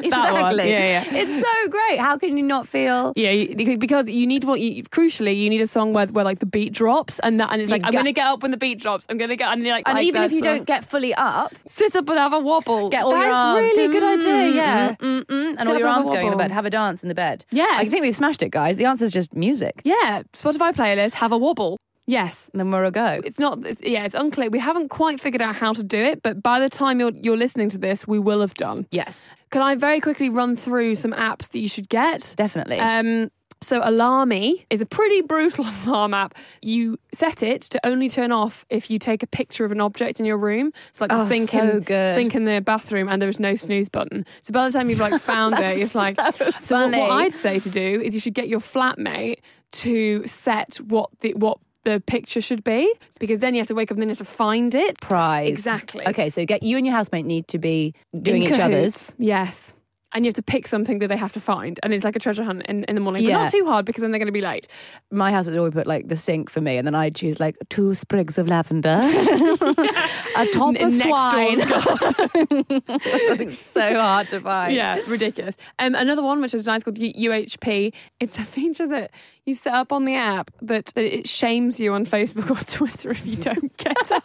That 0.00 0.32
one. 0.32 0.36
exactly. 0.36 0.70
Yeah, 0.70 1.02
yeah. 1.02 1.20
It's 1.22 1.46
so 1.46 1.68
great. 1.68 1.98
How 2.00 2.16
can 2.18 2.36
you 2.36 2.42
not 2.44 2.66
feel? 2.68 3.12
Yeah, 3.16 3.54
because 3.76 4.08
you 4.08 4.26
need 4.26 4.44
what 4.44 4.60
you 4.60 4.82
crucially 4.84 5.36
you 5.38 5.50
need 5.50 5.60
a 5.60 5.66
song 5.66 5.92
where, 5.92 6.06
where 6.06 6.24
like 6.24 6.38
the 6.38 6.46
beat 6.46 6.72
drops 6.72 7.18
and 7.20 7.38
that 7.40 7.50
and 7.52 7.60
it's 7.60 7.68
You 7.70 7.74
like 7.76 7.84
I'm 7.84 7.92
gonna 7.92 8.12
get 8.12 8.26
up 8.26 8.42
when 8.42 8.50
the 8.50 8.56
beat 8.56 8.80
drops. 8.80 9.06
I'm 9.08 9.18
gonna 9.18 9.36
get 9.36 9.52
and 9.52 9.62
you're 9.64 9.74
like 9.74 9.88
And 9.88 9.96
like 9.98 10.06
even 10.06 10.22
if 10.22 10.32
you 10.32 10.38
song. 10.42 10.56
don't 10.58 10.66
get 10.66 10.84
fully 10.84 11.14
up, 11.14 11.54
sit 11.66 11.94
up 11.96 12.08
and 12.08 12.18
have 12.18 12.32
a 12.32 12.38
wobble. 12.38 12.88
get 12.90 13.04
all 13.04 13.10
That's 13.12 13.24
your 13.24 13.32
arms. 13.34 13.60
really 13.60 13.88
good 13.92 14.02
idea. 14.02 14.48
Yeah, 14.54 14.94
Mm, 14.96 14.96
mm, 14.96 15.24
mm, 15.24 15.48
and 15.50 15.58
Sit 15.60 15.68
all 15.68 15.78
your 15.78 15.88
arms 15.88 16.08
going 16.10 16.26
in 16.26 16.30
the 16.32 16.36
bed. 16.38 16.50
Have 16.50 16.64
a 16.66 16.70
dance 16.70 17.02
in 17.02 17.08
the 17.08 17.14
bed. 17.14 17.44
Yeah, 17.50 17.68
I 17.74 17.84
think 17.84 18.02
we've 18.02 18.14
smashed 18.14 18.42
it, 18.42 18.50
guys. 18.50 18.76
The 18.76 18.84
answer 18.84 19.04
is 19.04 19.10
just 19.12 19.34
music. 19.34 19.80
yeah. 19.84 20.22
Spotify 20.32 20.72
playlist. 20.74 21.12
Have 21.12 21.32
a 21.32 21.38
wobble. 21.38 21.78
Yes. 22.06 22.48
and 22.52 22.60
then 22.60 22.70
we're 22.70 22.84
a 22.84 22.90
go. 22.90 23.20
It's 23.24 23.38
not. 23.38 23.64
It's, 23.66 23.80
yeah, 23.82 24.04
it's 24.04 24.14
unclear. 24.14 24.50
We 24.50 24.58
haven't 24.58 24.88
quite 24.88 25.20
figured 25.20 25.42
out 25.42 25.54
how 25.56 25.72
to 25.72 25.82
do 25.82 25.98
it, 25.98 26.22
but 26.22 26.42
by 26.42 26.58
the 26.60 26.68
time 26.68 26.98
you're 27.00 27.12
you're 27.14 27.36
listening 27.36 27.68
to 27.70 27.78
this, 27.78 28.06
we 28.06 28.18
will 28.18 28.40
have 28.40 28.54
done. 28.54 28.86
Yes, 28.90 29.28
Can 29.50 29.62
I 29.62 29.74
very 29.76 30.00
quickly 30.00 30.28
run 30.28 30.56
through 30.56 30.96
some 30.96 31.12
apps 31.12 31.50
that 31.50 31.60
you 31.60 31.68
should 31.68 31.88
get? 31.88 32.34
definitely. 32.36 32.78
Um, 32.78 33.30
so 33.60 33.80
Alarmy 33.80 34.66
is 34.70 34.80
a 34.80 34.86
pretty 34.86 35.20
brutal 35.20 35.64
alarm 35.86 36.14
app. 36.14 36.34
You 36.62 36.98
set 37.14 37.44
it 37.44 37.62
to 37.70 37.86
only 37.86 38.08
turn 38.08 38.32
off 38.32 38.66
if 38.70 38.90
you 38.90 38.98
take 38.98 39.22
a 39.22 39.26
picture 39.28 39.64
of 39.64 39.70
an 39.70 39.80
object 39.80 40.18
in 40.18 40.26
your 40.26 40.36
room. 40.36 40.72
It's 40.88 41.00
like 41.00 41.10
the 41.10 41.20
Oh, 41.22 41.28
sink 41.28 41.50
so 41.50 41.60
in 41.60 41.86
sink 41.86 42.34
in 42.34 42.44
the 42.44 42.60
bathroom, 42.60 43.08
and 43.08 43.22
there's 43.22 43.38
no 43.38 43.54
snooze 43.54 43.88
button. 43.88 44.26
So 44.42 44.50
by 44.52 44.66
the 44.66 44.72
time 44.76 44.90
you've 44.90 44.98
like 44.98 45.22
found 45.32 45.56
it, 45.60 45.78
it's 45.78 45.94
like. 45.94 46.18
So, 46.62 46.76
what, 46.88 46.90
what 46.90 47.10
I'd 47.12 47.36
say 47.36 47.60
to 47.60 47.70
do 47.70 48.02
is 48.04 48.12
you 48.14 48.18
should 48.20 48.34
get 48.34 48.48
your 48.48 48.58
flatmate 48.58 49.38
to 49.72 50.26
set 50.26 50.76
what 50.78 51.10
the 51.20 51.34
what 51.34 51.58
the 51.84 52.00
picture 52.06 52.40
should 52.40 52.62
be, 52.64 52.92
because 53.20 53.40
then 53.40 53.54
you 53.54 53.60
have 53.60 53.68
to 53.68 53.74
wake 53.74 53.90
up 53.90 53.96
and 53.96 54.02
then 54.02 54.08
you 54.08 54.12
have 54.12 54.18
to 54.18 54.24
find 54.24 54.74
it. 54.74 55.00
Prize. 55.00 55.48
Exactly. 55.48 56.06
Okay, 56.06 56.28
so 56.28 56.44
get 56.46 56.62
you 56.62 56.76
and 56.76 56.86
your 56.86 56.94
housemate 56.94 57.26
need 57.26 57.48
to 57.48 57.58
be 57.58 57.94
doing 58.20 58.42
In 58.44 58.48
each 58.50 58.56
cahoots. 58.58 59.08
other's. 59.10 59.14
Yes. 59.18 59.74
And 60.14 60.24
you 60.24 60.28
have 60.28 60.34
to 60.34 60.42
pick 60.42 60.66
something 60.66 60.98
that 60.98 61.08
they 61.08 61.16
have 61.16 61.32
to 61.32 61.40
find. 61.40 61.80
And 61.82 61.94
it's 61.94 62.04
like 62.04 62.16
a 62.16 62.18
treasure 62.18 62.44
hunt 62.44 62.64
in, 62.66 62.84
in 62.84 62.94
the 62.96 63.00
morning. 63.00 63.24
But 63.24 63.32
not 63.32 63.50
too 63.52 63.64
hard 63.64 63.86
because 63.86 64.02
then 64.02 64.10
they're 64.10 64.18
going 64.18 64.26
to 64.26 64.32
be 64.32 64.42
late. 64.42 64.68
My 65.10 65.30
husband 65.32 65.56
always 65.58 65.72
put 65.72 65.86
like 65.86 66.08
the 66.08 66.16
sink 66.16 66.50
for 66.50 66.60
me, 66.60 66.76
and 66.76 66.86
then 66.86 66.94
I'd 66.94 67.14
choose 67.14 67.40
like 67.40 67.56
two 67.70 67.94
sprigs 67.94 68.36
of 68.36 68.46
lavender, 68.46 69.00
a 69.00 70.46
top 70.52 70.76
N- 70.76 70.82
of 70.84 70.92
next 70.92 71.02
swine. 71.02 71.60
Something 73.28 73.52
so 73.52 73.94
hard 74.00 74.28
to 74.28 74.40
find. 74.40 74.74
yeah, 74.74 74.98
ridiculous. 75.08 75.56
Um, 75.78 75.94
another 75.94 76.22
one, 76.22 76.40
which 76.42 76.54
is 76.54 76.66
nice, 76.66 76.82
called 76.82 76.98
U- 76.98 77.30
UHP. 77.30 77.92
It's 78.20 78.36
a 78.38 78.42
feature 78.42 78.86
that 78.88 79.10
you 79.44 79.54
set 79.54 79.72
up 79.74 79.92
on 79.92 80.04
the 80.04 80.14
app 80.14 80.50
that, 80.60 80.86
that 80.94 81.04
it 81.04 81.26
shames 81.28 81.80
you 81.80 81.92
on 81.94 82.06
Facebook 82.06 82.50
or 82.50 82.64
Twitter 82.64 83.10
if 83.10 83.26
you 83.26 83.36
don't 83.36 83.76
get 83.76 83.96
it. 84.10 84.22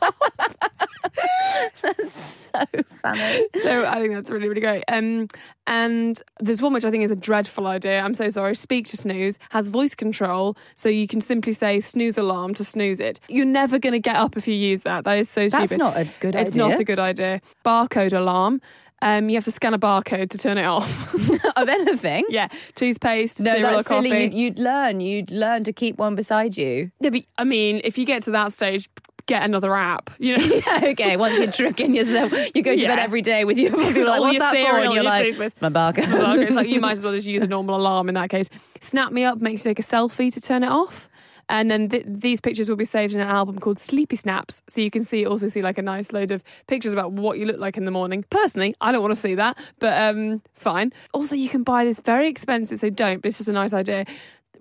So 2.58 2.84
funny. 3.02 3.46
so 3.62 3.86
I 3.86 4.00
think 4.00 4.13
that's 4.13 4.30
really, 4.30 4.48
really 4.48 4.62
great. 4.62 4.84
Um, 4.88 5.28
and 5.65 6.22
there's 6.39 6.62
one 6.62 6.74
which 6.74 6.86
I 6.86 6.91
think 6.91 7.04
is 7.04 7.12
a 7.12 7.15
dreadful 7.15 7.67
idea. 7.67 8.00
I'm 8.00 8.15
so 8.15 8.30
sorry. 8.30 8.56
Speak 8.56 8.88
to 8.88 8.98
Snooze 8.98 9.38
has 9.50 9.67
voice 9.67 9.96
control, 9.96 10.56
so 10.76 10.89
you 10.89 11.08
can 11.08 11.22
simply 11.22 11.54
say 11.54 11.80
snooze 11.80 12.17
alarm 12.17 12.54
to 12.56 12.63
snooze 12.63 13.00
it. 13.00 13.20
You're 13.28 13.46
never 13.46 13.78
going 13.80 13.93
to 13.93 14.00
get 14.00 14.15
up 14.15 14.38
if 14.38 14.48
you 14.48 14.54
use 14.54 14.82
that. 14.82 15.04
That 15.04 15.17
is 15.20 15.30
so 15.30 15.41
That's 15.50 15.70
stupid. 15.70 15.70
That's 15.70 15.96
not 15.96 15.98
a 15.98 16.20
good 16.20 16.36
it's 16.36 16.50
idea. 16.52 16.65
It's 16.65 16.74
not 16.74 16.80
a 16.80 16.84
good 16.84 17.00
idea. 17.00 17.41
Barcode 17.65 18.13
alarm. 18.13 18.62
Um, 19.02 19.30
you 19.30 19.36
have 19.36 19.43
to 19.43 19.52
scan 19.52 19.74
a 19.76 19.80
barcode 19.80 20.32
to 20.32 20.38
turn 20.39 20.58
it 20.58 20.65
off. 20.65 21.13
of 21.56 21.70
anything. 21.70 22.26
yeah, 22.30 22.48
toothpaste, 22.76 23.39
No, 23.41 23.54
cereal, 23.54 23.72
that's 23.72 23.88
silly. 23.88 24.24
You'd, 24.24 24.34
you'd 24.34 24.60
learn. 24.60 25.02
You'd 25.02 25.30
learn 25.30 25.63
to 25.65 25.74
keep 25.74 25.98
one 25.98 26.15
beside 26.15 26.58
you. 26.58 26.91
Yeah, 27.00 27.12
but, 27.12 27.24
I 27.38 27.43
mean, 27.43 27.82
if 27.84 27.98
you 27.98 28.06
get 28.06 28.24
to 28.24 28.32
that 28.32 28.54
stage, 28.54 28.89
get 29.28 29.44
another 29.44 29.76
app. 29.76 30.10
You 30.18 30.38
know, 30.38 30.44
yeah, 30.66 30.82
okay, 30.92 31.16
once 31.18 31.38
you're 31.40 31.52
tricking 31.52 31.96
yourself, 31.96 32.32
you 32.56 32.63
go 32.63 32.74
to 32.76 32.82
Yeah. 32.82 32.88
bed 32.96 33.00
every 33.00 33.22
day 33.22 33.46
with 33.46 33.58
your 33.60 33.72
like, 33.78 34.20
what's 34.20 34.40
that 34.40 34.52
for? 34.56 34.78
And 34.80 34.86
you're 34.86 34.94
your 34.96 35.04
like, 35.04 35.24
toothpaste. 35.26 35.58
it's 35.58 35.62
my. 35.62 35.70
Well, 35.70 36.40
it's 36.40 36.56
like 36.56 36.68
you 36.68 36.82
might 36.82 36.94
as 36.94 37.04
well 37.04 37.13
just 37.20 37.28
use 37.28 37.44
a 37.44 37.48
normal 37.48 37.76
alarm 37.76 38.10
in 38.10 38.16
that 38.16 38.30
case. 38.30 38.50
Snap 38.82 39.12
Me 39.12 39.24
Up 39.24 39.40
makes 39.40 39.63
you 39.63 39.70
take 39.70 39.80
a 39.80 39.84
selfie 39.84 40.34
to 40.34 40.42
turn 40.42 40.63
it 40.63 40.70
off. 40.72 41.10
And 41.50 41.72
then 41.72 41.88
th- 41.88 42.04
these 42.06 42.42
pictures 42.42 42.68
will 42.68 42.76
be 42.76 42.84
saved 42.84 43.13
in 43.13 43.22
an 43.22 43.28
album 43.30 43.58
called 43.60 43.80
Sleepy 43.80 44.18
Snaps. 44.18 44.62
So 44.68 44.82
you 44.82 44.92
can 44.92 45.06
see 45.06 45.26
also 45.26 45.48
see 45.48 45.62
like 45.62 45.78
a 45.78 45.82
nice 45.82 46.12
load 46.12 46.30
of 46.32 46.44
pictures 46.68 46.92
about 46.92 47.13
what 47.13 47.40
you 47.40 47.46
look 47.46 47.58
like 47.58 47.78
in 47.78 47.86
the 47.86 47.92
morning. 47.92 48.26
Personally, 48.30 48.76
I 48.82 48.92
don't 48.92 49.02
want 49.02 49.16
to 49.16 49.20
see 49.22 49.34
that, 49.36 49.58
but 49.80 49.98
um, 50.02 50.42
fine. 50.56 50.92
Also, 51.13 51.36
you 51.36 51.48
can 51.48 51.63
buy 51.63 51.86
this 51.86 52.02
very 52.02 52.28
expensive, 52.28 52.80
so 52.80 52.90
don't, 52.90 53.22
but 53.22 53.30
it's 53.30 53.38
just 53.38 53.48
a 53.48 53.54
nice 53.54 53.72
idea. 53.72 54.04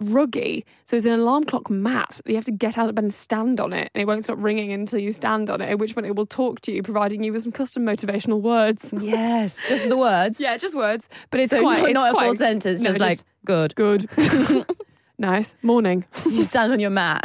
Ruggie. 0.01 0.65
So 0.85 0.97
it's 0.97 1.07
an 1.07 1.13
alarm 1.13 1.45
clock 1.45 1.69
mat 1.71 2.21
that 2.25 2.31
you 2.31 2.37
have 2.37 2.45
to 2.47 2.53
get 2.53 2.77
out 2.79 2.89
of 2.89 2.95
bed 2.95 3.05
and 3.05 3.15
stand 3.15 3.61
on 3.61 3.73
it, 3.73 3.91
and 3.95 4.03
it 4.03 4.07
won't 4.07 4.25
stop 4.25 4.39
ringing 4.41 4.73
until 4.73 4.99
you 4.99 5.13
stand 5.13 5.51
on 5.51 5.61
it, 5.61 5.69
at 5.71 5.79
which 5.79 5.95
point 5.95 6.07
it 6.07 6.17
will 6.17 6.27
talk 6.27 6.61
to 6.63 6.73
you, 6.73 6.83
providing 6.83 7.23
you 7.23 7.33
with 7.33 7.43
some 7.43 7.53
custom 7.53 7.85
motivational 7.85 8.41
words. 8.41 8.93
yes, 9.01 9.63
just 9.69 9.89
the 9.89 9.97
words. 9.97 10.41
Yeah, 10.41 10.57
just 10.57 10.75
words, 10.75 11.09
but 11.31 11.41
it's 11.41 11.51
So 11.51 11.61
quite 11.61 11.79
not, 11.81 11.89
it's 11.91 11.95
not 11.95 12.15
a 12.15 12.19
full 12.27 12.35
sentence, 12.35 12.81
no, 12.81 12.91
just 12.91 13.01
like 13.01 13.21
good. 13.45 13.75
good. 13.75 14.09
nice 15.19 15.55
morning, 15.63 16.05
You 16.27 16.43
stand 16.43 16.73
on 16.73 16.81
your 16.81 16.91
mat. 16.91 17.25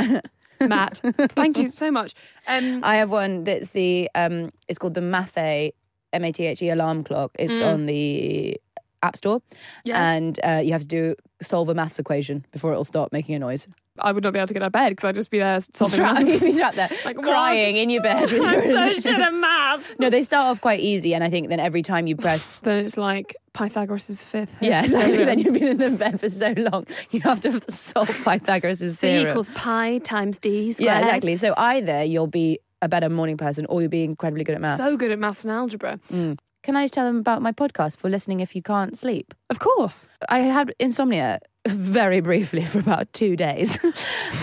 Matt. 0.61 1.01
Thank 1.35 1.57
you 1.57 1.69
so 1.69 1.89
much. 1.91 2.13
Um, 2.47 2.81
I 2.83 2.97
have 2.97 3.09
one 3.09 3.43
that's 3.43 3.69
the 3.69 4.09
um 4.13 4.51
it's 4.67 4.77
called 4.77 4.93
the 4.93 5.01
Mathe 5.01 5.71
M 6.13 6.23
A 6.23 6.31
T 6.31 6.45
H 6.45 6.61
E 6.61 6.69
alarm 6.69 7.03
clock. 7.03 7.31
It's 7.39 7.53
Mm. 7.55 7.73
on 7.73 7.85
the 7.87 8.59
App 9.01 9.17
Store. 9.17 9.41
yes, 9.83 9.97
And 9.97 10.39
uh, 10.43 10.61
you 10.63 10.73
have 10.73 10.81
to 10.81 10.87
do 10.87 11.15
solve 11.41 11.69
a 11.69 11.73
maths 11.73 11.99
equation 11.99 12.45
before 12.51 12.71
it'll 12.71 12.83
stop 12.83 13.11
making 13.11 13.35
a 13.35 13.39
noise. 13.39 13.67
I 13.99 14.11
would 14.13 14.23
not 14.23 14.31
be 14.33 14.39
able 14.39 14.47
to 14.47 14.53
get 14.53 14.63
out 14.63 14.67
of 14.67 14.71
bed 14.71 14.89
because 14.91 15.03
I'd 15.09 15.15
just 15.15 15.29
be 15.29 15.39
there 15.39 15.59
solving 15.73 15.97
Tra- 15.99 16.13
maths. 16.13 16.27
You'd 16.29 16.41
be 16.41 16.53
trapped 16.53 16.75
there, 16.77 16.89
Like, 17.05 17.17
what? 17.17 17.25
crying 17.25 17.75
in 17.77 17.89
your 17.89 18.01
bed. 18.01 18.31
with 18.31 18.41
I'm 18.41 18.53
your- 18.69 18.93
so 18.95 19.01
shit 19.01 19.19
at 19.19 19.33
maths. 19.33 19.99
no, 19.99 20.09
they 20.09 20.23
start 20.23 20.47
off 20.49 20.61
quite 20.61 20.79
easy, 20.79 21.13
and 21.13 21.23
I 21.23 21.29
think 21.29 21.49
then 21.49 21.59
every 21.59 21.81
time 21.81 22.07
you 22.07 22.15
press, 22.15 22.51
Then 22.63 22.85
it's 22.85 22.95
like 22.97 23.35
Pythagoras' 23.53 24.23
fifth. 24.23 24.55
yeah, 24.61 24.83
exactly. 24.83 25.25
then 25.25 25.39
you've 25.39 25.53
been 25.53 25.67
in 25.67 25.77
the 25.77 25.89
bed 25.91 26.19
for 26.19 26.29
so 26.29 26.53
long, 26.57 26.87
you 27.11 27.19
have 27.21 27.41
to 27.41 27.59
solve 27.69 28.07
Pythagoras' 28.23 28.79
C 28.79 29.07
theorem. 29.07 29.27
equals 29.27 29.49
pi 29.49 29.97
times 29.99 30.39
d 30.39 30.71
squared. 30.71 30.85
yeah, 30.85 30.99
exactly. 31.05 31.35
So 31.35 31.53
either 31.57 32.03
you'll 32.03 32.27
be 32.27 32.59
a 32.81 32.87
better 32.87 33.09
morning 33.09 33.35
person, 33.37 33.65
or 33.67 33.81
you'll 33.81 33.89
be 33.91 34.03
incredibly 34.03 34.43
good 34.45 34.55
at 34.55 34.61
maths. 34.61 34.81
So 34.81 34.95
good 34.97 35.11
at 35.11 35.19
maths 35.19 35.43
and 35.43 35.51
algebra. 35.51 35.99
Mm. 36.11 36.37
Can 36.63 36.75
I 36.75 36.83
just 36.83 36.93
tell 36.93 37.05
them 37.05 37.17
about 37.17 37.41
my 37.41 37.51
podcast 37.51 37.97
for 37.97 38.07
listening 38.09 38.39
if 38.39 38.55
you 38.55 38.61
can't 38.61 38.95
sleep? 38.95 39.33
Of 39.49 39.57
course. 39.59 40.05
I 40.29 40.39
had 40.39 40.73
insomnia 40.79 41.39
very 41.67 42.21
briefly 42.21 42.63
for 42.65 42.77
about 42.79 43.11
two 43.13 43.35
days. 43.35 43.77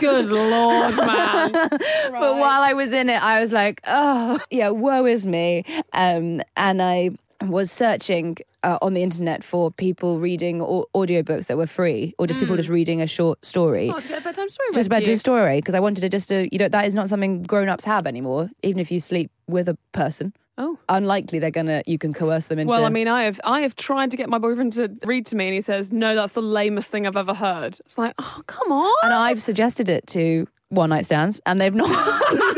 Good 0.00 0.26
lord, 0.26 0.96
man. 0.96 1.52
But 1.52 2.38
while 2.38 2.62
I 2.62 2.72
was 2.74 2.92
in 2.92 3.08
it, 3.08 3.22
I 3.22 3.40
was 3.40 3.52
like, 3.52 3.80
oh, 3.86 4.38
yeah, 4.50 4.70
woe 4.70 5.06
is 5.06 5.26
me. 5.26 5.62
Um, 5.92 6.42
and 6.56 6.82
I 6.82 7.10
was 7.42 7.70
searching 7.70 8.38
uh, 8.64 8.78
on 8.82 8.94
the 8.94 9.02
internet 9.02 9.44
for 9.44 9.70
people 9.70 10.18
reading 10.18 10.60
au- 10.60 10.86
audiobooks 10.94 11.46
that 11.46 11.56
were 11.56 11.66
free 11.68 12.14
or 12.18 12.26
just 12.26 12.40
people 12.40 12.56
just 12.56 12.68
reading 12.68 13.00
a 13.00 13.06
short 13.06 13.44
story. 13.44 13.90
Oh, 13.94 14.00
to 14.00 14.08
get 14.08 14.20
a 14.22 14.24
bedtime 14.24 14.48
story 14.48 14.68
Just 14.72 14.86
read 14.86 14.86
about 14.86 14.98
to 15.00 15.04
the 15.04 15.10
you. 15.12 15.16
story 15.16 15.58
because 15.58 15.74
I 15.74 15.80
wanted 15.80 16.00
to 16.00 16.08
just 16.08 16.28
to 16.28 16.48
you 16.50 16.58
know 16.58 16.68
that 16.68 16.86
is 16.86 16.94
not 16.94 17.08
something 17.08 17.42
grown 17.42 17.68
ups 17.68 17.84
have 17.84 18.06
anymore. 18.08 18.50
Even 18.64 18.80
if 18.80 18.90
you 18.90 18.98
sleep 19.00 19.30
with 19.46 19.68
a 19.68 19.76
person, 19.92 20.32
Oh. 20.58 20.78
unlikely 20.88 21.38
they're 21.38 21.50
gonna 21.50 21.82
you 21.86 21.98
can 21.98 22.14
coerce 22.14 22.46
them 22.46 22.58
into. 22.58 22.70
Well, 22.70 22.84
I 22.84 22.88
mean, 22.88 23.08
I 23.08 23.24
have 23.24 23.40
I 23.44 23.60
have 23.60 23.76
tried 23.76 24.10
to 24.12 24.16
get 24.16 24.28
my 24.30 24.38
boyfriend 24.38 24.72
to 24.74 24.90
read 25.04 25.26
to 25.26 25.36
me, 25.36 25.46
and 25.46 25.54
he 25.54 25.60
says, 25.60 25.92
"No, 25.92 26.14
that's 26.14 26.32
the 26.32 26.42
lamest 26.42 26.90
thing 26.90 27.06
I've 27.06 27.16
ever 27.16 27.34
heard." 27.34 27.78
It's 27.84 27.98
like, 27.98 28.14
oh, 28.18 28.40
come 28.46 28.72
on. 28.72 28.94
and 29.02 29.12
I've 29.12 29.42
suggested 29.42 29.88
it 29.88 30.06
to 30.08 30.46
one 30.70 30.90
night 30.90 31.04
stands, 31.04 31.40
and 31.46 31.60
they've 31.60 31.74
not. 31.74 31.88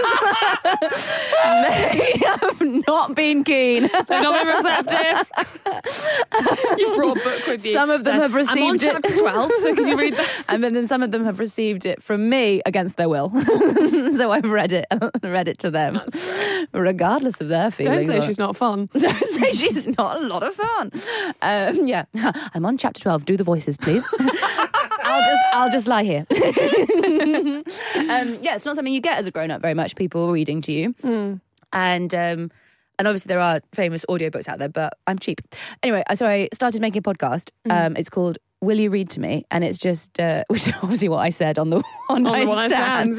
they 1.45 2.13
have 2.25 2.61
not 2.87 3.15
been 3.15 3.45
keen. 3.45 3.89
They're 4.09 4.23
not 4.23 4.45
very 4.45 4.57
receptive. 4.57 5.31
you 6.79 6.95
brought 6.97 7.17
a 7.19 7.21
book 7.23 7.47
with 7.47 7.65
you. 7.65 7.73
Some 7.73 7.91
of 7.91 8.05
them 8.05 8.19
Said, 8.21 8.31
have 8.31 8.35
I'm 8.35 8.63
on 8.63 8.73
received 8.73 8.83
it. 8.83 8.93
chapter 8.93 9.17
12, 9.19 9.53
so 9.61 9.75
can 9.75 9.89
you 9.89 9.97
read 9.99 10.15
that? 10.15 10.45
and 10.49 10.65
then, 10.65 10.87
some 10.87 11.03
of 11.03 11.11
them 11.11 11.25
have 11.25 11.39
received 11.39 11.85
it 11.87 12.03
from 12.03 12.29
me 12.29 12.63
against 12.67 12.97
their 12.97 13.09
will. 13.09 13.31
so 14.17 14.31
I've 14.31 14.51
read 14.51 14.73
it, 14.73 14.87
read 15.23 15.49
it 15.49 15.59
to 15.61 15.71
them, 15.71 16.01
regardless 16.73 17.41
of 17.41 17.49
their 17.49 17.71
feelings. 17.71 18.07
Don't 18.07 18.21
say 18.21 18.27
she's 18.27 18.39
not 18.39 18.57
fun. 18.57 18.89
Don't 18.97 19.25
say 19.27 19.53
she's 19.53 19.87
not 19.99 20.21
a 20.21 20.27
lot 20.27 20.43
of 20.43 20.55
fun. 20.55 20.93
Um, 21.43 21.87
yeah, 21.87 22.05
I'm 22.55 22.65
on 22.65 22.79
chapter 22.79 23.01
twelve. 23.01 23.25
Do 23.25 23.37
the 23.37 23.45
voices, 23.45 23.77
please. 23.77 24.07
I'll 25.09 25.25
just 25.25 25.45
I'll 25.53 25.71
just 25.71 25.87
lie 25.87 26.05
here. 26.05 26.27
um, 26.31 27.65
yeah, 28.43 28.55
it's 28.55 28.65
not 28.65 28.77
something 28.77 28.93
you 28.93 29.01
get 29.01 29.19
as 29.19 29.27
a 29.27 29.31
grown 29.31 29.51
up 29.51 29.63
very 29.63 29.75
much. 29.75 29.97
People 29.97 30.31
reading 30.33 30.61
to 30.63 30.73
you, 30.73 30.95
and 31.73 32.15
um, 32.15 32.51
and 32.99 33.09
obviously 33.09 33.29
there 33.29 33.41
are 33.41 33.61
famous 33.75 34.05
audiobooks 34.09 34.49
out 34.49 34.59
there, 34.59 34.69
but 34.69 34.95
I'm 35.07 35.19
cheap. 35.19 35.41
Anyway, 35.83 36.03
so 36.15 36.27
I 36.27 36.49
started 36.53 36.81
making 36.81 37.01
a 37.01 37.03
podcast. 37.03 37.51
Um, 37.71 37.97
it's 37.97 38.11
called 38.11 38.39
Will 38.61 38.79
You 38.81 38.91
Read 38.91 39.09
to 39.11 39.21
Me, 39.21 39.45
and 39.51 39.63
it's 39.63 39.79
just 39.79 40.19
uh, 40.19 40.43
which 40.49 40.67
is 40.67 40.75
obviously 40.83 41.09
what 41.09 41.19
I 41.19 41.31
said 41.31 41.59
on 41.59 41.71
the 41.71 41.77
one 42.09 42.19
On 42.19 42.23
the 42.25 42.31
night 42.31 42.49
one 42.49 42.69
stand, 42.69 43.15
stands, 43.15 43.19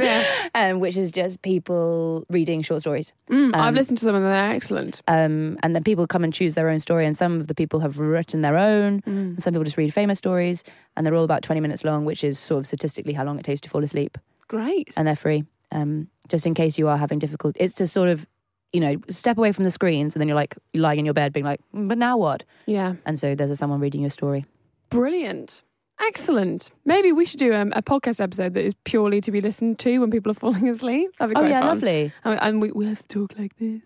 yeah. 0.55 0.69
um, 0.71 0.79
which 0.79 0.97
is 0.97 1.11
just 1.11 1.41
people 1.41 2.25
reading 2.29 2.61
short 2.61 2.81
stories. 2.81 3.13
Mm, 3.29 3.55
I've 3.55 3.73
listened 3.73 3.97
to 3.99 4.05
some 4.05 4.15
of 4.15 4.21
them, 4.21 4.31
they're 4.31 4.51
excellent. 4.51 5.01
Um, 5.07 5.57
and 5.63 5.75
then 5.75 5.83
people 5.83 6.07
come 6.07 6.23
and 6.23 6.33
choose 6.33 6.55
their 6.55 6.69
own 6.69 6.79
story, 6.79 7.05
and 7.05 7.15
some 7.17 7.39
of 7.39 7.47
the 7.47 7.55
people 7.55 7.79
have 7.79 7.99
written 7.99 8.41
their 8.41 8.57
own, 8.57 9.01
and 9.05 9.41
some 9.41 9.53
people 9.53 9.63
just 9.63 9.77
read 9.77 9.93
famous 9.93 10.17
stories, 10.17 10.63
and 10.97 11.05
they're 11.05 11.15
all 11.15 11.23
about 11.23 11.41
20 11.41 11.61
minutes 11.61 11.83
long, 11.83 12.03
which 12.03 12.23
is 12.23 12.37
sort 12.37 12.59
of 12.59 12.67
statistically 12.67 13.13
how 13.13 13.23
long 13.23 13.39
it 13.39 13.43
takes 13.45 13.61
to 13.61 13.69
fall 13.69 13.83
asleep, 13.83 14.17
Great. 14.47 14.91
and 14.97 15.07
they're 15.07 15.15
free. 15.15 15.45
Um, 15.71 16.09
just 16.27 16.45
in 16.45 16.53
case 16.53 16.77
you 16.77 16.87
are 16.87 16.97
having 16.97 17.19
difficulty, 17.19 17.59
it's 17.61 17.73
to 17.75 17.87
sort 17.87 18.09
of, 18.09 18.25
you 18.73 18.79
know, 18.81 18.97
step 19.09 19.37
away 19.37 19.51
from 19.51 19.63
the 19.63 19.71
screens, 19.71 20.15
and 20.15 20.19
then 20.21 20.27
you're 20.27 20.35
like 20.35 20.55
lying 20.73 20.99
in 20.99 21.05
your 21.05 21.13
bed, 21.13 21.31
being 21.31 21.45
like, 21.45 21.61
"Mm, 21.73 21.87
but 21.87 21.97
now 21.97 22.17
what? 22.17 22.43
Yeah. 22.65 22.95
And 23.05 23.17
so 23.19 23.35
there's 23.35 23.51
a, 23.51 23.55
someone 23.55 23.79
reading 23.79 24.01
your 24.01 24.09
story. 24.09 24.45
Brilliant. 24.89 25.63
Excellent. 26.01 26.71
Maybe 26.85 27.11
we 27.11 27.25
should 27.25 27.39
do 27.39 27.53
um, 27.53 27.73
a 27.75 27.81
podcast 27.81 28.21
episode 28.21 28.53
that 28.53 28.63
is 28.63 28.73
purely 28.85 29.19
to 29.19 29.31
be 29.31 29.41
listened 29.41 29.79
to 29.79 29.99
when 29.99 30.09
people 30.09 30.31
are 30.31 30.35
falling 30.45 30.69
asleep. 30.69 31.11
That'd 31.19 31.35
be 31.35 31.41
Oh 31.41 31.45
yeah, 31.45 31.59
fun. 31.59 31.67
lovely. 31.67 32.13
And- 32.23 32.39
And 32.41 32.61
we, 32.61 32.71
we 32.71 32.85
have 32.87 32.99
to 32.99 33.07
talk 33.07 33.33
like 33.37 33.57
this. 33.57 33.81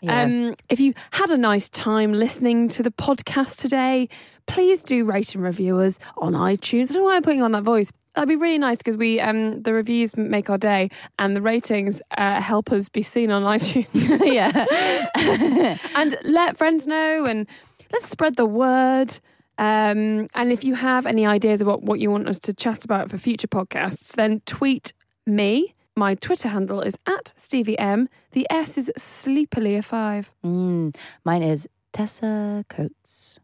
Yeah. 0.00 0.22
Um, 0.22 0.54
if 0.70 0.80
you 0.80 0.94
had 1.10 1.30
a 1.30 1.36
nice 1.36 1.68
time 1.68 2.14
listening 2.14 2.68
to 2.70 2.82
the 2.82 2.90
podcast 2.90 3.56
today, 3.58 4.08
please 4.46 4.82
do 4.82 5.04
rate 5.04 5.34
and 5.34 5.44
review 5.44 5.78
us 5.78 5.98
on 6.16 6.32
iTunes. 6.32 6.90
I 6.90 6.94
don't 6.94 7.02
know 7.02 7.04
why 7.04 7.16
I'm 7.16 7.22
putting 7.22 7.42
on 7.42 7.52
that 7.52 7.64
voice. 7.64 7.92
That'd 8.14 8.30
be 8.30 8.36
really 8.36 8.58
nice 8.58 8.78
because 8.78 8.96
we 8.96 9.20
um 9.20 9.62
the 9.62 9.72
reviews 9.74 10.16
make 10.16 10.50
our 10.50 10.58
day 10.58 10.90
and 11.20 11.36
the 11.36 11.42
ratings 11.42 12.00
uh, 12.16 12.40
help 12.40 12.72
us 12.72 12.88
be 12.88 13.02
seen 13.02 13.30
on 13.30 13.42
iTunes 13.58 13.86
yeah. 14.26 14.66
and 15.94 16.16
let 16.24 16.56
friends 16.56 16.86
know 16.86 17.26
and 17.26 17.46
let's 17.92 18.08
spread 18.08 18.36
the 18.36 18.46
word. 18.46 19.18
Um, 19.58 20.28
and 20.34 20.52
if 20.52 20.62
you 20.64 20.74
have 20.76 21.04
any 21.04 21.26
ideas 21.26 21.60
about 21.60 21.82
what 21.82 21.98
you 22.00 22.10
want 22.10 22.28
us 22.28 22.38
to 22.40 22.54
chat 22.54 22.84
about 22.84 23.10
for 23.10 23.18
future 23.18 23.48
podcasts, 23.48 24.12
then 24.12 24.40
tweet 24.46 24.92
me. 25.26 25.74
My 25.96 26.14
Twitter 26.14 26.48
handle 26.48 26.80
is 26.80 26.96
at 27.06 27.32
Stevie 27.36 27.76
M. 27.78 28.08
The 28.30 28.46
S 28.50 28.78
is 28.78 28.90
sleepily 28.96 29.74
a 29.74 29.82
five. 29.82 30.30
Mm, 30.44 30.94
mine 31.24 31.42
is 31.42 31.68
Tessa 31.92 32.64
Coates. 32.68 33.40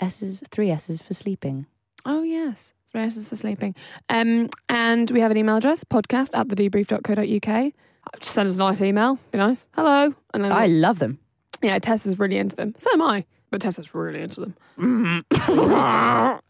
S's, 0.00 0.42
three 0.50 0.70
S's 0.72 1.00
for 1.00 1.14
sleeping. 1.14 1.66
Oh 2.04 2.24
yes, 2.24 2.72
three 2.90 3.02
S's 3.02 3.28
for 3.28 3.36
sleeping. 3.36 3.76
Um, 4.08 4.50
and 4.68 5.08
we 5.12 5.20
have 5.20 5.30
an 5.30 5.36
email 5.36 5.58
address: 5.58 5.84
podcast 5.84 6.30
at 6.34 6.48
thedebrief.co.uk. 6.48 7.72
Just 8.18 8.34
send 8.34 8.48
us 8.48 8.56
a 8.56 8.58
nice 8.58 8.80
email. 8.80 9.16
Be 9.30 9.38
nice. 9.38 9.66
Hello, 9.76 10.12
and 10.34 10.44
then 10.44 10.50
I 10.50 10.66
love 10.66 10.98
them. 10.98 11.20
yeah, 11.62 11.78
Tessa's 11.78 12.18
really 12.18 12.36
into 12.36 12.56
them. 12.56 12.74
So 12.76 12.90
am 12.92 13.00
I, 13.02 13.24
but 13.52 13.60
Tessa's 13.60 13.94
really 13.94 14.20
into 14.22 14.40
them. 14.40 15.24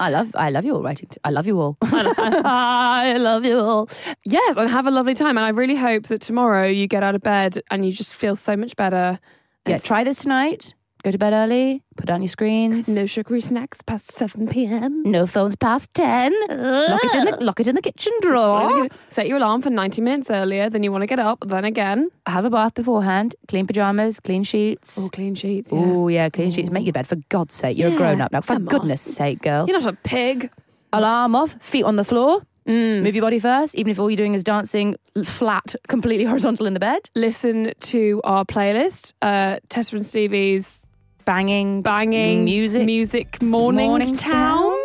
I 0.00 0.09
love 0.09 0.30
I 0.34 0.48
love 0.48 0.64
you 0.64 0.74
all 0.74 0.82
writing. 0.82 1.09
T- 1.09 1.18
I 1.24 1.30
love 1.30 1.46
you 1.46 1.61
all. 1.61 1.76
I 1.82 3.16
love 3.18 3.44
you 3.44 3.59
all. 3.59 3.90
Yes, 4.24 4.57
and 4.57 4.70
have 4.70 4.86
a 4.86 4.90
lovely 4.90 5.14
time. 5.14 5.36
And 5.36 5.44
I 5.44 5.50
really 5.50 5.76
hope 5.76 6.07
that 6.07 6.20
tomorrow 6.22 6.66
you 6.66 6.86
get 6.86 7.03
out 7.03 7.14
of 7.14 7.20
bed 7.20 7.61
and 7.70 7.84
you 7.84 7.92
just 7.92 8.14
feel 8.14 8.36
so 8.36 8.57
much 8.57 8.76
better. 8.76 9.18
yeah, 9.66 9.78
try 9.78 10.05
this 10.05 10.18
tonight. 10.18 10.74
Go 11.05 11.11
to 11.11 11.18
bed 11.18 11.32
early. 11.32 11.82
Put 11.96 12.11
on 12.11 12.22
your 12.22 12.28
screens. 12.28 12.86
No 12.88 13.07
sugary 13.07 13.40
snacks 13.40 13.80
past 13.82 14.12
7 14.12 14.46
p.m. 14.46 15.03
No 15.03 15.26
phones 15.26 15.57
past 15.57 15.92
ten. 15.94 16.32
Lock 16.48 17.05
it 17.05 17.14
in 17.14 17.24
the 17.24 17.36
lock 17.40 17.59
it 17.59 17.66
in 17.66 17.74
the 17.74 17.82
kitchen 17.82 18.12
drawer. 18.20 18.86
Set 19.09 19.26
your 19.26 19.38
alarm 19.38 19.62
for 19.62 19.70
90 19.70 20.00
minutes 20.00 20.30
earlier 20.30 20.70
than 20.70 20.84
you 20.84 20.92
want 20.92 21.03
to 21.03 21.07
get 21.09 21.18
up. 21.18 21.42
Then 21.44 21.64
again, 21.64 22.09
Have 22.26 22.44
a 22.44 22.50
bath 22.50 22.74
beforehand. 22.74 23.34
Clean 23.48 23.66
pajamas. 23.66 24.20
Clean 24.20 24.44
sheets. 24.44 24.96
oh, 25.00 25.09
clean 25.09 25.34
sheets. 25.34 25.72
Yeah. 25.72 25.78
Oh 25.80 26.07
yeah, 26.09 26.28
clean 26.28 26.53
sheets. 26.53 26.70
Make 26.70 26.84
your 26.86 26.92
bed 26.92 27.09
for 27.09 27.16
God's 27.30 27.55
sake. 27.55 27.76
You're 27.76 27.88
Yeah, 27.88 27.94
a 27.96 27.98
grown 27.98 28.20
up 28.20 28.30
now. 28.30 28.40
For 28.40 28.55
come 28.55 28.68
on. 28.68 28.72
goodness 28.72 29.03
sake, 29.03 29.42
girl. 29.42 29.66
You're 29.68 29.80
not 29.80 29.92
a 29.92 29.96
pig. 29.96 30.50
Alarm 30.92 31.34
off. 31.34 31.57
Feet 31.61 31.82
on 31.84 31.96
the 31.96 32.05
floor. 32.05 32.42
Move 32.64 33.12
your 33.16 33.22
body 33.22 33.40
first, 33.40 33.74
even 33.74 33.90
if 33.90 33.98
all 33.98 34.09
you're 34.09 34.16
doing 34.16 34.34
is 34.34 34.44
dancing 34.44 34.94
flat, 35.24 35.74
completely 35.88 36.24
horizontal 36.32 36.64
in 36.66 36.74
the 36.74 36.80
bed. 36.80 37.11
Listen 37.16 37.72
to 37.80 38.20
our 38.22 38.44
playlist, 38.44 39.12
uh, 39.20 39.59
Tessa 39.68 39.96
and 39.96 40.07
Stevie's 40.07 40.81
Banging, 41.24 41.82
banging 41.82 42.44
music. 42.44 42.84
music 42.84 43.42
morning, 43.42 43.86
Morning 43.86 44.16
town. 44.16 44.76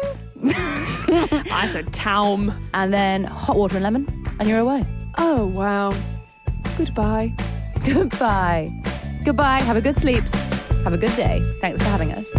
I 0.43 1.67
said 1.71 1.91
town. 1.93 2.53
and 2.73 2.93
then 2.93 3.23
hot 3.23 3.55
water 3.57 3.75
and 3.77 3.83
lemon, 3.83 4.05
and 4.39 4.47
you're 4.47 4.59
away. 4.59 4.85
Oh 5.17 5.47
wow. 5.47 5.93
Goodbye. 6.77 7.33
Goodbye. 7.85 8.69
Goodbye. 9.25 9.61
Have 9.61 9.77
a 9.77 9.81
good 9.81 9.97
sleeps. 9.97 10.31
Have 10.83 10.93
a 10.93 10.97
good 10.97 11.15
day. 11.15 11.41
Thanks 11.59 11.81
for 11.81 11.89
having 11.89 12.13
us. 12.13 12.29